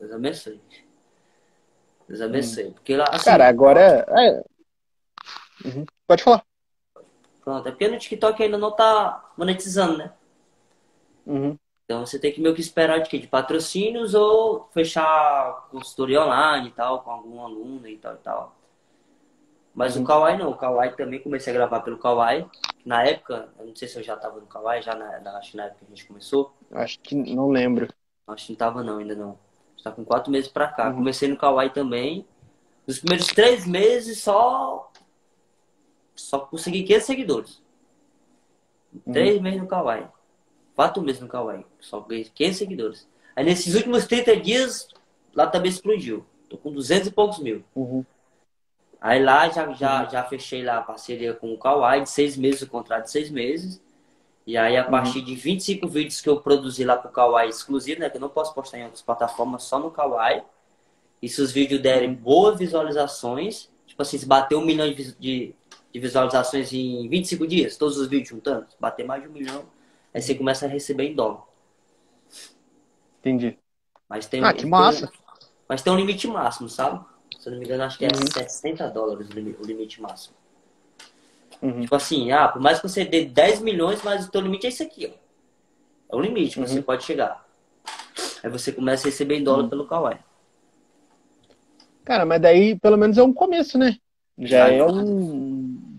Deus 0.00 0.10
abençoe. 0.10 0.60
Deus 2.08 2.20
abençoe. 2.20 2.66
Hum. 2.66 2.72
Porque 2.72 2.96
lá, 2.96 3.04
assim, 3.10 3.24
Cara, 3.24 3.48
agora. 3.48 4.04
É... 4.08 4.42
Uhum. 5.64 5.86
Pode 6.06 6.22
falar. 6.22 6.44
Pronto, 7.42 7.68
é 7.68 7.70
porque 7.70 7.88
no 7.88 7.98
TikTok 7.98 8.42
ainda 8.42 8.58
não 8.58 8.74
tá 8.74 9.32
monetizando, 9.36 9.98
né? 9.98 10.12
Uhum. 11.26 11.56
Então 11.84 12.04
você 12.04 12.18
tem 12.18 12.32
que 12.32 12.40
meio 12.40 12.54
que 12.54 12.60
esperar 12.60 13.00
de, 13.00 13.18
de 13.18 13.26
patrocínios 13.26 14.14
ou 14.14 14.68
fechar 14.72 15.68
consultoria 15.70 16.22
online 16.22 16.68
e 16.68 16.72
tal, 16.72 17.02
com 17.02 17.10
algum 17.10 17.40
aluno 17.42 17.86
e 17.86 17.98
tal 17.98 18.14
e 18.14 18.18
tal. 18.18 18.56
Mas 19.74 19.96
uhum. 19.96 20.02
o 20.02 20.06
Kawaii 20.06 20.38
não, 20.38 20.50
o 20.50 20.56
Kawaii 20.56 20.96
também 20.96 21.20
comecei 21.20 21.52
a 21.52 21.56
gravar 21.56 21.80
pelo 21.80 21.98
Kawaii. 21.98 22.46
Na 22.86 23.02
época, 23.02 23.48
eu 23.58 23.66
não 23.66 23.74
sei 23.76 23.88
se 23.88 23.98
eu 23.98 24.02
já 24.02 24.16
tava 24.16 24.40
no 24.40 24.46
Kawaii, 24.46 24.82
já 24.82 24.94
na, 24.94 25.20
na, 25.20 25.38
acho 25.38 25.50
que 25.50 25.56
na 25.56 25.64
época 25.64 25.84
que 25.84 25.92
a 25.92 25.96
gente 25.96 26.06
começou. 26.06 26.54
Acho 26.70 26.98
que 27.00 27.14
não 27.14 27.48
lembro. 27.48 27.88
Acho 28.28 28.46
que 28.46 28.52
não 28.52 28.58
tava 28.58 28.82
não, 28.82 28.98
ainda 28.98 29.14
não. 29.14 29.38
Está 29.76 29.90
com 29.90 30.04
quatro 30.04 30.30
meses 30.30 30.48
pra 30.48 30.68
cá. 30.68 30.88
Uhum. 30.88 30.96
Comecei 30.96 31.28
no 31.28 31.36
Kawaii 31.36 31.70
também. 31.70 32.24
Nos 32.86 32.98
primeiros 32.98 33.26
três 33.26 33.66
meses 33.66 34.22
só. 34.22 34.90
Só 36.14 36.38
consegui 36.38 36.84
500 36.84 37.06
seguidores. 37.06 37.62
Uhum. 38.94 39.12
Três 39.12 39.40
meses 39.40 39.60
no 39.60 39.66
Kawaii. 39.66 40.06
Quatro 40.74 41.02
meses 41.02 41.20
no 41.20 41.28
Kawaii. 41.28 41.64
Só 41.80 42.00
ganhei 42.00 42.24
500 42.24 42.58
seguidores. 42.58 43.08
Aí 43.36 43.44
nesses 43.44 43.74
últimos 43.74 44.06
30 44.06 44.36
dias, 44.36 44.88
lá 45.34 45.46
também 45.46 45.70
explodiu. 45.70 46.24
Tô 46.48 46.56
com 46.56 46.72
200 46.72 47.08
e 47.08 47.10
poucos 47.10 47.38
mil. 47.38 47.64
Uhum. 47.74 48.04
Aí 49.00 49.22
lá 49.22 49.48
já, 49.48 49.72
já, 49.72 50.04
já 50.06 50.24
fechei 50.24 50.62
lá 50.62 50.78
a 50.78 50.82
parceria 50.82 51.34
com 51.34 51.52
o 51.52 51.58
Kawaii 51.58 52.02
de 52.02 52.10
seis 52.10 52.36
meses, 52.36 52.62
o 52.62 52.66
contrato 52.66 53.04
de 53.04 53.10
seis 53.10 53.30
meses. 53.30 53.80
E 54.46 54.56
aí, 54.56 54.76
a 54.76 54.84
uhum. 54.84 54.90
partir 54.90 55.22
de 55.22 55.34
25 55.34 55.86
vídeos 55.88 56.20
que 56.20 56.28
eu 56.28 56.40
produzi 56.40 56.84
lá 56.84 56.96
pro 56.96 57.10
Kawaii 57.10 57.48
exclusivo, 57.48 58.00
né? 58.00 58.10
Que 58.10 58.18
eu 58.18 58.20
não 58.20 58.28
posso 58.28 58.54
postar 58.54 58.78
em 58.78 58.84
outras 58.84 59.02
plataformas, 59.02 59.62
só 59.62 59.78
no 59.78 59.90
Kawaii. 59.90 60.42
E 61.20 61.28
se 61.28 61.40
os 61.40 61.50
vídeos 61.50 61.80
derem 61.80 62.10
uhum. 62.10 62.16
boas 62.16 62.58
visualizações, 62.58 63.70
tipo 63.86 64.00
assim, 64.02 64.18
se 64.18 64.26
bater 64.26 64.54
um 64.54 64.64
milhão 64.64 64.90
de, 64.90 65.12
de, 65.14 65.54
de 65.92 66.00
visualizações 66.00 66.72
em 66.72 67.08
25 67.08 67.46
dias, 67.46 67.76
todos 67.76 67.96
os 67.96 68.06
vídeos 68.06 68.28
juntando, 68.28 68.66
se 68.70 68.76
bater 68.78 69.06
mais 69.06 69.22
de 69.22 69.28
um 69.28 69.32
milhão, 69.32 69.64
aí 70.14 70.22
você 70.22 70.34
começa 70.34 70.66
a 70.66 70.68
receber 70.68 71.04
em 71.04 71.14
dólar. 71.14 71.42
Entendi. 73.20 73.58
Mas 74.08 74.26
tem, 74.26 74.44
ah, 74.44 74.54
que 74.54 74.64
massa! 74.64 75.08
Tem, 75.08 75.18
mas 75.68 75.82
tem 75.82 75.92
um 75.92 75.96
limite 75.96 76.28
máximo, 76.28 76.68
sabe? 76.68 77.04
Se 77.38 77.48
eu 77.48 77.52
não 77.52 77.58
me 77.58 77.64
engano, 77.64 77.82
acho 77.82 77.98
que 77.98 78.04
é 78.04 78.08
uhum. 78.08 78.26
60 78.26 78.88
dólares 78.90 79.28
o 79.28 79.66
limite 79.66 80.00
máximo. 80.00 80.36
Uhum. 81.60 81.80
Tipo 81.80 81.94
assim, 81.96 82.30
ah, 82.30 82.48
por 82.48 82.60
mais 82.60 82.80
que 82.80 82.88
você 82.88 83.04
dê 83.04 83.24
10 83.24 83.60
milhões, 83.60 84.02
mas 84.02 84.26
o 84.26 84.30
teu 84.30 84.40
limite 84.40 84.66
é 84.66 84.68
esse 84.68 84.82
aqui, 84.82 85.12
ó. 85.12 85.24
É 86.12 86.16
o 86.16 86.20
limite 86.20 86.54
que 86.54 86.60
uhum. 86.60 86.66
você 86.66 86.82
pode 86.82 87.04
chegar. 87.04 87.44
Aí 88.42 88.50
você 88.50 88.70
começa 88.70 89.08
a 89.08 89.10
receber 89.10 89.38
em 89.38 89.44
dólar 89.44 89.64
uhum. 89.64 89.68
pelo 89.70 89.86
Kawaii. 89.86 90.18
Cara, 92.04 92.26
mas 92.26 92.40
daí 92.40 92.78
pelo 92.78 92.98
menos 92.98 93.16
é 93.16 93.22
um 93.22 93.32
começo, 93.32 93.78
né? 93.78 93.96
Já, 94.38 94.68
Já 94.68 94.68
é, 94.68 94.78
é 94.78 94.84
um. 94.84 95.98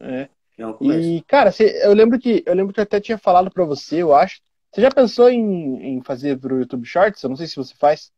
É. 0.00 0.28
é 0.62 0.66
um 0.66 0.72
começo. 0.72 1.00
E, 1.00 1.22
cara, 1.22 1.50
eu 1.60 1.92
lembro 1.92 2.18
que 2.18 2.42
eu 2.46 2.54
lembro 2.54 2.72
que 2.72 2.80
eu 2.80 2.84
até 2.84 3.00
tinha 3.00 3.18
falado 3.18 3.50
pra 3.50 3.64
você, 3.64 4.02
eu 4.02 4.14
acho. 4.14 4.40
Você 4.72 4.80
já 4.80 4.90
pensou 4.90 5.28
em, 5.28 5.96
em 5.96 6.02
fazer 6.02 6.38
pro 6.38 6.58
YouTube 6.58 6.86
Shorts? 6.86 7.22
Eu 7.22 7.28
não 7.28 7.36
sei 7.36 7.46
se 7.46 7.56
você 7.56 7.74
faz. 7.74 8.10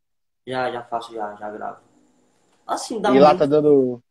Já, 0.46 0.70
já 0.70 0.82
faço, 0.82 1.12
já, 1.12 1.34
já 1.34 1.50
gravo. 1.50 1.80
Assim, 2.66 3.00
dá 3.00 3.10
E 3.10 3.18
lá 3.18 3.34
tá 3.34 3.46
dando. 3.46 4.02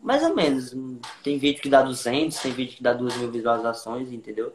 Mais 0.00 0.22
ou 0.22 0.34
menos. 0.34 0.74
Tem 1.22 1.38
vídeo 1.38 1.60
que 1.60 1.68
dá 1.68 1.82
200, 1.82 2.38
tem 2.40 2.52
vídeo 2.52 2.76
que 2.76 2.82
dá 2.82 2.94
2 2.94 3.16
mil 3.18 3.30
visualizações, 3.30 4.10
entendeu? 4.10 4.54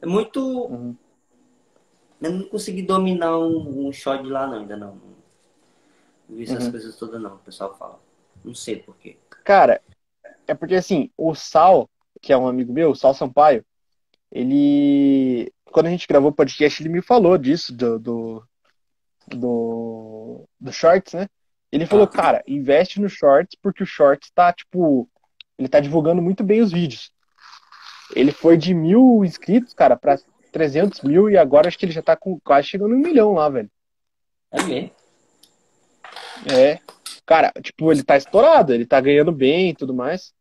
É 0.00 0.06
muito. 0.06 0.40
Uhum. 0.40 0.96
Eu 2.20 2.30
não 2.30 2.48
consegui 2.48 2.82
dominar 2.82 3.38
um, 3.38 3.88
um 3.88 3.92
shot 3.92 4.22
de 4.22 4.30
lá, 4.30 4.46
não, 4.46 4.60
ainda 4.60 4.76
não. 4.76 5.00
Não 6.28 6.36
vi 6.36 6.44
essas 6.44 6.64
uhum. 6.64 6.70
coisas 6.70 6.96
todas, 6.96 7.20
não, 7.20 7.34
o 7.34 7.38
pessoal 7.38 7.76
fala. 7.76 7.98
Não 8.44 8.54
sei 8.54 8.76
porquê. 8.76 9.16
Cara, 9.44 9.80
é 10.46 10.54
porque 10.54 10.76
assim, 10.76 11.10
o 11.16 11.34
Sal, 11.34 11.88
que 12.20 12.32
é 12.32 12.36
um 12.36 12.48
amigo 12.48 12.72
meu, 12.72 12.90
o 12.90 12.96
Sal 12.96 13.14
Sampaio, 13.14 13.64
ele. 14.30 15.52
Quando 15.70 15.86
a 15.86 15.90
gente 15.90 16.06
gravou 16.06 16.30
o 16.30 16.34
podcast, 16.34 16.82
ele 16.82 16.88
me 16.88 17.02
falou 17.02 17.36
disso, 17.36 17.74
do, 17.74 17.98
do, 17.98 18.44
do, 19.28 20.48
do 20.58 20.72
Shorts, 20.72 21.12
né? 21.14 21.28
Ele 21.70 21.84
falou, 21.84 22.06
cara, 22.06 22.42
investe 22.46 23.00
no 23.00 23.08
Shorts 23.08 23.58
porque 23.60 23.82
o 23.82 23.86
Shorts 23.86 24.30
tá, 24.34 24.52
tipo, 24.52 25.08
ele 25.58 25.68
tá 25.68 25.80
divulgando 25.80 26.22
muito 26.22 26.42
bem 26.42 26.62
os 26.62 26.72
vídeos. 26.72 27.10
Ele 28.14 28.32
foi 28.32 28.56
de 28.56 28.72
mil 28.72 29.24
inscritos, 29.24 29.74
cara, 29.74 29.96
pra 29.96 30.16
300 30.52 31.02
mil 31.02 31.28
e 31.28 31.36
agora 31.36 31.68
acho 31.68 31.78
que 31.78 31.84
ele 31.84 31.92
já 31.92 32.02
tá 32.02 32.16
com, 32.16 32.38
quase 32.40 32.68
chegando 32.68 32.94
um 32.94 32.98
milhão 32.98 33.34
lá, 33.34 33.48
velho. 33.48 33.70
É 34.52 34.62
mesmo? 34.62 34.90
É. 36.50 36.78
Cara, 37.26 37.52
tipo, 37.60 37.90
ele 37.90 38.04
tá 38.04 38.16
estourado, 38.16 38.72
ele 38.72 38.86
tá 38.86 39.00
ganhando 39.00 39.32
bem 39.32 39.70
e 39.70 39.74
tudo 39.74 39.92
mais. 39.92 40.32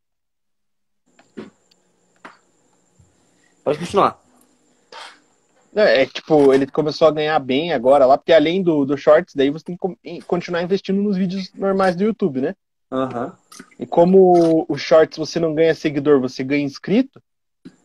Pode 3.65 3.79
continuar. 3.79 4.21
É, 5.75 6.03
é, 6.03 6.05
tipo, 6.05 6.53
ele 6.53 6.67
começou 6.67 7.07
a 7.07 7.11
ganhar 7.11 7.39
bem 7.39 7.73
agora 7.73 8.05
lá, 8.05 8.15
porque 8.15 8.31
além 8.31 8.61
do, 8.61 8.85
do 8.85 8.95
Shorts, 8.95 9.33
daí 9.33 9.49
você 9.49 9.65
tem 9.65 9.75
que 9.75 10.21
continuar 10.21 10.61
investindo 10.61 11.01
nos 11.01 11.17
vídeos 11.17 11.51
normais 11.55 11.95
do 11.95 12.03
YouTube, 12.03 12.41
né? 12.41 12.55
Aham. 12.91 13.35
E 13.79 13.87
como 13.87 14.67
o 14.69 14.77
Shorts 14.77 15.17
você 15.17 15.39
não 15.39 15.55
ganha 15.55 15.73
seguidor, 15.73 16.21
você 16.21 16.43
ganha 16.43 16.63
inscrito, 16.63 17.19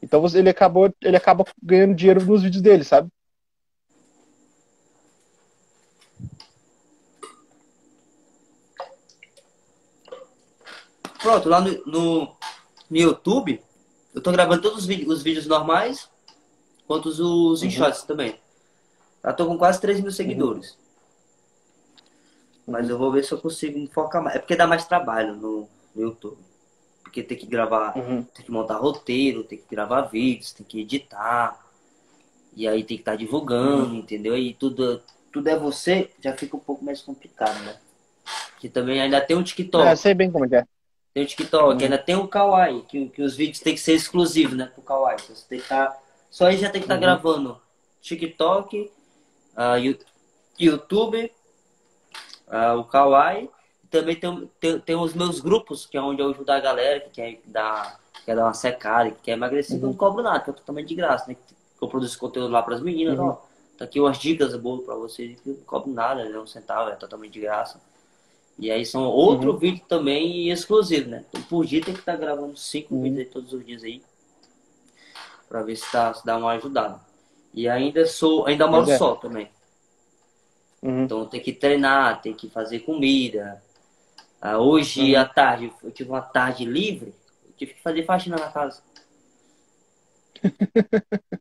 então 0.03 0.21
você, 0.21 0.41
ele, 0.41 0.51
acabou, 0.51 0.95
ele 1.01 1.17
acaba 1.17 1.47
ganhando 1.63 1.95
dinheiro 1.95 2.23
nos 2.23 2.43
vídeos 2.43 2.63
dele, 2.63 2.85
sabe? 2.85 3.09
Pronto, 11.23 11.49
lá 11.49 11.61
no, 11.63 11.71
no, 11.87 12.37
no 12.91 12.97
YouTube, 12.97 13.63
eu 14.15 14.21
tô 14.21 14.33
gravando 14.33 14.63
todos 14.63 14.79
os 14.81 14.87
vídeos, 14.87 15.19
os 15.19 15.23
vídeos 15.23 15.47
normais, 15.47 16.09
quanto 16.87 17.09
os, 17.09 17.21
os 17.21 17.63
Uhum. 17.63 18.07
também. 18.07 18.37
Já 19.23 19.33
tô 19.33 19.47
com 19.47 19.59
quase 19.59 19.81
3 19.81 20.01
mil 20.01 20.11
seguidores. 20.11 20.77
Mas 22.67 22.89
eu 22.89 22.99
vou 22.99 23.11
ver 23.13 23.25
se 23.25 23.33
eu 23.33 23.39
consigo 23.39 23.87
focar 23.93 24.23
mais. 24.23 24.37
É 24.37 24.39
porque 24.39 24.57
dá 24.57 24.67
mais 24.67 24.85
trabalho 24.87 25.35
no, 25.35 25.69
no 25.95 26.03
YouTube. 26.03 26.39
Porque 27.03 27.23
tem 27.23 27.37
que 27.37 27.47
gravar, 27.47 27.97
Uhum. 27.97 28.23
tem 28.23 28.45
que 28.45 28.51
montar 28.51 28.77
roteiro, 28.77 29.43
tem 29.45 29.59
que 29.59 29.65
gravar 29.75 30.03
vídeos, 30.03 30.53
tem 30.53 30.65
que 30.65 30.81
editar. 30.81 31.59
E 32.55 32.67
aí 32.67 32.83
tem 32.85 32.97
que 32.97 33.03
estar 33.03 33.17
divulgando, 33.17 33.95
entendeu? 33.95 34.37
E 34.37 34.55
tudo, 34.55 35.03
tudo 35.33 35.49
é 35.49 35.57
você, 35.59 36.11
já 36.21 36.37
fica 36.37 36.57
um 36.57 36.61
pouco 36.61 36.85
mais 36.85 37.01
complicado, 37.03 37.59
né? 37.65 37.77
Que 38.59 38.69
também 38.69 39.01
ainda 39.01 39.21
tem 39.21 39.37
o 39.37 39.43
TikTok. 39.43 39.87
É, 39.87 39.93
eu 39.93 39.97
sei 39.97 40.15
bem 40.15 40.31
como 40.31 40.45
é 40.45 40.49
que 40.49 40.57
é. 40.57 40.67
Tem 41.13 41.25
o 41.25 41.27
TikTok, 41.27 41.75
Uhum. 41.75 41.81
ainda 41.83 41.99
tem 41.99 42.15
o 42.17 42.29
Kawaii, 42.29 42.83
que, 42.83 43.09
que 43.09 43.23
os 43.23 43.35
vídeos 43.37 43.59
tem 43.61 43.75
que 43.75 43.81
ser 43.81 43.95
exclusivos, 43.95 44.57
né? 44.57 44.67
Pro 44.73 44.83
Kawaii. 44.83 45.17
Então, 45.23 45.35
Você 45.35 45.45
tem 45.49 45.59
que 45.59 45.65
estar. 45.65 45.99
Só 46.31 46.47
aí 46.47 46.57
já 46.57 46.71
tem 46.71 46.81
que 46.81 46.85
estar 46.85 46.95
Uhum. 46.95 47.01
gravando 47.01 47.61
TikTok, 48.01 48.91
Yu- 49.83 49.99
YouTube, 50.59 51.33
ah, 52.49 52.75
o 52.77 52.85
Kawaii. 52.85 53.51
Também 53.91 54.15
tem, 54.15 54.51
tem, 54.61 54.79
tem 54.79 54.97
os 54.97 55.15
meus 55.15 55.41
grupos, 55.41 55.85
que 55.85 55.97
é 55.97 56.01
onde 56.01 56.23
eu 56.23 56.31
ajudo 56.31 56.49
a 56.51 56.61
galera 56.61 57.01
que 57.01 57.11
quer 57.11 57.41
dar, 57.47 57.99
quer 58.25 58.37
dar 58.37 58.45
uma 58.45 58.55
secada, 58.55 59.11
que 59.11 59.21
quer 59.23 59.33
emagrecer, 59.33 59.79
que 59.81 59.85
eu 59.85 59.89
não 59.89 59.97
cobro 59.97 60.23
nada, 60.23 60.39
que 60.39 60.51
é 60.51 60.53
totalmente 60.53 60.87
de 60.89 60.95
graça, 60.95 61.25
né? 61.27 61.37
Eu 61.83 61.89
produzo 61.89 62.17
conteúdo 62.17 62.53
lá 62.53 62.63
para 62.63 62.77
as 62.77 62.81
meninas, 62.83 63.19
Uhum. 63.19 63.31
ó. 63.31 63.37
Tá 63.77 63.87
aqui 63.87 63.99
umas 63.99 64.19
dicas 64.19 64.55
boas 64.57 64.85
para 64.85 64.95
vocês, 64.95 65.41
que 65.41 65.49
não 65.49 65.57
cobro 65.65 65.91
nada, 65.91 66.23
né? 66.25 66.39
Um 66.39 66.47
centavo, 66.47 66.89
é 66.91 66.95
totalmente 66.95 67.33
de 67.33 67.41
graça. 67.41 67.81
E 68.61 68.71
aí 68.71 68.85
são 68.85 69.05
outro 69.05 69.53
Uhum. 69.53 69.59
vídeo 69.59 69.83
também 69.89 70.51
exclusivo, 70.51 71.09
né? 71.09 71.25
Então, 71.31 71.43
por 71.45 71.65
dia 71.65 71.83
tem 71.83 71.95
que 71.95 72.01
estar 72.01 72.15
gravando 72.17 72.57
cinco 72.59 72.95
Uhum. 72.95 73.03
vídeos 73.05 73.21
aí 73.21 73.25
todos 73.33 73.53
os 73.55 73.65
dias 73.65 73.83
aí. 73.83 74.03
Pra 75.49 75.63
ver 75.63 75.77
se, 75.77 75.91
tá, 75.91 76.13
se 76.13 76.25
dá 76.27 76.37
uma 76.37 76.53
ajudada. 76.53 77.01
E 77.55 77.67
ainda 77.69 78.05
sou, 78.07 78.47
ainda 78.47 78.67
moro 78.67 78.85
Pois 78.85 78.95
é. 78.95 78.99
só 78.99 79.15
também. 79.15 79.49
Uhum. 80.83 81.05
Então 81.05 81.27
tem 81.27 81.41
que 81.41 81.55
treinar, 81.55 82.21
tem 82.21 82.35
que 82.35 82.51
fazer 82.51 82.81
comida. 82.81 83.63
Ah, 84.43 84.59
hoje 84.59 85.15
Uhum. 85.15 85.21
à 85.21 85.25
tarde, 85.25 85.73
eu 85.83 85.91
tive 85.91 86.11
uma 86.11 86.21
tarde 86.21 86.65
livre, 86.67 87.15
eu 87.47 87.53
tive 87.57 87.73
que 87.75 87.81
fazer 87.81 88.05
faxina 88.05 88.37
na 88.37 88.51
casa. 88.51 88.83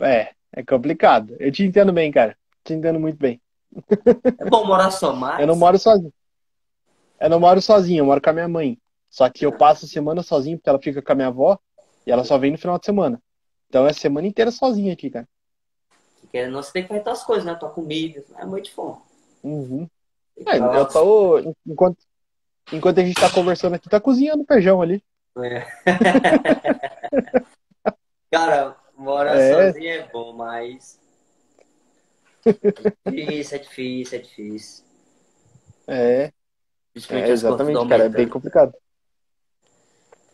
É, 0.00 0.32
é 0.52 0.64
complicado. 0.64 1.36
Eu 1.38 1.52
te 1.52 1.62
entendo 1.62 1.92
bem, 1.92 2.10
cara. 2.10 2.36
Te 2.64 2.72
entendo 2.74 2.98
muito 2.98 3.18
bem. 3.18 3.40
É 4.38 4.44
bom 4.48 4.64
morar 4.66 4.90
só, 4.90 5.14
mas. 5.14 5.40
Eu 5.40 5.46
não 5.46 5.56
moro 5.56 5.78
sozinho. 5.78 6.12
Eu 7.20 7.30
não 7.30 7.40
moro 7.40 7.60
sozinho, 7.62 8.00
eu 8.00 8.06
moro 8.06 8.20
com 8.20 8.30
a 8.30 8.32
minha 8.32 8.48
mãe. 8.48 8.78
Só 9.08 9.28
que 9.28 9.44
eu 9.46 9.52
passo 9.52 9.84
a 9.84 9.88
semana 9.88 10.22
sozinho, 10.22 10.56
porque 10.58 10.68
ela 10.68 10.80
fica 10.80 11.02
com 11.02 11.12
a 11.12 11.14
minha 11.14 11.28
avó 11.28 11.58
e 12.06 12.10
ela 12.10 12.24
só 12.24 12.38
vem 12.38 12.50
no 12.50 12.58
final 12.58 12.78
de 12.78 12.86
semana. 12.86 13.20
Então 13.68 13.86
é 13.86 13.90
a 13.90 13.94
semana 13.94 14.26
inteira 14.26 14.50
sozinha 14.50 14.92
aqui, 14.92 15.10
cara. 15.10 15.28
Porque 16.20 16.46
não 16.46 16.62
você 16.62 16.72
tem 16.72 16.82
que 16.82 16.88
fazer 16.88 17.10
as 17.10 17.22
coisas, 17.24 17.44
né? 17.44 17.54
Tua 17.54 17.70
comida, 17.70 18.24
é 18.38 18.44
muito 18.44 18.72
fome. 18.72 18.98
Uhum. 19.42 19.88
Que 20.36 20.48
É, 20.48 20.56
eu 20.58 20.86
tô. 20.88 21.38
Enquanto, 21.66 21.98
enquanto 22.72 23.00
a 23.00 23.04
gente 23.04 23.20
tá 23.20 23.30
conversando 23.30 23.74
aqui, 23.74 23.88
tá 23.88 24.00
cozinhando 24.00 24.44
feijão 24.46 24.80
ali. 24.80 25.02
É. 25.38 25.66
Cara, 28.30 28.76
morar 28.96 29.36
É. 29.36 29.72
sozinho 29.72 29.90
é 29.90 30.08
bom, 30.08 30.32
mas. 30.32 30.98
É 32.44 33.10
difícil, 33.10 33.56
é 33.56 33.60
difícil, 33.60 34.18
é 34.18 34.22
difícil. 34.22 34.84
É, 35.86 36.32
é 37.10 37.28
exatamente, 37.30 37.86
cara. 37.86 38.04
É 38.04 38.08
bem 38.08 38.28
complicado. 38.28 38.72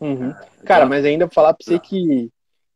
Uhum. 0.01 0.29
Então, 0.29 0.65
Cara, 0.65 0.85
mas 0.85 1.05
ainda 1.05 1.25
vou 1.25 1.33
falar 1.33 1.53
pra 1.53 1.63
você 1.65 1.79
que, 1.79 2.29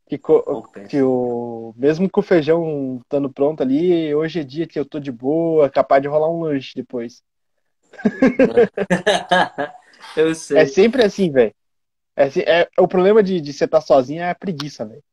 que, 0.09 0.17
co- 0.17 0.63
que 0.89 1.01
o, 1.01 1.73
mesmo 1.77 2.09
com 2.09 2.19
o 2.19 2.23
feijão 2.23 2.99
estando 3.01 3.31
pronto 3.31 3.63
ali, 3.63 4.13
hoje 4.13 4.39
é 4.41 4.43
dia 4.43 4.67
que 4.67 4.77
eu 4.77 4.85
tô 4.85 4.99
de 4.99 5.11
boa, 5.11 5.69
capaz 5.69 6.01
de 6.01 6.07
rolar 6.07 6.29
um 6.29 6.41
lanche 6.41 6.73
depois. 6.75 7.23
Eu 10.15 10.35
sei. 10.35 10.59
É 10.59 10.65
sempre 10.65 11.03
assim, 11.03 11.31
velho. 11.31 11.53
É, 12.15 12.23
assim- 12.25 12.41
é- 12.41 12.67
o 12.77 12.87
problema 12.87 13.23
de, 13.23 13.39
de 13.41 13.53
você 13.53 13.65
estar 13.65 13.81
sozinho 13.81 14.21
é 14.21 14.29
a 14.29 14.35
preguiça, 14.35 14.85
velho. 14.85 15.03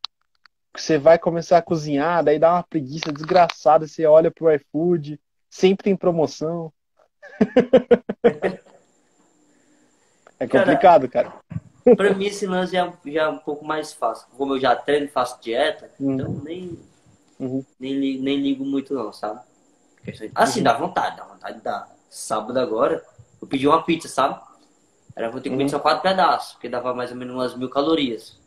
Você 0.76 0.98
vai 0.98 1.18
começar 1.18 1.58
a 1.58 1.62
cozinhar, 1.62 2.24
daí 2.24 2.38
dá 2.38 2.52
uma 2.54 2.62
preguiça 2.62 3.12
desgraçada, 3.12 3.86
você 3.86 4.06
olha 4.06 4.30
pro 4.30 4.52
iFood, 4.54 5.20
sempre 5.48 5.84
tem 5.84 5.96
promoção. 5.96 6.72
É 10.38 10.46
Cara, 10.46 10.62
complicado, 10.62 11.08
cara. 11.08 11.32
Pra 11.96 12.14
mim, 12.14 12.26
esse 12.26 12.46
lance 12.46 12.72
já, 12.72 12.92
já 13.04 13.22
é 13.22 13.28
um 13.28 13.38
pouco 13.38 13.64
mais 13.64 13.92
fácil. 13.92 14.26
Como 14.36 14.54
eu 14.54 14.60
já 14.60 14.74
treino 14.76 15.06
e 15.06 15.08
faço 15.08 15.40
dieta, 15.42 15.90
Uhum. 15.98 16.14
então 16.14 16.32
nem, 16.44 16.78
Uhum. 17.38 17.64
nem, 17.78 17.92
li- 17.94 18.18
nem 18.18 18.40
ligo 18.40 18.64
muito, 18.64 18.94
não, 18.94 19.12
sabe? 19.12 19.40
Assim, 20.34 20.62
dá 20.62 20.72
vontade, 20.74 21.16
dá 21.16 21.24
vontade 21.24 21.58
de 21.58 21.64
dar. 21.64 21.88
Sábado 22.08 22.58
agora, 22.58 23.04
eu 23.40 23.46
pedi 23.46 23.68
uma 23.68 23.82
pizza, 23.82 24.08
sabe? 24.08 24.40
Era 25.14 25.28
pra 25.28 25.38
eu 25.38 25.42
ter 25.42 25.50
comido 25.50 25.66
Uhum. 25.66 25.70
só 25.70 25.78
quatro 25.80 26.02
pedaços, 26.02 26.52
porque 26.54 26.68
dava 26.68 26.94
mais 26.94 27.10
ou 27.10 27.16
menos 27.16 27.34
umas 27.34 27.54
mil 27.56 27.68
calorias. 27.68 28.39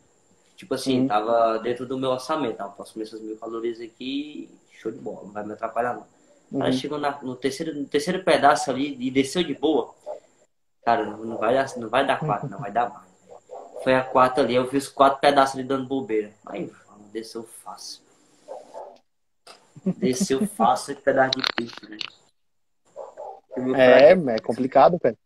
Tipo 0.64 0.74
assim, 0.76 1.00
Uhum. 1.02 1.08
tava 1.08 1.58
dentro 1.58 1.84
do 1.84 1.98
meu 1.98 2.08
orçamento. 2.08 2.58
Ah, 2.58 2.68
posso 2.70 2.94
comer 2.94 3.04
essas 3.04 3.20
mil 3.20 3.36
calorias 3.36 3.78
aqui, 3.82 4.48
show 4.72 4.90
de 4.90 4.96
bola, 4.98 5.24
não 5.24 5.30
vai 5.30 5.44
me 5.44 5.52
atrapalhar, 5.52 5.92
não. 5.92 6.06
Uhum. 6.50 6.62
Aí 6.62 6.72
chegou 6.72 6.96
na- 6.96 7.20
no, 7.22 7.36
terceiro, 7.36 7.74
no 7.74 7.84
terceiro 7.84 8.24
pedaço 8.24 8.70
ali 8.70 8.96
e 8.98 9.10
desceu 9.10 9.44
de 9.44 9.52
boa. 9.52 9.94
Cara, 10.82 11.04
não, 11.04 11.36
vai, 11.36 11.52
dar- 11.54 11.76
não 11.76 11.88
vai 11.90 12.06
dar 12.06 12.18
quatro, 12.18 12.48
não 12.48 12.58
vai 12.58 12.72
dar 12.72 12.88
mais. 12.88 13.04
Foi 13.82 13.94
a 13.94 14.02
quatro 14.02 14.42
ali, 14.42 14.54
eu 14.54 14.66
vi 14.66 14.78
os 14.78 14.88
quatro 14.88 15.20
pedaços 15.20 15.54
ali 15.58 15.68
dando 15.68 15.86
bobeira. 15.86 16.32
Aí, 16.46 16.72
desceu 17.12 17.42
fácil. 17.42 18.00
Desceu 19.84 20.46
fácil 20.48 20.92
esse 20.92 21.02
pedaço 21.02 21.32
de 21.38 21.44
peixe, 21.54 21.74
né? 21.90 21.98
É, 23.76 24.12
é 24.12 24.38
complicado, 24.38 24.98
cara. 24.98 25.16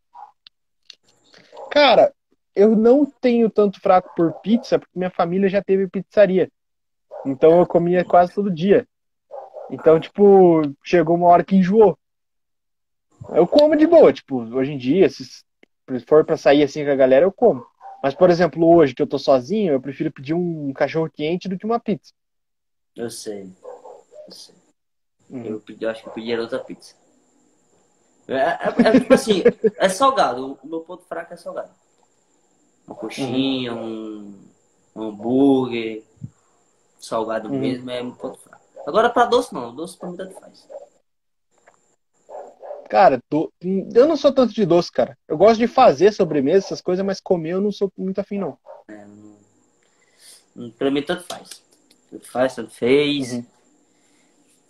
Cara, 1.70 2.12
eu 2.58 2.74
não 2.74 3.06
tenho 3.06 3.48
tanto 3.48 3.80
fraco 3.80 4.12
por 4.16 4.32
pizza 4.40 4.78
porque 4.78 4.98
minha 4.98 5.10
família 5.10 5.48
já 5.48 5.62
teve 5.62 5.86
pizzaria. 5.88 6.50
Então 7.24 7.58
eu 7.58 7.66
comia 7.66 8.04
quase 8.04 8.34
todo 8.34 8.50
dia. 8.50 8.86
Então, 9.70 10.00
tipo, 10.00 10.62
chegou 10.82 11.16
uma 11.16 11.28
hora 11.28 11.44
que 11.44 11.56
enjoou. 11.56 11.98
Eu 13.30 13.46
como 13.46 13.76
de 13.76 13.86
boa, 13.86 14.12
tipo, 14.12 14.40
hoje 14.54 14.72
em 14.72 14.78
dia, 14.78 15.08
se 15.08 15.24
for 16.06 16.24
pra 16.24 16.36
sair 16.36 16.62
assim 16.62 16.84
com 16.84 16.90
a 16.90 16.96
galera, 16.96 17.24
eu 17.26 17.32
como. 17.32 17.64
Mas, 18.02 18.14
por 18.14 18.30
exemplo, 18.30 18.66
hoje 18.66 18.94
que 18.94 19.02
eu 19.02 19.06
tô 19.06 19.18
sozinho, 19.18 19.72
eu 19.72 19.80
prefiro 19.80 20.10
pedir 20.12 20.34
um 20.34 20.72
cachorro 20.72 21.10
quente 21.10 21.48
do 21.48 21.58
que 21.58 21.66
uma 21.66 21.80
pizza. 21.80 22.12
Eu 22.96 23.10
sei. 23.10 23.52
Eu 24.26 24.32
sei. 24.32 24.54
Uhum. 25.30 25.44
Eu, 25.44 25.60
pedi, 25.60 25.84
eu 25.84 25.90
acho 25.90 26.02
que 26.02 26.08
eu 26.08 26.12
pedi 26.12 26.34
outra 26.36 26.58
pizza. 26.60 26.94
É, 28.26 28.34
é- 28.34 28.88
é 28.88 29.00
tipo 29.00 29.14
assim, 29.14 29.42
é 29.76 29.88
salgado. 29.88 30.58
O 30.62 30.66
meu 30.66 30.80
ponto 30.80 31.04
fraco 31.04 31.34
é 31.34 31.36
salgado. 31.36 31.70
Uma 32.88 32.94
coxinha, 32.96 33.74
um, 33.74 34.34
um 34.96 35.02
hambúrguer, 35.02 36.02
salgado 36.98 37.50
Uhum. 37.50 37.58
mesmo 37.60 37.90
é 37.90 38.02
meu 38.02 38.14
ponto 38.14 38.38
fraco. 38.38 38.64
Agora 38.86 39.10
pra 39.10 39.26
doce 39.26 39.52
não, 39.52 39.74
doce 39.74 39.98
pra 39.98 40.08
mim 40.08 40.16
tanto 40.16 40.32
faz. 40.40 40.66
Cara, 42.88 43.20
do- 43.30 43.52
eu 43.62 44.08
não 44.08 44.16
sou 44.16 44.32
tanto 44.32 44.54
de 44.54 44.64
doce, 44.64 44.90
cara. 44.90 45.18
Eu 45.28 45.36
gosto 45.36 45.58
de 45.58 45.66
fazer 45.68 46.10
sobremesa, 46.14 46.64
essas 46.64 46.80
coisas, 46.80 47.04
mas 47.04 47.20
comer 47.20 47.50
eu 47.50 47.60
não 47.60 47.70
sou 47.70 47.92
muito 47.98 48.18
afim, 48.22 48.38
não. 48.38 48.58
É, 48.88 49.04
não- 50.56 50.70
pra 50.70 50.90
mim 50.90 51.02
tanto 51.02 51.24
faz. 51.24 51.62
Tanto 52.10 52.30
faz, 52.30 52.54
tanto 52.54 52.70
fez. 52.70 53.34
Uhum. 53.34 53.44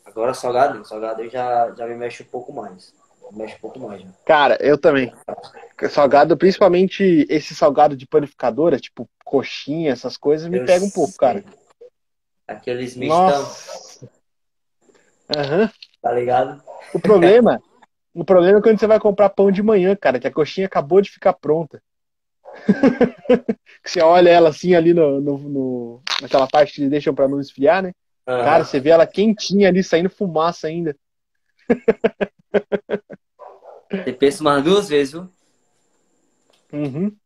Agora 0.05 0.35
salgado 0.35 0.85
salgado 0.85 1.23
eu 1.23 1.31
já, 1.31 1.73
já 1.77 1.87
me 1.87 1.95
mexe 1.95 2.25
um 2.25 2.27
pouco 2.27 2.53
mais. 2.53 2.93
Me 3.31 3.39
mexe 3.39 3.57
um 3.57 3.61
pouco 3.61 3.79
mais 3.81 4.01
já. 4.03 4.09
Cara, 4.25 4.59
eu 4.61 4.79
também. 4.79 5.13
Salgado, 5.91 6.37
principalmente 6.37 7.27
esse 7.29 7.55
salgado 7.55 7.97
de 7.97 8.07
panificadora, 8.07 8.79
tipo 8.79 9.09
coxinha, 9.25 9.93
essas 9.93 10.17
coisas, 10.17 10.49
me 10.49 10.59
Eu 10.59 10.67
pega 10.67 10.85
um 10.85 10.91
pouco, 10.91 11.11
sei. 11.11 11.19
cara. 11.19 11.45
Aqueles 12.47 12.97
mistão. 12.97 13.47
Aham. 15.37 15.71
tá 16.01 16.13
ligado? 16.13 16.63
O 16.95 16.99
problema 16.99 17.63
O 18.15 18.25
problema 18.25 18.59
é 18.59 18.63
quando 18.63 18.81
você 18.81 18.87
vai 18.87 18.99
comprar 18.99 19.29
pão 19.29 19.53
de 19.53 19.63
manhã, 19.63 19.95
cara, 19.95 20.19
que 20.19 20.27
a 20.27 20.33
coxinha 20.33 20.67
acabou 20.67 21.01
de 21.01 21.11
ficar 21.11 21.35
pronta. 21.35 21.83
você 23.85 24.01
olha 24.01 24.31
ela 24.31 24.49
assim 24.49 24.75
ali 24.75 24.95
no, 24.95 25.21
no, 25.21 25.39
no 25.39 26.03
naquela 26.21 26.49
parte 26.49 26.73
que 26.73 26.81
eles 26.81 26.91
deixam 26.91 27.15
pra 27.15 27.29
não 27.29 27.41
esfriar, 27.41 27.83
né? 27.83 27.93
Aham. 28.27 28.45
Cara, 28.45 28.65
você 28.65 28.81
vê 28.81 28.91
ela 28.91 29.07
quentinha 29.07 29.69
ali, 29.69 29.85
saindo 29.85 30.11
fumaça 30.11 30.67
ainda. 30.67 30.97
Você 33.91 34.13
pensa 34.13 34.43
umas 34.43 34.63
duas 34.63 34.89
vezes, 34.89 35.13
viu? 35.15 35.29
Uhum. 36.73 37.17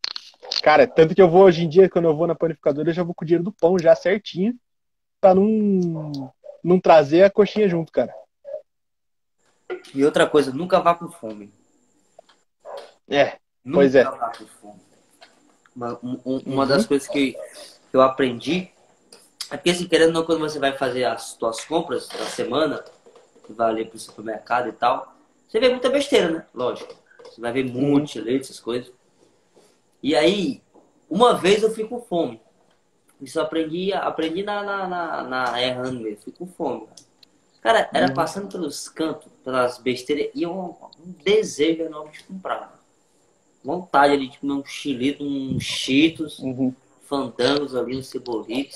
Cara, 0.62 0.86
tanto 0.86 1.14
que 1.14 1.22
eu 1.22 1.28
vou 1.28 1.42
hoje 1.44 1.64
em 1.64 1.68
dia, 1.68 1.88
quando 1.90 2.04
eu 2.06 2.16
vou 2.16 2.26
na 2.26 2.34
panificadora, 2.34 2.90
eu 2.90 2.94
já 2.94 3.02
vou 3.02 3.14
com 3.14 3.24
o 3.24 3.26
dinheiro 3.26 3.44
do 3.44 3.52
pão 3.52 3.78
já 3.78 3.94
certinho, 3.96 4.54
pra 5.20 5.34
não, 5.34 6.32
não 6.62 6.80
trazer 6.80 7.24
a 7.24 7.30
coxinha 7.30 7.68
junto, 7.68 7.90
cara. 7.90 8.14
E 9.94 10.04
outra 10.04 10.28
coisa, 10.28 10.52
nunca 10.52 10.78
vá 10.80 10.94
com 10.94 11.10
fome. 11.10 11.52
É, 13.08 13.38
Nunca 13.64 13.78
Pois 13.78 13.94
é. 13.94 14.04
vá 14.04 14.32
com 14.36 14.46
fome. 14.46 14.80
Uma, 15.74 15.98
um- 16.02 16.20
um- 16.24 16.42
uma 16.46 16.66
das 16.66 16.84
coisas 16.86 17.08
que 17.08 17.36
eu 17.92 18.02
aprendi 18.02 18.70
é 19.50 19.56
porque, 19.56 19.70
assim, 19.70 19.86
querendo 19.88 20.08
ou 20.08 20.12
não, 20.14 20.24
quando 20.24 20.40
você 20.40 20.58
vai 20.58 20.76
fazer 20.76 21.04
as 21.04 21.22
suas 21.38 21.64
compras 21.64 22.08
da 22.08 22.26
semana, 22.26 22.84
que 23.46 23.52
vai 23.52 23.68
ali 23.70 23.84
pro 23.84 23.98
supermercado 23.98 24.68
e 24.68 24.72
tal, 24.72 25.14
você 25.52 25.60
vê 25.60 25.68
muita 25.68 25.90
besteira, 25.90 26.30
né? 26.30 26.46
Lógico. 26.54 26.94
Você 27.24 27.38
vai 27.38 27.52
ver 27.52 27.70
monte 27.70 28.18
leite, 28.18 28.44
essas 28.44 28.58
coisas. 28.58 28.90
E 30.02 30.16
aí, 30.16 30.62
uma 31.10 31.34
vez 31.34 31.62
eu 31.62 31.70
fui 31.70 31.84
com 31.84 32.00
fome. 32.00 32.40
Isso 33.20 33.38
eu 33.38 33.42
aprendi, 33.42 33.92
aprendi 33.92 34.42
na, 34.42 34.62
na, 34.62 34.88
na, 34.88 35.22
na 35.24 35.62
errando 35.62 36.00
mesmo. 36.00 36.22
Fui 36.22 36.32
com 36.32 36.46
fome. 36.46 36.88
Cara, 37.60 37.90
era 37.92 38.14
passando 38.14 38.50
pelos 38.50 38.88
cantos, 38.88 39.30
pelas 39.44 39.76
besteiras, 39.76 40.30
e 40.34 40.46
um, 40.46 40.74
um 40.98 41.12
desejo 41.22 41.82
enorme 41.82 42.12
de 42.12 42.24
comprar. 42.24 42.80
Vontade 43.62 44.14
ali 44.14 44.28
de 44.28 44.38
comer 44.38 44.54
um 44.54 44.64
chilito, 44.64 45.22
um 45.22 45.60
cheetos, 45.60 46.38
uhum, 46.38 46.74
fandangos 47.02 47.76
ali, 47.76 47.98
uns 47.98 48.08
cebolitos. 48.08 48.74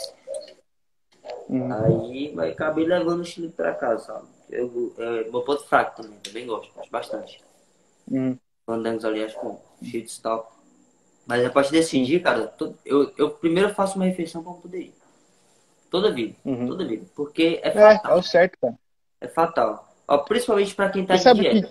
uhum. 1.49 1.72
Aí 1.72 2.33
vai 2.35 2.51
acabei 2.51 2.85
levando 2.85 3.20
o 3.20 3.24
chilito 3.24 3.57
pra 3.57 3.74
casa, 3.74 4.05
sabe? 4.05 4.36
Eu, 4.51 4.94
é, 4.99 5.24
meu 5.30 5.42
ponto 5.42 5.64
fraco 5.64 6.03
também, 6.03 6.18
também 6.20 6.47
gosto, 6.47 6.72
gosto 6.74 6.90
bastante. 6.90 7.40
uhum. 8.11 8.38
Fandangos 8.66 9.05
ali, 9.05 9.24
acho 9.24 9.40
bom. 9.40 9.62
Cheetos 9.82 10.18
e 10.18 10.22
tal. 10.22 10.53
Mas 11.26 11.44
a 11.44 11.51
partir 11.51 11.72
desse 11.72 12.03
dia, 12.05 12.20
cara, 12.20 12.55
eu, 12.84 13.12
eu 13.16 13.30
primeiro 13.30 13.74
faço 13.74 13.97
uma 13.97 14.05
refeição 14.07 14.42
pra 14.42 14.53
poder 14.55 14.80
ir. 14.82 14.94
Toda 15.90 16.12
vida, 16.12 16.34
Uhum. 16.44 16.68
toda 16.68 16.86
vida. 16.86 17.07
Porque 17.14 17.61
é 17.62 17.68
É, 17.70 17.72
fatal. 17.72 18.12
é 18.12 18.14
o 18.14 18.22
certo, 18.22 18.59
cara. 18.61 18.74
É 19.20 19.28
fatal. 19.28 19.88
Ó, 20.09 20.18
principalmente 20.18 20.74
pra 20.74 20.90
quem 20.90 21.07
tá 21.07 21.14
E 21.14 21.18
sabe 21.18 21.40
dieta. 21.40 21.68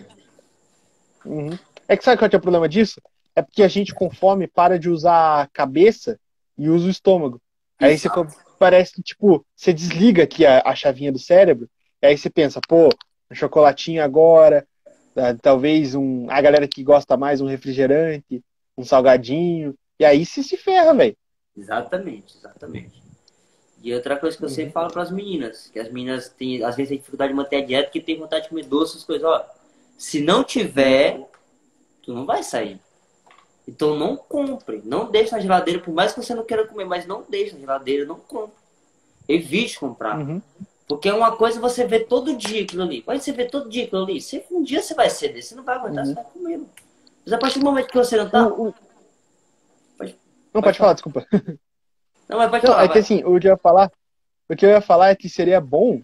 Uhum. 1.26 1.50
É 1.88 1.98
que 1.98 2.04
sabe 2.04 2.18
qual 2.20 2.30
que 2.30 2.36
é 2.36 2.40
o 2.40 2.42
problema 2.42 2.70
disso? 2.70 3.02
É 3.36 3.42
porque 3.42 3.64
a 3.64 3.68
gente 3.68 3.94
com 3.94 4.10
fome 4.10 4.48
para 4.48 4.80
de 4.80 4.90
usar 4.90 5.42
a 5.44 5.48
cabeça 5.48 6.20
e 6.58 6.70
usa 6.70 6.88
o 6.88 6.90
estômago. 6.92 7.42
Aí 7.80 7.98
você 7.98 8.08
Exato. 8.08 8.28
parece 8.58 8.94
que, 8.94 9.04
tipo, 9.04 9.46
você 9.56 9.74
desliga 9.74 10.24
aqui 10.24 10.46
a, 10.46 10.62
a 10.66 10.76
chavinha 10.76 11.12
do 11.12 11.20
cérebro, 11.20 11.70
e 12.06 12.10
aí 12.10 12.18
você 12.18 12.30
pensa, 12.30 12.62
pô, 12.68 12.90
um 13.30 13.36
chocolatinho 13.36 14.04
agora, 14.04 14.68
ah, 15.16 15.34
talvez 15.42 15.96
um. 15.96 16.30
A 16.30 16.40
galera 16.40 16.68
que 16.68 16.84
gosta 16.84 17.18
mais, 17.18 17.42
um 17.42 17.48
refrigerante, 17.48 18.44
um 18.78 18.84
salgadinho. 18.84 19.74
E 20.00 20.06
aí 20.06 20.24
você 20.24 20.44
se 20.44 20.56
ferra, 20.56 20.94
velho. 20.94 21.18
Exatamente, 21.58 22.38
exatamente. 22.38 23.02
E 23.82 23.94
outra 23.94 24.18
coisa 24.18 24.38
que 24.38 24.44
eu 24.44 24.50
sempre 24.50 24.72
falo 24.72 24.92
para 24.92 25.02
as 25.02 25.12
meninas, 25.12 25.70
que 25.72 25.80
as 25.80 25.92
meninas 25.92 26.30
têm, 26.30 26.64
às 26.64 26.76
vezes 26.76 26.90
têm 26.90 26.98
dificuldade 26.98 27.32
de 27.32 27.36
manter 27.36 27.58
a 27.58 27.66
dieta 27.66 27.86
porque 27.86 28.02
tem 28.02 28.20
vontade 28.20 28.44
de 28.44 28.50
comer 28.50 28.66
doce, 28.66 28.94
essas 28.94 29.04
coisas. 29.04 29.26
Ó, 29.26 29.46
se 29.98 30.22
não 30.22 30.44
tiver, 30.44 31.28
tu 32.04 32.14
não 32.14 32.26
vai 32.26 32.44
sair. 32.44 32.80
Então 33.68 33.98
não 33.98 34.16
compre, 34.16 34.82
não 34.86 35.10
deixe 35.10 35.32
na 35.32 35.40
geladeira, 35.40 35.80
por 35.80 35.94
mais 35.94 36.14
que 36.14 36.22
você 36.22 36.36
não 36.36 36.46
queira 36.46 36.68
comer, 36.68 36.86
mas 36.86 37.08
não 37.08 37.24
deixe 37.28 37.54
na 37.54 37.60
geladeira, 37.60 38.06
não 38.06 38.20
compre. 38.20 38.56
Evite 39.28 39.80
comprar. 39.80 40.20
Uhum. 40.20 40.42
Porque 40.88 41.10
é 41.10 41.14
uma 41.14 41.36
coisa 41.36 41.60
você 41.60 41.86
vê 41.86 42.00
todo 42.02 42.36
dia 42.38 42.64
aquilo 42.64 42.84
ali. 42.84 43.02
Pode 43.02 43.24
você 43.24 43.32
ver 43.32 43.50
todo 43.50 43.70
dia 43.70 43.86
aquilo 43.86 44.04
ali. 44.04 44.22
Se 44.22 44.44
um 44.52 44.62
dia 44.62 44.82
você 44.82 44.94
vai 44.94 45.10
ceder, 45.10 45.42
você 45.44 45.56
não 45.56 45.64
vai 45.64 45.76
aguentar, 45.78 46.04
Uhum. 46.06 46.10
você 46.10 46.14
vai 46.16 46.24
comer. 46.26 46.62
Mas 47.26 47.34
a 47.34 47.38
partir 47.40 47.60
do 47.60 47.66
momento 47.66 47.88
que 47.88 47.98
você 47.98 48.18
não 48.18 48.30
tá. 48.30 48.48
O- 48.48 48.68
o- 48.70 48.74
Pode- 49.98 50.12
Não, 50.54 50.62
pode 50.62 50.64
pode 50.66 50.78
falar, 50.78 50.94
desculpa. 50.94 51.26
Não, 52.30 52.38
mas 52.38 52.50
pode 52.50 52.66
Não, 52.66 52.74
falar. 52.74 52.84
é 52.86 52.90
que 52.90 53.00
assim, 53.00 53.24
o 53.24 53.40
que 53.40 53.48
eu 53.48 53.52
ia 53.52 53.58
falar, 53.58 53.92
o 54.50 54.56
que 54.56 54.66
eu 54.66 54.70
ia 54.70 54.82
falar 54.82 55.10
é 55.10 55.16
que 55.16 55.28
seria 55.30 55.60
bom, 55.60 56.02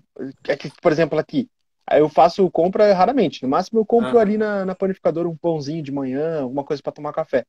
é 0.47 0.55
que, 0.55 0.71
por 0.81 0.91
exemplo, 0.91 1.19
aqui, 1.19 1.47
eu 1.91 2.09
faço 2.09 2.49
compra 2.49 2.91
raramente. 2.93 3.43
No 3.43 3.49
máximo 3.49 3.79
eu 3.81 3.85
compro 3.85 4.09
Aham. 4.11 4.19
ali 4.19 4.37
na, 4.37 4.65
na 4.65 4.73
panificadora 4.75 5.27
um 5.29 5.37
pãozinho 5.37 5.83
de 5.83 5.91
manhã, 5.91 6.41
alguma 6.41 6.63
coisa 6.63 6.81
para 6.81 6.91
tomar 6.93 7.13
café. 7.13 7.45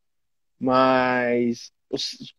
Mas 0.58 1.72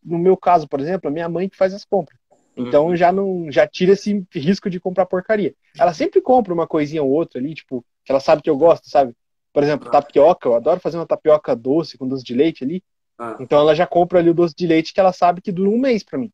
no 0.02 0.18
meu 0.18 0.36
caso, 0.36 0.68
por 0.68 0.80
exemplo, 0.80 1.08
a 1.08 1.12
minha 1.12 1.28
mãe 1.28 1.48
que 1.48 1.56
faz 1.56 1.72
as 1.74 1.84
compras. 1.84 2.18
Então 2.56 2.88
Uhum. 2.88 2.96
já 2.96 3.10
não 3.10 3.50
já 3.50 3.66
tira 3.66 3.92
esse 3.92 4.24
risco 4.32 4.70
de 4.70 4.78
comprar 4.78 5.06
porcaria. 5.06 5.54
Ela 5.78 5.92
sempre 5.92 6.20
compra 6.20 6.54
uma 6.54 6.66
coisinha 6.66 7.02
ou 7.02 7.10
outra 7.10 7.40
ali, 7.40 7.54
tipo, 7.54 7.84
que 8.04 8.12
ela 8.12 8.20
sabe 8.20 8.42
que 8.42 8.50
eu 8.50 8.56
gosto, 8.56 8.88
sabe? 8.88 9.14
Por 9.52 9.62
exemplo, 9.62 9.90
tapioca, 9.90 10.48
eu 10.48 10.54
adoro 10.54 10.80
fazer 10.80 10.96
uma 10.96 11.06
tapioca 11.06 11.54
doce 11.54 11.96
com 11.98 12.08
doce 12.08 12.24
de 12.24 12.34
leite 12.34 12.64
ali. 12.64 12.82
Ah. 13.18 13.36
Então 13.40 13.58
ela 13.58 13.74
já 13.74 13.86
compra 13.86 14.18
ali 14.18 14.30
o 14.30 14.34
doce 14.34 14.54
de 14.56 14.66
leite 14.66 14.92
que 14.92 15.00
ela 15.00 15.12
sabe 15.12 15.40
que 15.40 15.52
dura 15.52 15.70
um 15.70 15.78
mês 15.78 16.02
pra 16.02 16.18
mim. 16.18 16.32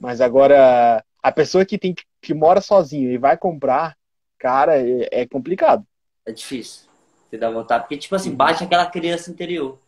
Mas 0.00 0.20
agora, 0.20 1.04
a 1.22 1.32
pessoa 1.32 1.64
que 1.64 1.78
tem 1.78 1.94
que, 2.20 2.34
mora 2.34 2.60
sozinho 2.60 3.10
e 3.12 3.18
vai 3.18 3.36
comprar, 3.36 3.96
cara, 4.38 4.76
é, 4.76 5.08
é 5.22 5.26
complicado. 5.26 5.86
É 6.26 6.32
difícil. 6.32 6.88
Você 7.30 7.38
dá 7.38 7.48
vontade. 7.50 7.84
Porque, 7.84 7.96
tipo 7.96 8.14
assim, 8.14 8.34
bate 8.34 8.64
aquela 8.64 8.86
criança 8.86 9.30
interior 9.30 9.78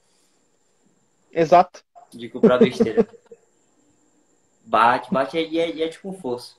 Exato. 1.32 1.82
de 2.12 2.28
comprar 2.28 2.58
besteira. 2.58 3.06
bate, 4.64 5.12
bate 5.12 5.36
e 5.36 5.58
é, 5.58 5.70
e 5.70 5.82
é 5.82 5.88
tipo 5.88 6.08
um 6.08 6.12
força. 6.12 6.54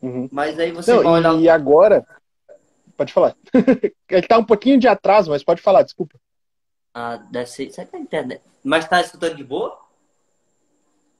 Uhum. 0.00 0.28
Mas 0.32 0.58
aí 0.58 0.72
você 0.72 0.92
Não, 0.94 1.02
vai 1.02 1.12
olhar. 1.12 1.34
e 1.38 1.48
agora, 1.48 2.06
pode 2.96 3.12
falar. 3.12 3.36
Ele 4.08 4.26
tá 4.26 4.38
um 4.38 4.44
pouquinho 4.44 4.78
de 4.78 4.88
atraso, 4.88 5.30
mas 5.30 5.44
pode 5.44 5.60
falar, 5.60 5.82
desculpa. 5.82 6.18
Ah, 6.94 7.16
deve 7.16 7.46
ser. 7.46 7.70
Você 7.70 7.84
tá 7.84 7.98
internet. 7.98 8.42
Mas 8.64 8.88
tá 8.88 9.00
escutando 9.00 9.36
de 9.36 9.44
boa? 9.44 9.78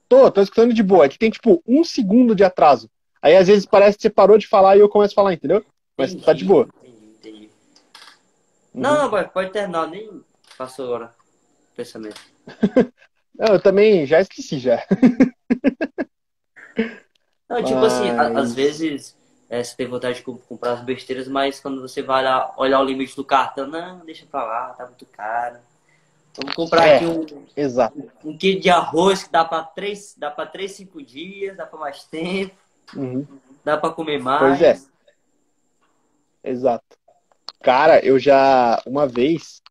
Tô, 0.09 0.29
tô 0.29 0.41
escutando 0.41 0.73
de 0.73 0.83
boa. 0.83 1.05
É 1.05 1.09
que 1.09 1.17
tem 1.17 1.29
tipo 1.29 1.63
um 1.65 1.83
segundo 1.83 2.35
de 2.35 2.43
atraso. 2.43 2.89
Aí 3.21 3.35
às 3.35 3.47
vezes 3.47 3.65
parece 3.65 3.97
que 3.97 4.01
você 4.01 4.09
parou 4.09 4.37
de 4.37 4.47
falar 4.47 4.75
e 4.75 4.79
eu 4.79 4.89
começo 4.89 5.13
a 5.13 5.15
falar, 5.15 5.33
entendeu? 5.33 5.63
Mas 5.97 6.13
tá 6.15 6.33
de 6.33 6.43
boa. 6.43 6.67
Entendi, 6.81 7.05
entendi. 7.05 7.49
Uhum. 8.73 8.81
Não, 8.81 8.97
não, 8.97 9.09
vai, 9.09 9.29
pode 9.29 9.51
terminar, 9.51 9.87
nem 9.87 10.23
passou 10.57 10.85
agora 10.85 11.13
pensamento. 11.75 12.19
Não, 13.41 13.55
eu 13.55 13.59
também 13.59 14.05
já 14.05 14.21
esqueci 14.21 14.59
já. 14.59 14.85
Não, 17.49 17.63
tipo 17.63 17.79
assim, 17.83 18.09
a- 18.11 18.29
Mas- 18.29 18.37
às 18.37 18.53
vezes 18.55 19.17
é, 19.49 19.63
você 19.63 19.75
tem 19.75 19.87
vontade 19.87 20.17
de 20.19 20.23
co- 20.23 20.37
comprar 20.47 20.73
as 20.73 20.81
besteiras, 20.83 21.27
mas 21.27 21.59
quando 21.59 21.81
você 21.81 22.01
vai 22.03 22.23
lá 22.23 22.53
olhar 22.55 22.79
o 22.79 22.83
limite 22.85 23.15
do 23.15 23.25
cartão, 23.25 23.67
não, 23.67 24.05
deixa 24.05 24.25
pra 24.27 24.43
lá, 24.43 24.69
tá 24.73 24.85
muito 24.85 25.05
caro. 25.07 25.57
Vamos 26.37 26.55
comprar 26.55 26.87
É. 26.87 26.95
aqui 26.97 27.05
um, 27.07 27.45
Exato. 27.57 28.11
um 28.23 28.37
quilo 28.37 28.61
de 28.61 28.69
arroz 28.69 29.23
que 29.23 29.31
dá 29.31 29.43
pra 29.43 29.63
três, 29.63 30.15
dá 30.17 30.29
pra 30.31 30.45
três, 30.45 30.73
cinco 30.73 31.01
dias, 31.03 31.57
dá 31.57 31.65
pra 31.65 31.79
mais 31.79 32.03
tempo, 32.05 32.55
Uhum. 32.95 33.25
dá 33.65 33.75
pra 33.75 33.89
comer 33.89 34.21
mais. 34.21 34.39
Pois 34.39 34.61
é. 34.61 34.79
Exato. 36.43 36.85
Cara, 37.61 37.99
eu 38.05 38.17
já, 38.17 38.81
uma 38.85 39.05
vez, 39.07 39.61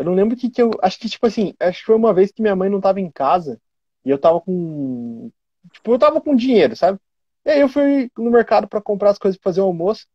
eu 0.00 0.04
não 0.06 0.14
lembro 0.14 0.34
o 0.34 0.38
que 0.38 0.48
que 0.48 0.62
eu, 0.62 0.70
acho 0.80 0.98
que 0.98 1.10
tipo 1.10 1.26
assim, 1.26 1.54
acho 1.60 1.80
que 1.80 1.84
foi 1.84 1.94
uma 1.94 2.14
vez 2.14 2.32
que 2.32 2.40
minha 2.40 2.56
mãe 2.56 2.70
não 2.70 2.80
tava 2.80 3.00
em 3.00 3.10
casa 3.10 3.60
e 4.02 4.08
eu 4.08 4.18
tava 4.18 4.40
com, 4.40 5.30
tipo, 5.72 5.92
eu 5.92 5.98
tava 5.98 6.22
com 6.22 6.34
dinheiro, 6.34 6.74
sabe? 6.74 6.98
E 7.44 7.50
aí 7.50 7.60
eu 7.60 7.68
fui 7.68 8.10
no 8.16 8.30
mercado 8.30 8.66
pra 8.66 8.80
comprar 8.80 9.10
as 9.10 9.18
coisas 9.18 9.38
pra 9.38 9.50
fazer 9.50 9.60
o 9.60 9.64
almoço 9.64 10.06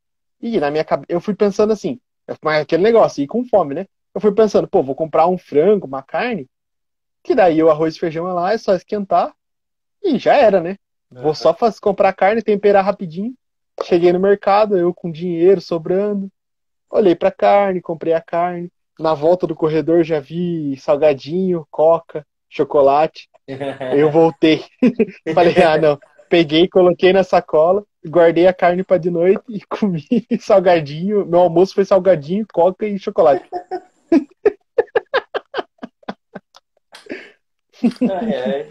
e 0.41 0.59
na 0.59 0.71
minha 0.71 0.83
cabeça, 0.83 1.05
eu 1.07 1.21
fui 1.21 1.35
pensando 1.35 1.71
assim, 1.71 1.99
mas 2.41 2.61
aquele 2.63 2.81
negócio, 2.81 3.23
ir 3.23 3.27
com 3.27 3.45
fome, 3.45 3.75
né? 3.75 3.85
Eu 4.13 4.19
fui 4.19 4.33
pensando, 4.33 4.67
pô, 4.67 4.81
vou 4.81 4.95
comprar 4.95 5.27
um 5.27 5.37
frango, 5.37 5.85
uma 5.85 6.01
carne, 6.01 6.47
que 7.23 7.35
daí 7.35 7.61
o 7.61 7.69
arroz 7.69 7.95
e 7.95 7.99
feijão 7.99 8.27
é 8.27 8.33
lá, 8.33 8.53
é 8.53 8.57
só 8.57 8.73
esquentar 8.73 9.35
e 10.03 10.17
já 10.17 10.35
era, 10.35 10.59
né? 10.59 10.77
Vou 11.11 11.35
só 11.35 11.53
faz, 11.53 11.79
comprar 11.79 12.11
carne, 12.13 12.41
temperar 12.41 12.83
rapidinho. 12.83 13.35
Cheguei 13.83 14.11
no 14.11 14.19
mercado, 14.19 14.75
eu 14.77 14.93
com 14.93 15.11
dinheiro 15.11 15.61
sobrando. 15.61 16.27
Olhei 16.89 17.15
pra 17.15 17.31
carne, 17.31 17.81
comprei 17.81 18.13
a 18.13 18.21
carne. 18.21 18.71
Na 18.99 19.13
volta 19.13 19.45
do 19.45 19.55
corredor 19.55 20.03
já 20.03 20.19
vi 20.19 20.77
salgadinho, 20.77 21.67
coca, 21.69 22.25
chocolate. 22.49 23.29
Eu 23.95 24.09
voltei. 24.09 24.63
Falei, 25.33 25.55
ah, 25.61 25.77
não. 25.77 25.99
Peguei, 26.29 26.67
coloquei 26.67 27.13
na 27.13 27.23
sacola, 27.23 27.83
guardei 28.05 28.47
a 28.47 28.53
carne 28.53 28.83
pra 28.83 28.97
de 28.97 29.11
noite 29.11 29.43
e 29.47 29.61
comi 29.67 30.05
salgadinho. 30.39 31.25
Meu 31.25 31.41
almoço 31.41 31.75
foi 31.75 31.85
salgadinho, 31.85 32.45
coca 32.51 32.85
e 32.87 32.97
chocolate. 32.97 33.47
É, 38.01 38.59
é. 38.59 38.69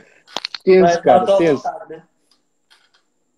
Tenso, 0.64 0.96
tá 0.96 1.02
cara, 1.02 1.26
tua 1.26 1.38
tenso. 1.38 1.68
né? 1.88 2.02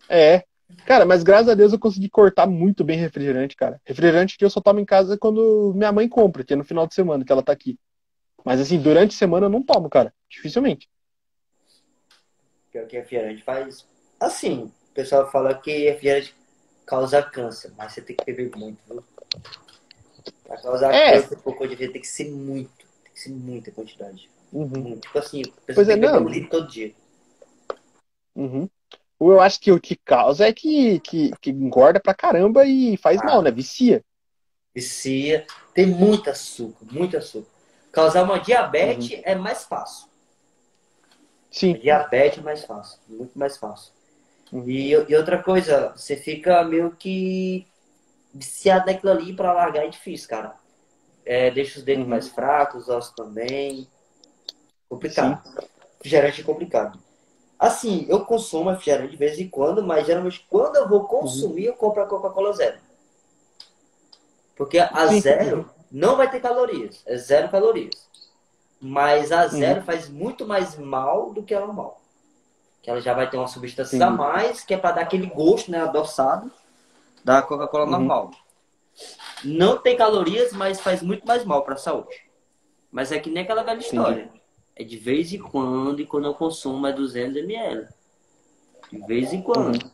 É. 0.08 0.44
Cara, 0.84 1.04
mas 1.04 1.22
graças 1.22 1.48
a 1.48 1.54
Deus 1.54 1.72
eu 1.72 1.78
consegui 1.78 2.08
cortar 2.08 2.46
muito 2.46 2.84
bem 2.84 2.98
refrigerante, 2.98 3.56
cara. 3.56 3.80
Refrigerante 3.84 4.36
que 4.36 4.44
eu 4.44 4.50
só 4.50 4.60
tomo 4.60 4.78
em 4.78 4.84
casa 4.84 5.16
quando 5.18 5.72
minha 5.74 5.90
mãe 5.92 6.08
compra, 6.08 6.44
que 6.44 6.52
é 6.52 6.56
no 6.56 6.64
final 6.64 6.86
de 6.86 6.94
semana 6.94 7.24
que 7.24 7.32
ela 7.32 7.42
tá 7.42 7.52
aqui. 7.52 7.78
Mas 8.44 8.60
assim, 8.60 8.78
durante 8.78 9.14
a 9.14 9.18
semana 9.18 9.46
eu 9.46 9.50
não 9.50 9.62
tomo, 9.62 9.88
cara. 9.88 10.14
Dificilmente. 10.28 10.88
Pior 12.70 12.86
que 12.86 12.96
refrigerante 12.96 13.42
faz. 13.42 13.86
Assim, 14.20 14.70
o 14.90 14.94
pessoal 14.94 15.30
fala 15.30 15.54
que 15.54 15.90
refrigerante 15.90 16.34
causa 16.86 17.22
câncer, 17.22 17.72
mas 17.76 17.92
você 17.92 18.00
tem 18.00 18.14
que 18.14 18.24
beber 18.24 18.56
muito, 18.56 18.78
viu? 18.88 19.02
Pra 20.44 20.56
causar 20.58 20.94
É. 20.94 21.20
câncer 21.20 21.36
por 21.38 21.58
causa 21.58 21.74
de 21.74 21.88
tem 21.88 22.00
que 22.00 22.06
ser 22.06 22.30
muito. 22.30 22.70
Tem 23.02 23.12
que 23.12 23.20
ser 23.20 23.30
muita 23.30 23.72
quantidade. 23.72 24.30
Uhum. 24.52 24.98
Tipo 24.98 25.18
assim, 25.18 25.42
a 25.42 25.44
pessoa 25.44 25.74
Pois 25.74 25.88
é, 25.88 25.92
tem 25.92 26.00
que 26.00 26.06
beber 26.06 26.22
um 26.22 26.28
litro 26.28 26.50
todo 26.50 26.68
dia. 26.68 26.94
Uhum. 28.36 28.68
Eu 29.20 29.40
acho 29.40 29.60
que 29.60 29.72
o 29.72 29.80
que 29.80 29.96
causa 29.96 30.46
é 30.46 30.52
que, 30.52 31.00
que, 31.00 31.30
que 31.40 31.50
engorda 31.50 31.98
pra 32.00 32.14
caramba 32.14 32.64
e 32.66 32.96
faz 32.96 33.20
Ah. 33.22 33.26
mal, 33.26 33.42
né? 33.42 33.50
Vicia. 33.50 34.04
Vicia. 34.74 35.46
Tem 35.74 35.86
muito 35.86 36.28
açúcar, 36.30 36.84
muito 36.92 37.16
açúcar. 37.16 37.48
Causar 37.92 38.24
uma 38.24 38.38
diabetes 38.38 39.12
Uhum. 39.12 39.22
é 39.24 39.34
mais 39.34 39.64
fácil. 39.64 40.08
Sim. 41.50 41.74
Diabetes 41.74 42.38
é 42.38 42.42
mais 42.42 42.64
fácil, 42.64 42.98
muito 43.08 43.38
mais 43.38 43.56
fácil. 43.56 43.92
Uhum. 44.52 44.68
E, 44.68 44.90
e 44.90 45.16
outra 45.16 45.42
coisa, 45.42 45.92
você 45.96 46.16
fica 46.16 46.62
meio 46.64 46.90
que 46.90 47.66
viciado 48.34 48.86
naquilo 48.86 49.12
ali 49.12 49.34
pra 49.34 49.52
largar 49.52 49.84
é 49.84 49.88
difícil, 49.88 50.28
cara. 50.28 50.54
É, 51.24 51.50
deixa 51.50 51.78
os 51.78 51.84
dedos 51.84 52.04
Uhum. 52.04 52.10
mais 52.10 52.28
fracos, 52.28 52.82
os 52.82 52.88
ossos 52.90 53.14
também. 53.14 53.88
Complicado. 54.88 55.42
Refrigerante 55.98 56.40
é 56.42 56.44
complicado. 56.44 56.98
Assim, 57.58 58.04
eu 58.08 58.24
consumo 58.24 58.70
refrigerante 58.70 59.12
de 59.12 59.16
vez 59.16 59.38
em 59.38 59.48
quando, 59.48 59.82
mas 59.82 60.06
geralmente 60.06 60.46
quando 60.50 60.76
eu 60.76 60.88
vou 60.88 61.04
consumir, 61.04 61.66
eu 61.66 61.74
compro 61.74 62.02
a 62.02 62.06
Coca-Cola 62.06 62.52
zero. 62.52 62.78
Porque 64.54 64.78
a 64.78 65.08
Sim. 65.08 65.20
zero 65.20 65.70
não 65.90 66.16
vai 66.16 66.30
ter 66.30 66.40
calorias. 66.40 67.02
É 67.06 67.16
zero 67.16 67.48
calorias. 67.48 68.06
Mas 68.80 69.32
a 69.32 69.44
Uhum. 69.44 69.48
zero 69.48 69.82
faz 69.82 70.08
muito 70.08 70.46
mais 70.46 70.76
mal 70.76 71.32
do 71.32 71.42
que 71.42 71.54
a 71.54 71.60
normal. 71.60 72.00
Que 72.82 72.90
ela 72.90 73.00
já 73.00 73.14
vai 73.14 73.28
ter 73.28 73.36
uma 73.38 73.48
substância 73.48 73.98
Sim. 73.98 74.04
a 74.04 74.10
mais, 74.10 74.62
que 74.62 74.74
é 74.74 74.78
para 74.78 74.92
dar 74.92 75.02
aquele 75.02 75.26
gosto, 75.26 75.70
né, 75.70 75.80
adoçado 75.80 76.50
da 77.24 77.40
Coca-Cola 77.42 77.84
Uhum. 77.84 77.90
normal. 77.90 78.30
Não 79.42 79.78
tem 79.78 79.96
calorias, 79.96 80.52
mas 80.52 80.80
faz 80.80 81.02
muito 81.02 81.26
mais 81.26 81.44
mal 81.44 81.62
para 81.62 81.74
a 81.74 81.78
saúde. 81.78 82.14
Mas 82.90 83.12
é 83.12 83.18
que 83.18 83.30
nem 83.30 83.42
aquela 83.42 83.62
velha 83.62 83.80
história. 83.80 84.30
É 84.76 84.84
de 84.84 84.96
vez 84.98 85.32
em 85.32 85.38
quando, 85.38 86.00
e 86.00 86.06
quando 86.06 86.26
eu 86.26 86.34
consumo 86.34 86.86
é 86.86 86.92
200 86.92 87.36
ml. 87.36 87.88
De 88.92 88.98
vez 89.06 89.32
em 89.32 89.40
quando. 89.42 89.82
Uhum. 89.82 89.90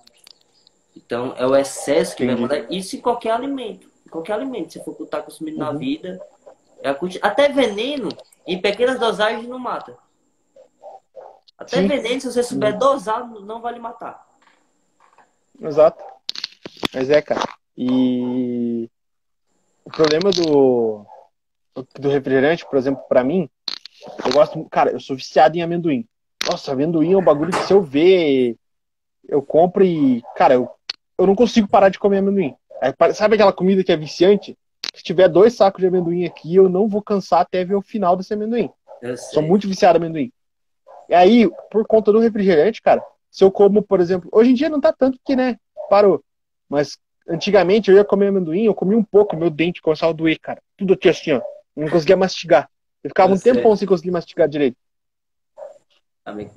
Então, 0.97 1.35
é 1.37 1.47
o 1.47 1.55
excesso 1.57 2.17
que 2.17 2.25
Entendi. 2.25 2.41
vai 2.47 2.59
mandar. 2.59 2.73
Isso 2.73 2.97
em 2.97 3.01
qualquer 3.01 3.31
alimento. 3.31 3.89
Qualquer 4.11 4.33
alimento. 4.35 4.73
Se 4.73 4.85
for 4.85 4.97
estar 5.01 5.23
consumindo 5.23 5.57
na 5.59 5.71
Uhum. 5.71 5.79
vida. 5.79 6.21
É 6.83 6.89
a 6.91 6.95
quanti- 6.95 7.21
Até 7.23 7.49
veneno, 7.49 8.09
em 8.47 8.61
pequenas 8.61 8.99
dosagens, 8.99 9.49
não 9.49 9.59
mata. 9.59 9.97
Até 11.57 11.81
Sim. 11.81 11.87
veneno, 11.87 12.21
se 12.21 12.33
você 12.33 12.43
souber 12.43 12.77
dosar, 12.77 13.25
não 13.27 13.61
vai 13.61 13.73
lhe 13.75 13.79
matar. 13.79 14.27
Exato. 15.61 16.03
Mas 16.93 17.09
é, 17.09 17.23
cara. 17.23 17.41
E 17.79 18.91
o 19.85 19.91
problema 19.91 20.31
do, 20.33 21.07
do 21.99 22.09
refrigerante, 22.11 22.67
por 22.67 22.77
exemplo, 22.77 23.03
pra 23.09 23.23
mim, 23.23 23.49
eu 24.25 24.33
gosto, 24.33 24.65
cara, 24.71 24.91
eu 24.91 25.01
sou 25.01 25.17
viciado 25.17 25.57
em 25.57 25.63
amendoim. 25.63 26.07
Nossa, 26.49 26.73
amendoim 26.73 27.13
é 27.13 27.17
um 27.17 27.23
bagulho 27.25 27.53
que 27.53 27.65
se 27.65 27.73
eu 27.73 27.83
ver, 27.83 28.57
eu 29.29 29.41
compro 29.43 29.85
e, 29.85 30.23
cara, 30.37 30.55
eu, 30.55 30.69
eu 31.19 31.27
não 31.27 31.35
consigo 31.35 31.69
parar 31.69 31.89
de 31.89 31.99
comer 31.99 32.19
amendoim. 32.19 32.55
Pare- 32.99 33.15
sabe 33.15 33.35
aquela 33.35 33.53
comida 33.53 33.85
que 33.85 33.93
é 33.93 33.97
viciante? 33.97 34.57
Se 34.95 35.03
tiver 35.03 35.29
dois 35.29 35.55
sacos 35.55 35.81
de 35.81 35.87
amendoim 35.87 36.25
aqui, 36.25 36.55
eu 36.55 36.69
não 36.69 36.89
vou 36.89 37.01
cansar 37.01 37.41
até 37.41 37.65
ver 37.65 37.77
o 37.77 37.83
final 37.83 38.17
desse 38.17 38.35
amendoim. 38.35 38.69
Sou 39.17 39.43
muito 39.43 39.69
viciado 39.69 39.99
em 39.99 40.03
amendoim. 40.03 40.33
E 41.09 41.15
aí, 41.15 41.51
por 41.71 41.87
conta 41.87 42.13
do 42.13 42.19
refrigerante, 42.19 42.83
cara, 42.83 43.03
se 43.31 43.45
eu 43.45 43.51
como, 43.51 43.83
por 43.83 44.01
exemplo, 44.01 44.29
hoje 44.33 44.51
em 44.51 44.55
dia 44.55 44.69
não 44.69 44.81
tá 44.81 44.93
tanto 44.93 45.19
que, 45.25 45.37
né, 45.37 45.57
parou. 45.89 46.23
Mas 46.69 46.99
antigamente 47.29 47.91
eu 47.91 47.97
ia 47.97 48.05
comer 48.05 48.29
amendoim, 48.29 48.65
eu 48.65 48.75
comia 48.75 48.99
um 48.99 49.05
pouco, 49.05 49.37
meu 49.37 49.49
dente 49.49 49.81
começava 49.81 50.11
a 50.11 50.15
doer, 50.15 50.39
cara. 50.41 50.61
Tudo 50.77 50.95
aqui 50.95 51.09
assim, 51.09 51.33
ó. 51.33 51.41
Eu 51.77 51.85
não 51.85 51.91
conseguia 51.91 52.17
mastigar. 52.17 52.69
Eu 53.03 53.11
ficava 53.11 53.33
um 53.33 53.37
sei. 53.37 53.53
tempão 53.53 53.75
sem 53.77 53.87
conseguir 53.87 54.11
mastigar 54.11 54.49
direito. 54.49 54.77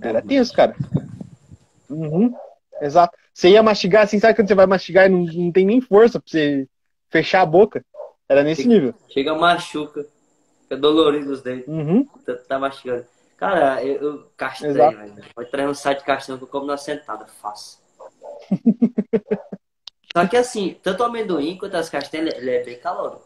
Era 0.02 0.22
tenso, 0.22 0.54
cara. 0.54 0.76
Uhum. 1.90 2.36
Exato. 2.82 3.18
Você 3.34 3.50
ia 3.50 3.64
mastigar 3.64 4.04
assim, 4.04 4.20
sabe 4.20 4.36
quando 4.36 4.48
você 4.48 4.56
vai 4.56 4.66
mastigar 4.66 5.08
e 5.08 5.10
não, 5.10 5.26
não 5.26 5.52
tem 5.52 5.66
nem 5.66 5.82
força 5.82 6.20
pra 6.20 6.30
você 6.30 6.68
fechar 7.10 7.42
a 7.42 7.46
boca? 7.46 7.84
Era 8.30 8.44
nesse 8.44 8.64
Sim. 8.64 8.70
nível. 8.70 8.94
Chega, 9.10 9.36
machuca. 9.36 10.06
Fica 10.62 10.78
dolorido 10.78 11.32
os 11.32 11.42
dentes. 11.42 11.68
Uhum. 11.68 12.06
Tá, 12.26 12.36
tá 12.36 12.60
mastigando. 12.60 13.06
Cara, 13.38 13.84
eu, 13.84 14.02
eu 14.02 14.32
castrei, 14.38 14.74
velho. 14.74 15.16
Pode 15.34 15.52
trazer 15.52 15.70
um 15.70 15.74
site 15.74 16.00
de 16.00 16.06
castanho 16.06 16.38
que 16.38 16.44
eu 16.46 16.48
como 16.48 16.66
na 16.66 16.78
sentada, 16.78 17.26
fácil. 17.26 17.80
Só 20.16 20.26
que 20.28 20.38
assim, 20.38 20.78
tanto 20.82 21.04
o 21.04 21.06
amendoim 21.06 21.58
quanto 21.58 21.76
as 21.76 21.90
castanhas, 21.90 22.34
ele 22.36 22.52
é 22.52 22.64
bem 22.64 22.80
calórico. 22.80 23.24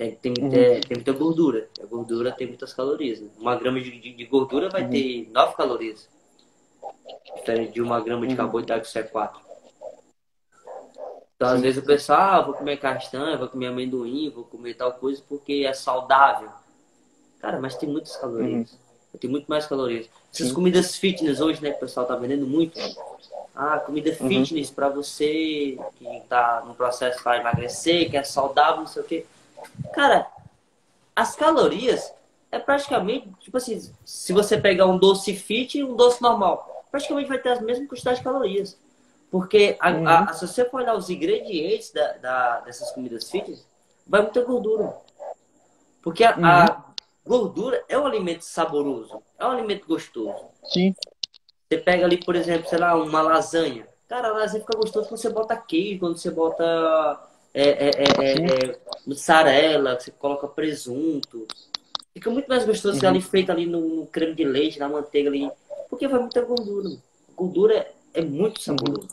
Tem, 0.00 0.14
tem, 0.14 0.32
Uhum. 0.32 0.54
é, 0.54 0.80
tem 0.80 0.96
muita 0.96 1.12
gordura. 1.12 1.68
A 1.78 1.84
gordura 1.84 2.32
tem 2.32 2.46
muitas 2.46 2.72
calorias. 2.72 3.20
Né? 3.20 3.28
Uma 3.38 3.54
grama 3.54 3.78
de, 3.78 3.90
de, 4.00 4.14
de 4.14 4.24
gordura 4.24 4.70
vai 4.70 4.84
Uhum. 4.84 4.90
ter 4.90 5.28
9 5.30 5.54
calorias. 5.54 6.08
Diferente 7.36 7.72
de 7.74 7.82
uma 7.82 8.00
grama 8.00 8.26
de 8.26 8.32
Uhum. 8.32 8.36
carboidrato 8.38 8.80
que 8.80 8.88
isso 8.88 8.98
é 8.98 9.02
4. 9.02 9.38
Então, 11.36 11.48
às 11.48 11.56
Sim. 11.56 11.60
vezes 11.60 11.82
o 11.82 11.86
pessoal, 11.86 12.18
ah, 12.18 12.40
vou 12.40 12.54
comer 12.54 12.78
castanha, 12.78 13.36
vou 13.36 13.46
comer 13.48 13.66
amendoim, 13.66 14.30
vou 14.30 14.44
comer 14.44 14.72
tal 14.72 14.90
coisa 14.94 15.22
porque 15.28 15.64
é 15.66 15.72
saudável. 15.74 16.48
Cara, 17.38 17.60
mas 17.60 17.76
tem 17.76 17.86
muitas 17.86 18.16
calorias. 18.16 18.74
Tem 19.20 19.28
muito 19.28 19.48
mais 19.48 19.66
calorias. 19.66 20.08
Essas 20.32 20.44
Uhum. 20.44 20.48
Sim. 20.48 20.54
comidas 20.54 20.96
fitness 20.96 21.42
hoje, 21.42 21.62
né, 21.62 21.72
que 21.72 21.76
o 21.76 21.80
pessoal 21.80 22.06
tá 22.06 22.16
vendendo 22.16 22.46
muito. 22.46 22.80
Ah, 23.54 23.78
comida 23.80 24.16
Uhum. 24.18 24.28
fitness 24.28 24.70
pra 24.70 24.88
você 24.88 25.78
que 25.98 26.22
tá 26.26 26.64
no 26.66 26.74
processo 26.74 27.22
para 27.22 27.36
emagrecer, 27.36 28.08
que 28.10 28.16
é 28.16 28.22
saudável, 28.22 28.78
não 28.78 28.86
sei 28.86 29.02
o 29.02 29.04
quê. 29.04 29.26
Cara, 29.92 30.30
as 31.14 31.34
calorias 31.36 32.12
é 32.50 32.58
praticamente, 32.58 33.30
tipo 33.40 33.56
assim, 33.56 33.80
se 34.04 34.32
você 34.32 34.58
pegar 34.58 34.86
um 34.86 34.98
doce 34.98 35.34
fit 35.34 35.78
e 35.78 35.84
um 35.84 35.94
doce 35.94 36.20
normal, 36.22 36.84
praticamente 36.90 37.28
vai 37.28 37.38
ter 37.38 37.50
as 37.50 37.60
mesmas 37.60 37.88
quantidades 37.88 38.18
de 38.18 38.24
calorias. 38.24 38.78
Porque 39.30 39.76
a- 39.78 39.90
Uhum. 39.90 40.08
a- 40.08 40.32
se 40.32 40.46
você 40.46 40.64
for 40.64 40.80
olhar 40.80 40.96
os 40.96 41.08
ingredientes 41.08 41.92
da, 41.92 42.12
da- 42.14 42.60
dessas 42.60 42.90
comidas 42.92 43.30
fitness, 43.30 43.64
vai 44.06 44.22
muita 44.22 44.42
gordura. 44.42 44.96
Porque 46.02 46.24
a, 46.24 46.34
a 46.42 46.84
gordura 47.24 47.84
é 47.88 47.96
um 47.98 48.06
alimento 48.06 48.42
saboroso, 48.42 49.22
é 49.38 49.46
um 49.46 49.50
alimento 49.50 49.86
gostoso. 49.86 50.46
Sim. 50.64 50.94
Você 51.68 51.78
pega 51.78 52.04
ali, 52.04 52.16
por 52.24 52.34
exemplo, 52.34 52.68
sei 52.68 52.78
lá, 52.78 52.94
uma 52.96 53.22
lasanha. 53.22 53.86
Cara, 54.08 54.28
a 54.28 54.32
lasanha 54.32 54.64
fica 54.64 54.76
gostosa 54.76 55.06
quando 55.08 55.20
você 55.20 55.30
bota 55.30 55.56
queijo, 55.56 56.00
quando 56.00 56.16
você 56.18 56.30
bota 56.30 57.29
é, 57.52 57.62
é, 57.62 57.90
é, 57.90 58.04
é, 58.20 58.70
é, 58.70 58.80
mussarela, 59.06 59.98
você 59.98 60.10
coloca 60.10 60.46
presunto. 60.48 61.46
Fica 62.12 62.30
muito 62.30 62.48
mais 62.48 62.64
gostoso 62.64 63.00
Uhum. 63.02 63.08
ali 63.08 63.20
feito 63.20 63.50
ali 63.50 63.66
no, 63.66 63.80
no 63.80 64.06
creme 64.06 64.34
de 64.34 64.44
leite, 64.44 64.78
na 64.78 64.88
manteiga 64.88 65.28
ali. 65.28 65.50
Porque 65.88 66.06
vai 66.08 66.20
muita 66.20 66.42
gordura. 66.42 66.88
mano. 66.88 67.02
Gordura 67.36 67.74
é, 67.74 67.92
é 68.14 68.22
muito 68.22 68.60
saboroso. 68.60 69.08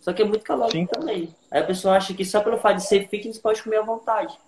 Só 0.00 0.12
que 0.12 0.22
é 0.22 0.24
muito 0.24 0.42
calórico 0.44 0.78
Sim. 0.78 0.86
também. 0.86 1.34
Aí 1.50 1.60
a 1.60 1.66
pessoa 1.66 1.96
acha 1.96 2.14
que 2.14 2.24
só 2.24 2.40
pelo 2.40 2.58
fato 2.58 2.76
de 2.76 2.86
ser 2.86 3.08
fitness 3.08 3.38
pode 3.38 3.62
comer 3.62 3.78
à 3.78 3.82
vontade. 3.82 4.38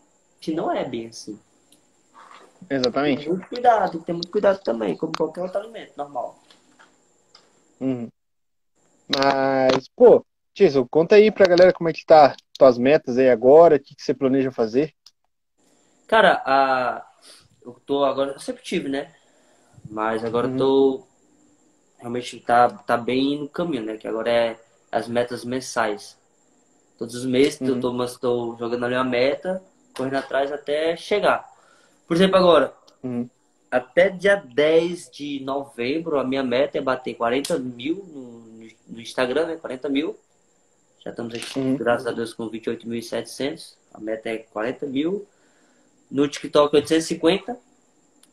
Que 0.40 0.52
não 0.52 0.72
é 0.72 0.84
bem 0.84 1.08
assim. 1.08 1.38
Tem 2.68 2.78
Exatamente. 2.78 3.28
muito 3.28 3.46
cuidado, 3.48 3.90
tem 3.90 4.00
que 4.00 4.06
ter 4.06 4.12
muito 4.12 4.30
cuidado 4.30 4.60
também, 4.62 4.96
como 4.96 5.12
qualquer 5.16 5.42
outro 5.42 5.60
alimento 5.60 5.92
normal. 5.96 6.38
Uhum. 7.80 8.08
Mas, 9.08 9.88
pô, 9.96 10.24
Tiso, 10.54 10.86
conta 10.88 11.16
aí 11.16 11.30
pra 11.32 11.46
galera 11.48 11.72
como 11.72 11.88
é 11.88 11.92
que 11.92 12.04
tá 12.06 12.36
tuas 12.56 12.78
metas 12.78 13.18
aí 13.18 13.28
agora, 13.28 13.76
o 13.76 13.80
que, 13.80 13.94
que 13.96 14.02
você 14.02 14.14
planeja 14.14 14.52
fazer. 14.52 14.94
Cara, 16.06 16.42
a... 16.44 17.06
eu 17.64 17.74
tô 17.86 18.04
agora. 18.04 18.32
Eu 18.32 18.40
sempre 18.40 18.62
tive, 18.62 18.88
né? 18.88 19.12
Mas 19.90 20.24
agora 20.24 20.46
eu 20.48 20.50
Uhum. 20.52 20.58
tô. 20.58 21.06
Realmente 21.98 22.40
tá, 22.40 22.68
tá 22.70 22.96
bem 22.96 23.40
no 23.40 23.48
caminho, 23.48 23.84
né? 23.84 23.96
Que 23.96 24.08
agora 24.08 24.30
é 24.30 24.60
as 24.92 25.08
metas 25.08 25.44
mensais. 25.44 26.18
Todos 26.98 27.14
os 27.16 27.26
meses 27.26 27.60
Uhum. 27.60 27.68
eu 27.68 27.80
tô, 27.80 27.92
mas 27.92 28.16
tô 28.18 28.56
jogando 28.58 28.86
ali 28.86 28.94
uma 28.94 29.04
meta, 29.04 29.62
correndo 29.96 30.16
atrás 30.16 30.52
até 30.52 30.96
chegar. 30.96 31.48
Por 32.08 32.16
exemplo, 32.16 32.36
agora, 32.38 32.74
Uhum. 33.02 33.30
até 33.70 34.08
dia 34.10 34.36
10 34.36 35.10
de 35.10 35.40
novembro, 35.40 36.18
a 36.18 36.24
minha 36.24 36.42
meta 36.42 36.78
é 36.78 36.80
bater 36.80 37.14
40 37.14 37.58
mil 37.58 37.96
no, 38.06 38.68
no 38.88 39.00
Instagram, 39.00 39.46
né? 39.46 39.56
40 39.56 39.88
mil. 39.88 40.16
Já 41.02 41.10
estamos 41.10 41.34
aqui, 41.34 41.58
Uhum. 41.58 41.76
graças 41.76 42.06
a 42.06 42.12
Deus, 42.12 42.34
com 42.34 42.48
28.700. 42.48 43.74
A 43.92 44.00
meta 44.00 44.28
é 44.28 44.38
40 44.38 44.86
mil. 44.86 45.26
No 46.10 46.28
TikTok, 46.28 46.76
850. 46.76 47.58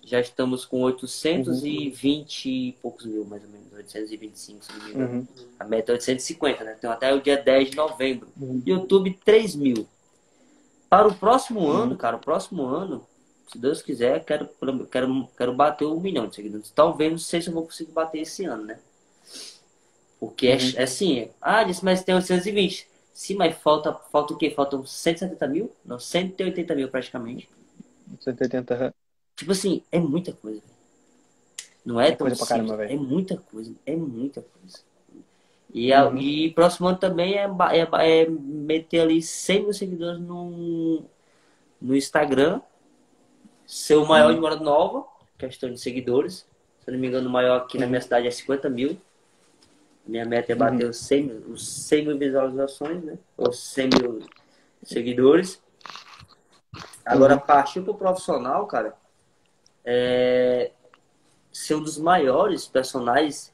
Já 0.04 0.20
estamos 0.20 0.66
com 0.66 0.82
820 0.82 2.46
uhum. 2.46 2.54
e 2.54 2.72
poucos 2.82 3.06
mil, 3.06 3.26
mais 3.26 3.44
ou 3.44 3.50
menos. 3.50 3.68
825, 3.74 4.66
se 4.66 4.72
não 4.74 4.86
me 4.86 4.92
engano. 4.92 5.14
Uhum. 5.14 5.28
A 5.60 5.66
meta 5.66 5.92
é 5.92 5.94
850, 5.94 6.64
né? 6.64 6.76
Então 6.78 6.92
até 6.92 7.14
o 7.14 7.22
dia 7.22 7.38
10 7.38 7.72
de 7.72 7.78
novembro. 7.78 8.28
Uhum. 8.40 8.62
YouTube, 8.66 9.18
3 9.24 9.56
mil. 9.56 9.88
Para 10.90 11.08
o 11.08 11.14
próximo 11.14 11.62
uhum. 11.62 11.72
ano, 11.72 11.98
cara, 11.98 12.16
o 12.16 12.20
próximo 12.20 12.66
ano, 12.66 13.06
se 13.52 13.58
Deus 13.58 13.82
quiser, 13.82 14.24
quero, 14.24 14.50
quero, 14.92 15.28
quero 15.38 15.54
bater 15.54 15.86
um 15.86 16.00
milhão 16.00 16.28
de 16.28 16.36
seguidores. 16.36 16.70
Talvez, 16.70 17.12
não 17.12 17.20
sei 17.20 17.42
se 17.42 17.50
eu 17.50 17.54
vou 17.54 17.64
conseguir 17.64 17.92
bater 17.92 18.22
esse 18.22 18.46
ano, 18.46 18.66
né? 18.66 18.80
Porque 20.20 20.48
é, 20.48 20.56
uhum. 20.56 20.72
é, 20.76 20.80
é 20.80 20.84
assim, 20.84 21.30
ah, 21.42 21.64
disse, 21.64 21.84
mas 21.84 22.04
tem 22.04 22.16
820. 22.16 22.88
Sim, 23.14 23.36
mas 23.36 23.56
falta, 23.58 23.94
falta 23.94 24.34
o 24.34 24.38
quê? 24.38 24.52
Faltam 24.52 24.86
170 24.86 25.48
mil? 25.48 25.72
Não, 25.84 26.00
180 26.00 26.76
mil 26.76 26.88
praticamente. 26.90 27.50
180, 28.20 28.94
Tipo 29.36 29.52
assim, 29.52 29.84
é 29.92 30.00
muita 30.00 30.34
coisa. 30.34 30.62
Não 31.86 32.02
é, 32.02 32.10
é 32.10 32.12
tão 32.12 32.28
coisa 32.28 32.36
simples. 32.36 32.70
Caramba, 32.70 32.86
é 32.86 32.96
muita 32.96 33.38
coisa, 33.38 33.74
é 33.86 33.96
muita 33.96 34.42
coisa. 34.42 34.80
E, 35.74 35.94
uhum. 35.94 36.10
a, 36.10 36.22
e 36.22 36.52
próximo 36.52 36.88
ano 36.88 36.98
também 36.98 37.36
é, 37.36 37.46
é, 37.46 38.22
é, 38.22 38.30
meter 38.30 39.02
ali 39.02 39.22
100 39.22 39.64
mil 39.64 39.74
seguidores 39.74 40.20
no, 40.20 41.04
no 41.82 41.96
Instagram. 41.96 42.62
Ser 43.66 43.96
o 43.96 44.06
maior 44.06 44.30
uhum. 44.30 44.36
de 44.36 44.42
Morada 44.42 44.64
Nova, 44.64 45.06
questão 45.38 45.72
de 45.72 45.80
seguidores. 45.80 46.48
Se 46.84 46.92
não 46.92 46.98
me 47.00 47.08
engano, 47.08 47.30
o 47.30 47.32
maior 47.32 47.62
aqui 47.62 47.78
uhum. 47.78 47.82
na 47.82 47.88
minha 47.88 48.02
cidade 48.02 48.28
é 48.28 48.32
50 48.32 48.70
mil. 48.70 48.98
Minha 50.08 50.26
meta 50.26 50.52
é 50.52 50.56
uhum. 50.56 50.60
bater 50.60 50.90
os, 50.90 50.98
100 50.98 51.24
mil, 51.24 51.44
os 51.50 51.68
100 51.88 52.06
mil 52.06 52.18
visualizações, 52.18 53.04
né? 53.04 53.18
Ou 53.36 53.52
100 53.52 53.90
mil 54.02 54.20
seguidores. 54.84 55.62
Agora, 57.06 57.34
uhum. 57.34 57.40
partir 57.40 57.82
pro 57.82 57.94
profissional, 57.94 58.66
cara, 58.68 58.96
é 59.84 60.72
ser 61.52 61.76
um 61.76 61.82
dos 61.82 61.98
maiores 61.98 62.68
personagens 62.68 63.54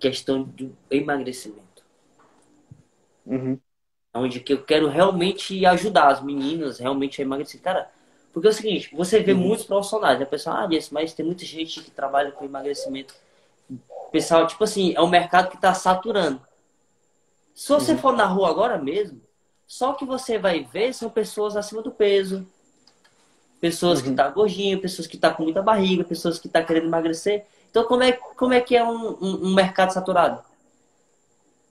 questão 0.00 0.42
do 0.42 0.76
emagrecimento. 0.90 1.84
Uhum. 3.26 3.58
Onde 4.14 4.40
que 4.40 4.52
eu 4.52 4.62
quero 4.62 4.88
realmente 4.88 5.64
ajudar 5.66 6.08
as 6.08 6.22
meninas 6.22 6.78
realmente 6.78 7.20
a 7.20 7.24
emagrecer. 7.24 7.60
Cara, 7.60 7.90
porque 8.32 8.48
é 8.48 8.50
o 8.50 8.54
seguinte, 8.54 8.94
você 8.94 9.20
vê 9.20 9.32
uhum. 9.32 9.38
muitos 9.38 9.64
profissionais, 9.64 10.20
a 10.20 10.26
pessoa, 10.26 10.62
ah, 10.62 10.66
disse, 10.66 10.92
mas 10.92 11.12
tem 11.12 11.24
muita 11.24 11.44
gente 11.44 11.80
que 11.80 11.90
trabalha 11.90 12.32
com 12.32 12.44
emagrecimento 12.44 13.14
pessoal, 14.14 14.46
tipo 14.46 14.62
assim, 14.62 14.94
é 14.94 15.00
um 15.00 15.08
mercado 15.08 15.50
que 15.50 15.56
está 15.56 15.74
saturando. 15.74 16.40
Se 17.52 17.68
você 17.68 17.90
uhum. 17.90 17.98
for 17.98 18.16
na 18.16 18.24
rua 18.24 18.48
agora 18.48 18.78
mesmo, 18.78 19.20
só 19.66 19.92
que 19.94 20.04
você 20.04 20.38
vai 20.38 20.62
ver 20.62 20.94
são 20.94 21.10
pessoas 21.10 21.56
acima 21.56 21.82
do 21.82 21.90
peso, 21.90 22.46
pessoas 23.60 23.98
uhum. 23.98 24.04
que 24.04 24.10
estão 24.10 24.26
tá 24.26 24.30
gordinho, 24.30 24.80
pessoas 24.80 25.08
que 25.08 25.16
estão 25.16 25.30
tá 25.30 25.36
com 25.36 25.42
muita 25.42 25.60
barriga, 25.60 26.04
pessoas 26.04 26.38
que 26.38 26.46
estão 26.46 26.62
tá 26.62 26.66
querendo 26.66 26.86
emagrecer. 26.86 27.44
Então, 27.68 27.82
como 27.82 28.04
é, 28.04 28.12
como 28.12 28.52
é 28.52 28.60
que 28.60 28.76
é 28.76 28.84
um, 28.84 29.16
um, 29.20 29.48
um 29.48 29.54
mercado 29.54 29.92
saturado? 29.92 30.40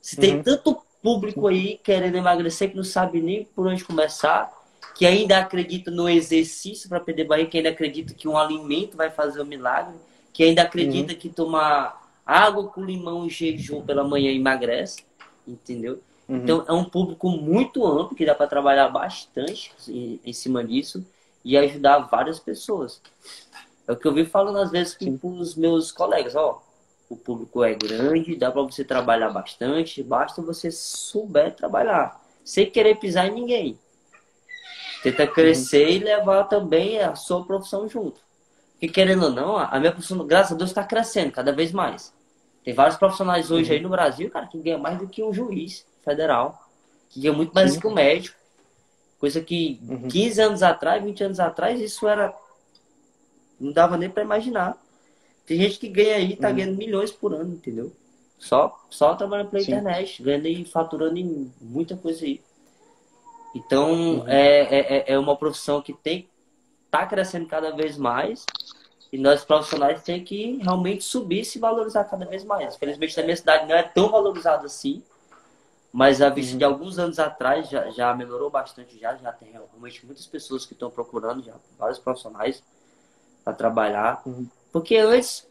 Se 0.01 0.17
tem 0.17 0.35
uhum. 0.35 0.43
tanto 0.43 0.83
público 1.01 1.47
aí 1.47 1.79
querendo 1.81 2.17
emagrecer 2.17 2.71
que 2.71 2.75
não 2.75 2.83
sabe 2.83 3.21
nem 3.21 3.45
por 3.45 3.65
onde 3.67 3.85
começar, 3.85 4.51
que 4.95 5.05
ainda 5.05 5.37
acredita 5.37 5.89
no 5.89 6.09
exercício 6.09 6.89
para 6.89 6.99
perder 6.99 7.23
barriga, 7.23 7.49
que 7.49 7.57
ainda 7.57 7.69
acredita 7.69 8.13
que 8.13 8.27
um 8.27 8.37
alimento 8.37 8.97
vai 8.97 9.09
fazer 9.09 9.41
um 9.41 9.45
milagre, 9.45 9.95
que 10.33 10.43
ainda 10.43 10.63
acredita 10.63 11.13
uhum. 11.13 11.19
que 11.19 11.29
tomar 11.29 12.02
água 12.25 12.67
com 12.67 12.83
limão 12.83 13.25
e 13.25 13.29
jejum 13.29 13.81
pela 13.81 14.03
manhã 14.03 14.31
emagrece, 14.31 15.05
entendeu? 15.47 16.01
Uhum. 16.27 16.37
Então 16.37 16.65
é 16.67 16.73
um 16.73 16.85
público 16.85 17.29
muito 17.29 17.85
amplo 17.85 18.15
que 18.15 18.25
dá 18.25 18.33
para 18.33 18.47
trabalhar 18.47 18.89
bastante 18.89 19.73
em, 19.87 20.19
em, 20.23 20.33
cima 20.33 20.63
disso 20.63 21.05
e 21.43 21.57
ajudar 21.57 21.99
várias 21.99 22.39
pessoas. 22.39 23.01
É 23.87 23.91
o 23.91 23.97
que 23.97 24.07
eu 24.07 24.13
vi 24.13 24.25
falando 24.25 24.59
às 24.59 24.71
vezes 24.71 24.95
com 24.95 25.37
os 25.39 25.55
meus 25.55 25.91
colegas, 25.91 26.35
ó, 26.35 26.63
o 27.09 27.17
público 27.17 27.63
é 27.63 27.75
grande, 27.75 28.35
dá 28.35 28.51
para 28.51 28.61
você 28.61 28.83
trabalhar 28.83 29.29
bastante, 29.29 30.01
basta 30.01 30.41
você 30.41 30.71
souber 30.71 31.53
trabalhar, 31.53 32.19
sem 32.43 32.69
querer 32.69 32.95
pisar 32.95 33.27
em 33.27 33.33
ninguém. 33.33 33.79
Tenta 35.03 35.27
crescer 35.27 35.85
uhum. 35.87 35.91
e 35.91 35.99
levar 35.99 36.45
também 36.45 36.99
a 37.01 37.13
sua 37.13 37.45
profissão 37.45 37.89
junto. 37.89 38.21
Porque 38.73 38.87
querendo 38.87 39.23
ou 39.23 39.31
não, 39.31 39.57
a 39.57 39.77
minha 39.79 39.91
profissão, 39.91 40.25
graças 40.25 40.53
a 40.53 40.55
Deus, 40.55 40.69
está 40.69 40.83
crescendo 40.83 41.31
cada 41.31 41.51
vez 41.51 41.73
mais. 41.73 42.12
Tem 42.63 42.73
vários 42.73 42.97
profissionais 42.97 43.51
hoje 43.51 43.69
uhum. 43.69 43.75
aí 43.75 43.83
no 43.83 43.89
Brasil, 43.89 44.29
cara, 44.29 44.47
que 44.47 44.57
ganham 44.57 44.79
mais 44.79 44.97
do 44.97 45.07
que 45.07 45.23
um 45.23 45.33
juiz 45.33 45.85
federal, 46.03 46.67
que 47.09 47.19
ganha 47.19 47.33
muito 47.33 47.53
mais 47.53 47.75
do 47.75 47.81
que 47.81 47.87
um 47.87 47.93
médico. 47.93 48.37
Coisa 49.19 49.41
que 49.41 49.79
uhum. 49.87 50.07
15 50.07 50.41
anos 50.41 50.63
atrás, 50.63 51.03
20 51.03 51.23
anos 51.23 51.39
atrás, 51.39 51.79
isso 51.79 52.07
era. 52.07 52.33
Não 53.59 53.71
dava 53.71 53.97
nem 53.97 54.09
para 54.09 54.23
imaginar. 54.23 54.77
Tem 55.45 55.57
gente 55.57 55.77
que 55.77 55.89
ganha 55.89 56.15
aí, 56.15 56.35
tá 56.35 56.49
uhum. 56.49 56.55
ganhando 56.55 56.77
milhões 56.77 57.11
por 57.11 57.33
ano, 57.33 57.53
entendeu? 57.53 57.91
Só, 58.39 58.77
só 58.89 59.15
trabalhando 59.15 59.49
pela 59.49 59.63
Sim. 59.63 59.71
internet, 59.71 60.21
ganhando 60.21 60.47
e 60.47 60.65
faturando 60.65 61.17
em 61.17 61.51
muita 61.61 61.95
coisa 61.95 62.25
aí. 62.25 62.41
Então, 63.55 64.19
uhum. 64.19 64.27
é, 64.27 64.79
é, 64.79 65.13
é 65.13 65.19
uma 65.19 65.35
profissão 65.35 65.81
que 65.81 65.93
tem 65.93 66.27
tá 66.89 67.07
crescendo 67.07 67.47
cada 67.47 67.71
vez 67.71 67.97
mais 67.97 68.45
e 69.13 69.17
nós 69.19 69.45
profissionais 69.45 70.01
tem 70.01 70.23
que 70.23 70.57
realmente 70.57 71.03
subir 71.03 71.41
e 71.41 71.45
se 71.45 71.59
valorizar 71.59 72.03
cada 72.05 72.25
vez 72.25 72.43
mais. 72.43 72.75
Infelizmente, 72.75 73.15
na 73.15 73.23
minha 73.23 73.37
cidade 73.37 73.67
não 73.67 73.75
é 73.75 73.83
tão 73.83 74.09
valorizado 74.09 74.65
assim, 74.65 75.03
mas 75.91 76.19
a 76.19 76.29
vista 76.29 76.53
uhum. 76.53 76.57
de 76.57 76.63
alguns 76.63 76.97
anos 76.97 77.19
atrás 77.19 77.69
já, 77.69 77.91
já 77.91 78.11
melhorou 78.15 78.49
bastante, 78.49 78.97
já, 78.97 79.15
já 79.15 79.31
tem 79.31 79.51
realmente 79.51 80.03
muitas 80.03 80.25
pessoas 80.25 80.65
que 80.65 80.73
estão 80.73 80.89
procurando, 80.89 81.43
já 81.43 81.53
vários 81.77 81.99
profissionais 81.99 82.63
para 83.43 83.53
trabalhar. 83.53 84.23
Uhum. 84.25 84.47
Porque 84.71 84.97
antes, 84.97 85.47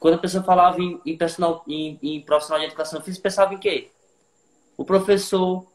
quando 0.00 0.14
a 0.14 0.18
pessoa 0.18 0.42
falava 0.42 0.80
em, 0.80 0.98
em, 1.04 1.14
personal, 1.14 1.62
em, 1.68 1.98
em 2.02 2.22
profissional 2.22 2.60
de 2.60 2.68
educação 2.68 3.02
física, 3.02 3.24
pensava 3.24 3.52
em 3.52 3.58
quê? 3.58 3.90
O 4.78 4.84
professor 4.84 5.66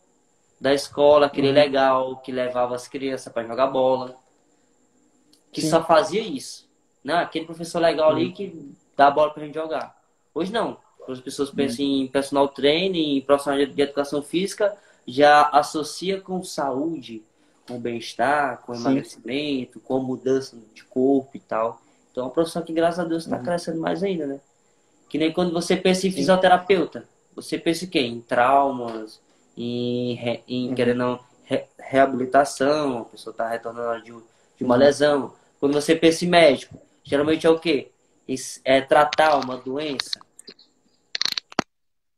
da 0.60 0.74
escola, 0.74 1.28
aquele 1.28 1.50
uhum. 1.50 1.54
legal, 1.54 2.18
que 2.18 2.32
levava 2.32 2.74
as 2.74 2.88
crianças 2.88 3.32
para 3.32 3.46
jogar 3.46 3.68
bola 3.68 4.18
que 5.52 5.62
Sim. 5.62 5.70
só 5.70 5.84
fazia 5.84 6.22
isso. 6.22 6.69
Né? 7.04 7.14
Aquele 7.14 7.45
professor 7.45 7.80
legal 7.80 8.12
ali 8.12 8.32
que 8.32 8.76
dá 8.95 9.08
a 9.08 9.12
bola 9.12 9.32
pra 9.34 9.43
gente 9.43 9.56
jogar. 9.56 9.95
Hoje 10.34 10.52
não. 10.52 10.78
As 11.08 11.20
pessoas 11.20 11.50
pensam 11.50 11.84
em 11.84 12.08
personal 12.08 12.47
training, 12.47 13.18
em 13.18 13.22
profissional 13.22 13.66
de 13.66 13.82
educação 13.82 14.22
física, 14.22 14.78
já 15.08 15.43
associa 15.50 16.22
com 16.22 16.43
saúde, 16.43 17.24
com 17.68 17.80
bem-estar, 17.80 18.62
com 18.62 18.76
Sim. 18.76 18.82
emagrecimento, 18.82 19.80
com 19.80 20.00
mudança 20.00 20.58
de 20.74 20.84
corpo 20.84 21.32
e 21.36 21.39
tal. 21.39 21.82
Então 22.12 22.24
é 22.24 22.28
uma 22.28 22.34
profissão 22.34 22.62
que, 22.62 22.74
graças 22.74 23.00
a 23.00 23.06
Deus, 23.06 23.24
está 23.24 23.38
uhum. 23.38 23.43
crescendo 23.43 23.80
mais 23.80 24.04
ainda, 24.04 24.28
né? 24.28 24.39
Que 25.08 25.18
nem 25.18 25.32
quando 25.32 25.52
você 25.52 25.76
pensa 25.76 26.08
em 26.08 26.12
fisioterapeuta. 26.12 27.06
Você 27.36 27.58
pensa 27.58 27.86
em 27.86 27.88
quê? 27.88 28.02
Em 28.02 28.22
traumas, 28.22 29.20
em, 29.58 30.41
em 30.47 30.70
uhum. 30.70 30.76
querendo 30.76 31.20
re, 31.43 31.64
reabilitação, 31.80 33.00
a 33.00 33.06
pessoa 33.06 33.32
está 33.32 33.50
retornando 33.50 34.04
de, 34.04 34.12
de 34.58 34.64
uma 34.64 34.76
uhum. 34.76 34.80
lesão. 34.80 35.34
Quando 35.60 35.74
você 35.74 35.95
pensa 35.95 36.24
em 36.24 36.28
médico, 36.28 36.80
geralmente 37.04 37.45
é 37.45 37.50
o 37.50 37.60
quê? 37.60 37.91
É 38.64 38.82
tratar 38.82 39.38
uma 39.38 39.58
doença. 39.58 40.20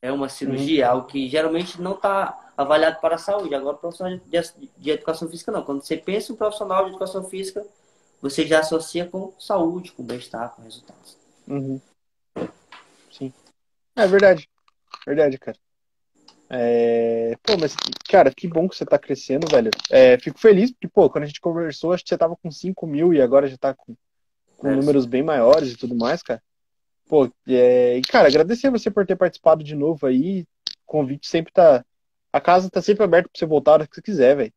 É 0.02 0.12
uma 0.12 0.28
cirurgia, 0.28 0.88
uhum. 0.88 0.92
algo 0.92 1.08
que 1.08 1.30
geralmente 1.30 1.80
não 1.80 1.94
está 1.94 2.52
avaliado 2.58 3.00
para 3.00 3.16
a 3.16 3.20
saúde. 3.20 3.54
Agora, 3.54 3.78
profissional 3.78 4.18
de, 4.18 4.42
de, 4.78 4.90
educação 4.90 5.30
física, 5.30 5.52
não. 5.52 5.64
Quando 5.64 5.84
você 5.84 5.96
pensa 5.96 6.32
em 6.32 6.36
um 6.36 6.38
profissional 6.38 6.86
de 6.86 6.90
educação 6.92 7.24
física, 7.24 7.66
você 8.22 8.46
já 8.46 8.60
associa 8.60 9.06
com 9.06 9.34
saúde, 9.40 9.92
com 9.92 10.04
bem-estar, 10.04 10.56
com 10.56 10.64
resultados. 10.64 11.18
Uhum. 11.48 11.80
Sim. 13.12 13.34
É 13.96 14.08
verdade. 14.08 14.50
Verdade, 15.06 15.38
cara. 15.38 15.58
É... 16.50 17.36
Pô, 17.44 17.58
mas, 17.58 17.76
cara, 18.10 18.34
que 18.34 18.48
bom 18.48 18.68
que 18.68 18.76
você 18.76 18.86
tá 18.86 19.00
crescendo, 19.00 19.48
velho. 19.48 19.72
É, 19.90 20.18
fico 20.20 20.40
feliz, 20.40 20.72
porque, 20.72 20.88
pô, 20.88 21.10
quando 21.10 21.24
a 21.24 21.28
gente 21.28 21.40
conversou, 21.40 21.94
acho 21.94 22.04
que 22.04 22.10
você 22.10 22.18
tava 22.18 22.36
com 22.36 22.52
5 22.52 22.86
mil 22.86 23.14
e 23.14 23.22
agora 23.22 23.48
já 23.48 23.58
tá 23.58 23.74
com, 23.74 23.96
com 24.62 24.70
é. 24.70 24.76
números 24.76 25.06
bem 25.08 25.24
maiores 25.24 25.72
e 25.72 25.78
tudo 25.78 25.96
mais, 25.96 26.22
cara. 26.22 26.42
Pô, 27.10 27.30
é... 27.48 27.98
e, 27.98 28.02
cara, 28.04 28.28
agradecer 28.28 28.70
você 28.70 28.90
por 28.92 29.06
ter 29.06 29.16
participado 29.16 29.64
de 29.64 29.76
novo 29.76 30.06
aí. 30.06 30.42
O 30.42 30.86
convite 30.86 31.28
sempre 31.28 31.52
tá. 31.52 31.84
A 32.32 32.40
casa 32.40 32.70
tá 32.70 32.82
sempre 32.82 33.04
aberta 33.04 33.28
pra 33.28 33.38
você 33.38 33.46
voltar 33.46 33.72
a 33.72 33.74
hora 33.74 33.88
que 33.88 33.96
você 33.96 34.02
quiser, 34.02 34.38
velho. 34.38 34.54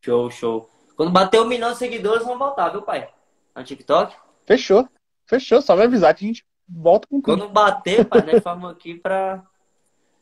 Show, 0.00 0.30
show. 0.30 0.70
Quando 0.94 1.10
bater 1.10 1.40
um 1.40 1.46
milhão 1.46 1.72
de 1.72 1.78
seguidores, 1.78 2.24
vão 2.24 2.38
voltar, 2.38 2.68
viu, 2.68 2.82
pai? 2.82 3.08
No 3.56 3.64
TikTok? 3.64 4.14
Fechou. 4.44 4.88
Fechou. 5.26 5.60
Só 5.60 5.74
vai 5.74 5.86
avisar 5.86 6.14
que 6.14 6.24
a 6.24 6.28
gente 6.28 6.46
volta 6.68 7.08
com 7.08 7.20
tudo. 7.20 7.38
Quando 7.38 7.52
bater, 7.52 8.04
pai, 8.04 8.22
nós 8.22 8.42
falamos 8.42 8.70
aqui 8.70 8.94
pra 8.94 9.42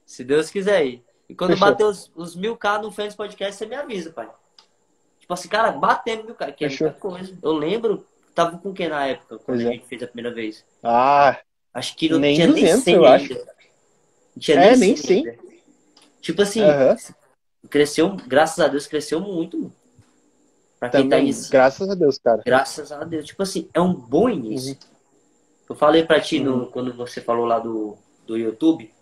se 0.07 0.25
Deus 0.25 0.49
quiser 0.49 0.87
ir. 0.87 1.05
E 1.29 1.35
quando 1.35 1.51
Fechou. 1.51 1.69
bater 1.69 1.85
os, 1.85 2.11
os 2.15 2.35
mil 2.37 2.57
K 2.57 2.79
no 2.79 2.91
Fênix 2.91 3.15
Podcast, 3.15 3.57
você 3.57 3.67
me 3.67 3.75
avisa, 3.75 4.13
pai. 4.13 4.31
Tipo 5.19 5.35
assim, 5.35 5.49
cara, 5.49 5.73
batendo 5.73 6.25
mil 6.25 6.35
K, 6.35 6.53
que 6.53 6.65
é 6.65 6.91
coisa. 6.93 7.37
Eu 7.43 7.53
lembro, 7.53 8.07
tava 8.35 8.59
com 8.59 8.73
quem 8.73 8.89
na 8.89 9.07
época, 9.07 9.39
quando 9.39 9.45
pois 9.59 9.61
a 9.61 9.69
é. 9.71 9.73
gente 9.75 9.87
fez 9.87 10.03
a 10.03 10.07
primeira 10.07 10.35
vez? 10.35 10.65
Ah, 10.83 11.39
acho 11.75 11.97
que 11.97 12.09
não 12.09 12.19
nem 12.19 12.35
tinha 12.35 12.47
200, 12.49 12.71
nem 12.73 12.83
100 12.83 12.95
eu 12.95 13.05
ainda. 13.05 13.35
Acho. 13.35 13.35
Não 14.35 14.41
tinha 14.41 14.57
é, 14.59 14.77
nem 14.77 14.97
100. 14.97 15.23
Nem 15.25 15.35
100. 15.37 15.39
Tipo 16.21 16.43
assim, 16.43 16.61
cresceu, 17.69 18.17
graças 18.27 18.59
a 18.61 18.69
Deus, 18.69 18.87
cresceu 18.87 19.21
muito. 19.21 19.73
Pra 20.79 20.89
quem 20.89 21.03
tá 21.03 21.17
Também, 21.17 21.25
iniciando. 21.27 21.51
graças 21.53 21.89
a 21.91 21.95
Deus, 21.95 22.19
cara. 22.19 22.43
Graças 22.45 22.91
a 22.93 23.05
Deus. 23.05 23.25
Tipo 23.27 23.43
assim, 23.43 23.69
é 23.73 23.81
um 23.81 23.93
bom 23.95 24.29
início. 24.29 24.77
Eu 25.69 25.77
falei 25.77 26.05
pra 26.05 26.21
ti 26.21 26.41
no- 26.41 26.65
Uhum. 26.65 26.71
quando 26.71 26.93
você 26.93 27.21
falou 27.21 27.47
lá 27.47 27.59
do, 27.61 27.97
do 28.27 28.37
YouTube. 28.37 28.93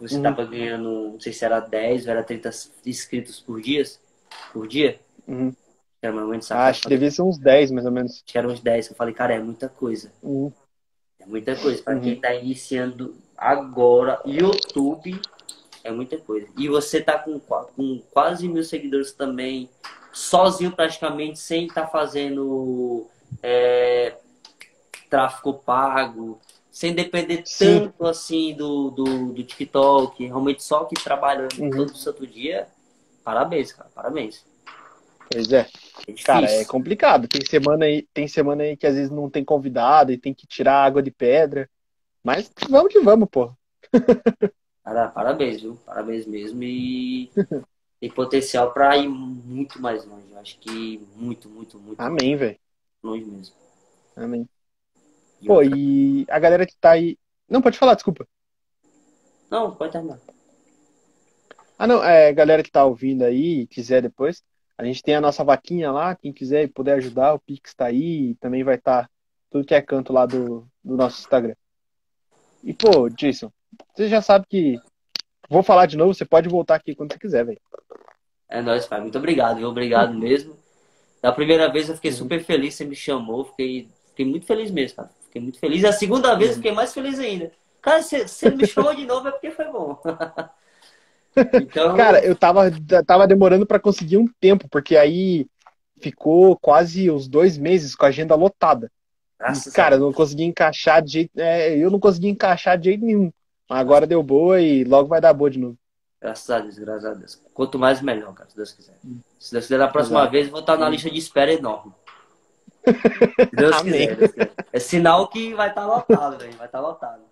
Você 0.00 0.16
Uhum. 0.16 0.22
tava 0.22 0.44
ganhando, 0.46 1.10
não 1.12 1.20
sei 1.20 1.32
se 1.32 1.44
era 1.44 1.60
10 1.60 2.06
ou 2.06 2.10
era 2.12 2.24
30 2.24 2.50
inscritos 2.84 3.40
por 3.40 3.60
dia. 3.60 3.84
Por 4.52 4.66
dia. 4.66 4.98
Uhum. 5.28 5.54
Era 6.02 6.12
menos 6.12 6.46
essa 6.46 6.56
Ah, 6.56 6.66
acho 6.66 6.82
que 6.82 6.88
devia 6.88 7.10
ser 7.10 7.22
uns 7.22 7.38
10, 7.38 7.70
mais 7.70 7.86
ou 7.86 7.92
menos. 7.92 8.12
Acho 8.12 8.24
que 8.24 8.36
eram 8.36 8.50
uns 8.50 8.60
10. 8.60 8.90
Eu 8.90 8.96
falei, 8.96 9.14
cara, 9.14 9.34
é 9.34 9.38
muita 9.38 9.68
coisa. 9.68 10.12
Uhum. 10.20 10.52
É 11.20 11.24
muita 11.26 11.54
coisa. 11.54 11.80
Pra 11.80 11.94
Uhum. 11.94 12.00
quem 12.00 12.20
tá 12.20 12.34
iniciando 12.34 13.14
agora, 13.36 14.20
YouTube 14.26 15.20
é 15.84 15.92
muita 15.92 16.18
coisa. 16.18 16.48
E 16.58 16.68
você 16.68 17.00
tá 17.00 17.18
com, 17.18 17.38
com 17.38 18.02
quase 18.10 18.48
mil 18.48 18.64
seguidores 18.64 19.12
também, 19.12 19.70
sozinho 20.12 20.72
praticamente, 20.72 21.38
sem 21.38 21.66
estar 21.66 21.86
fazendo 21.86 23.06
é, 23.40 24.16
tráfego 25.08 25.54
pago, 25.54 26.40
sem 26.70 26.94
depender 26.94 27.42
Sim. 27.44 27.80
tanto 27.80 28.06
assim 28.06 28.54
do, 28.54 28.90
do, 28.90 29.32
do 29.32 29.44
TikTok, 29.44 30.24
realmente 30.26 30.64
só 30.64 30.84
que 30.84 30.94
trabalhando 30.94 31.60
Uhum. 31.60 31.70
todo 31.70 31.96
santo 31.96 32.26
dia. 32.26 32.66
Parabéns, 33.22 33.72
cara, 33.72 33.88
parabéns. 33.94 34.44
Pois 35.32 35.52
é. 35.52 35.66
É. 36.06 36.12
Cara, 36.24 36.46
é 36.50 36.64
complicado. 36.64 37.28
Tem 37.28 37.44
semana 37.44 37.84
aí, 37.84 38.02
tem 38.12 38.28
semana 38.28 38.62
aí 38.64 38.76
que 38.76 38.86
às 38.86 38.94
vezes 38.94 39.10
não 39.10 39.30
tem 39.30 39.44
convidado 39.44 40.12
e 40.12 40.18
tem 40.18 40.34
que 40.34 40.46
tirar 40.46 40.84
água 40.84 41.02
de 41.02 41.10
pedra. 41.10 41.68
Mas 42.22 42.50
vamos 42.68 42.92
que 42.92 43.00
vamos, 43.00 43.28
pô. 43.30 43.52
Cara, 44.84 45.08
parabéns, 45.08 45.62
viu? 45.62 45.76
Parabéns 45.86 46.26
mesmo. 46.26 46.62
E 46.62 47.30
tem 48.00 48.10
potencial 48.10 48.72
para 48.72 48.96
ir 48.96 49.08
muito 49.08 49.80
mais 49.80 50.04
longe. 50.04 50.26
Eu 50.30 50.38
acho 50.38 50.58
que 50.58 50.98
muito, 51.16 51.48
muito, 51.48 51.78
muito 51.78 52.00
Amém, 52.00 52.36
velho. 52.36 52.58
longe 53.02 53.24
mesmo. 53.24 53.54
Amém. 54.16 54.48
E 55.40 55.46
Pô, 55.46 55.54
outra- 55.54 55.76
e 55.76 56.26
a 56.28 56.38
galera 56.38 56.66
que 56.66 56.76
tá 56.80 56.92
aí. 56.92 57.18
Não, 57.48 57.60
pode 57.62 57.78
falar, 57.78 57.94
desculpa. 57.94 58.26
Não, 59.50 59.74
pode 59.74 59.92
terminar. 59.92 60.18
Ah, 61.78 61.86
não, 61.86 62.02
é, 62.02 62.32
galera 62.32 62.62
que 62.62 62.70
tá 62.70 62.84
ouvindo 62.84 63.24
aí, 63.24 63.66
quiser 63.66 64.02
depois, 64.02 64.42
a 64.82 64.86
gente 64.86 65.02
tem 65.02 65.14
a 65.14 65.20
nossa 65.20 65.44
vaquinha 65.44 65.92
lá, 65.92 66.16
quem 66.16 66.32
quiser 66.32 66.64
e 66.64 66.68
puder 66.68 66.94
ajudar, 66.94 67.34
o 67.34 67.38
Pix 67.38 67.72
tá 67.72 67.86
aí, 67.86 68.34
também 68.40 68.64
vai 68.64 68.74
estar 68.74 69.08
tudo 69.48 69.64
que 69.64 69.74
é 69.74 69.80
canto 69.80 70.12
lá 70.12 70.26
do, 70.26 70.66
do 70.82 70.96
nosso 70.96 71.20
Instagram. 71.20 71.54
E, 72.64 72.72
pô, 72.72 73.08
Jason, 73.08 73.52
você 73.94 74.08
já 74.08 74.20
sabe 74.20 74.46
que. 74.48 74.80
Vou 75.48 75.62
falar 75.62 75.86
de 75.86 75.96
novo, 75.96 76.14
você 76.14 76.24
pode 76.24 76.48
voltar 76.48 76.76
aqui 76.76 76.94
quando 76.94 77.12
você 77.12 77.18
quiser, 77.18 77.44
velho. 77.44 77.60
É 78.48 78.60
nóis, 78.60 78.86
pai. 78.86 79.00
Muito 79.00 79.18
obrigado, 79.18 79.58
viu? 79.58 79.68
Obrigado 79.68 80.14
mesmo. 80.14 80.56
Da 81.20 81.30
primeira 81.30 81.70
vez 81.70 81.88
eu 81.88 81.94
fiquei 81.94 82.10
super 82.10 82.42
feliz, 82.42 82.74
você 82.74 82.84
me 82.84 82.96
chamou. 82.96 83.44
Fiquei, 83.44 83.88
fiquei 84.08 84.26
muito 84.26 84.46
feliz 84.46 84.70
mesmo, 84.70 84.96
cara. 84.96 85.10
Fiquei 85.24 85.42
muito 85.42 85.58
feliz. 85.58 85.82
E 85.82 85.86
a 85.86 85.92
segunda 85.92 86.34
vez 86.34 86.50
eu 86.50 86.56
fiquei 86.56 86.72
mais 86.72 86.92
feliz 86.92 87.18
ainda. 87.18 87.52
Cara, 87.80 88.02
você, 88.02 88.26
você 88.26 88.50
me 88.50 88.64
chamou 88.66 88.94
de 88.94 89.06
novo 89.06 89.28
é 89.28 89.30
porque 89.30 89.50
foi 89.50 89.66
bom. 89.66 90.00
Então, 91.36 91.94
Cara, 91.96 92.24
eu 92.24 92.36
tava, 92.36 92.70
tava 93.06 93.26
demorando 93.26 93.66
pra 93.66 93.78
conseguir 93.78 94.16
um 94.16 94.26
tempo, 94.40 94.68
porque 94.68 94.96
aí 94.96 95.46
ficou 96.00 96.56
quase 96.56 97.10
uns 97.10 97.28
dois 97.28 97.56
meses 97.56 97.94
com 97.94 98.04
a 98.04 98.08
agenda 98.08 98.34
lotada. 98.34 98.90
graças 99.38 99.72
E, 99.72 99.76
cara, 99.76 99.96
eu 99.96 100.00
não 100.00 100.12
consegui 100.12 100.44
encaixar 100.44 101.02
de 101.02 101.12
jeito. 101.12 101.30
é, 101.38 101.76
eu 101.76 101.90
não 101.90 102.00
consegui 102.00 102.28
encaixar 102.28 102.76
de 102.76 102.86
jeito 102.86 103.04
nenhum. 103.04 103.32
Mas 103.68 103.78
agora 103.78 104.06
deu 104.06 104.22
boa 104.22 104.60
e 104.60 104.84
logo 104.84 105.08
vai 105.08 105.20
dar 105.20 105.32
boa 105.32 105.50
de 105.50 105.58
novo. 105.58 105.76
Graças 106.20 106.50
a 106.50 106.60
Deus, 106.60 106.78
graças 106.78 107.04
a 107.04 107.14
Deus. 107.14 107.42
Quanto 107.52 107.78
mais, 107.78 108.00
melhor, 108.00 108.32
cara, 108.34 108.48
se 108.48 108.56
Deus 108.56 108.72
quiser. 108.72 108.96
Se 109.38 109.52
Deus 109.52 109.64
quiser, 109.64 109.78
da 109.78 109.88
próxima 109.88 110.20
Exato. 110.20 110.32
vez 110.32 110.46
eu 110.46 110.52
vou 110.52 110.60
estar 110.60 110.76
na 110.76 110.88
lista 110.88 111.10
de 111.10 111.18
espera 111.18 111.52
enorme. 111.52 111.92
Se 112.84 113.56
Deus 113.56 113.80
quiser, 113.82 114.16
Deus 114.16 114.30
quiser. 114.32 114.52
É 114.72 114.78
sinal 114.78 115.28
que 115.28 115.54
vai 115.54 115.68
estar 115.68 115.86
lotado, 115.86 116.38
velho. 116.38 116.52
Vai 116.56 116.66
estar 116.66 116.80
lotado. 116.80 117.22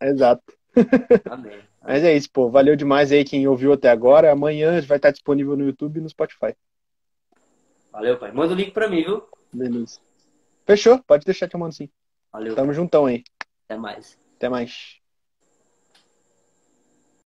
Exato. 0.00 0.42
Amém. 1.30 1.60
Mas 1.84 2.04
é 2.04 2.16
isso, 2.16 2.30
pô. 2.30 2.48
Valeu 2.48 2.76
demais 2.76 3.10
aí 3.10 3.24
quem 3.24 3.46
ouviu 3.46 3.72
até 3.72 3.90
agora. 3.90 4.30
Amanhã 4.30 4.80
vai 4.82 4.98
estar 4.98 5.10
disponível 5.10 5.56
no 5.56 5.66
YouTube 5.66 5.98
e 5.98 6.00
no 6.00 6.08
Spotify. 6.08 6.54
Valeu, 7.90 8.18
pai. 8.18 8.32
Manda 8.32 8.54
o 8.54 8.56
link 8.56 8.70
pra 8.70 8.88
mim, 8.88 9.02
viu? 9.02 9.22
Beleza. 9.52 10.00
Fechou? 10.64 11.02
Pode 11.02 11.24
deixar 11.24 11.48
que 11.48 11.56
eu 11.56 11.60
mando 11.60 11.74
sim. 11.74 11.90
Valeu. 12.32 12.54
Tamo 12.54 12.72
juntão 12.72 13.06
aí. 13.06 13.24
Até 13.64 13.76
mais. 13.76 14.18
Até 14.36 14.48
mais. 14.48 15.01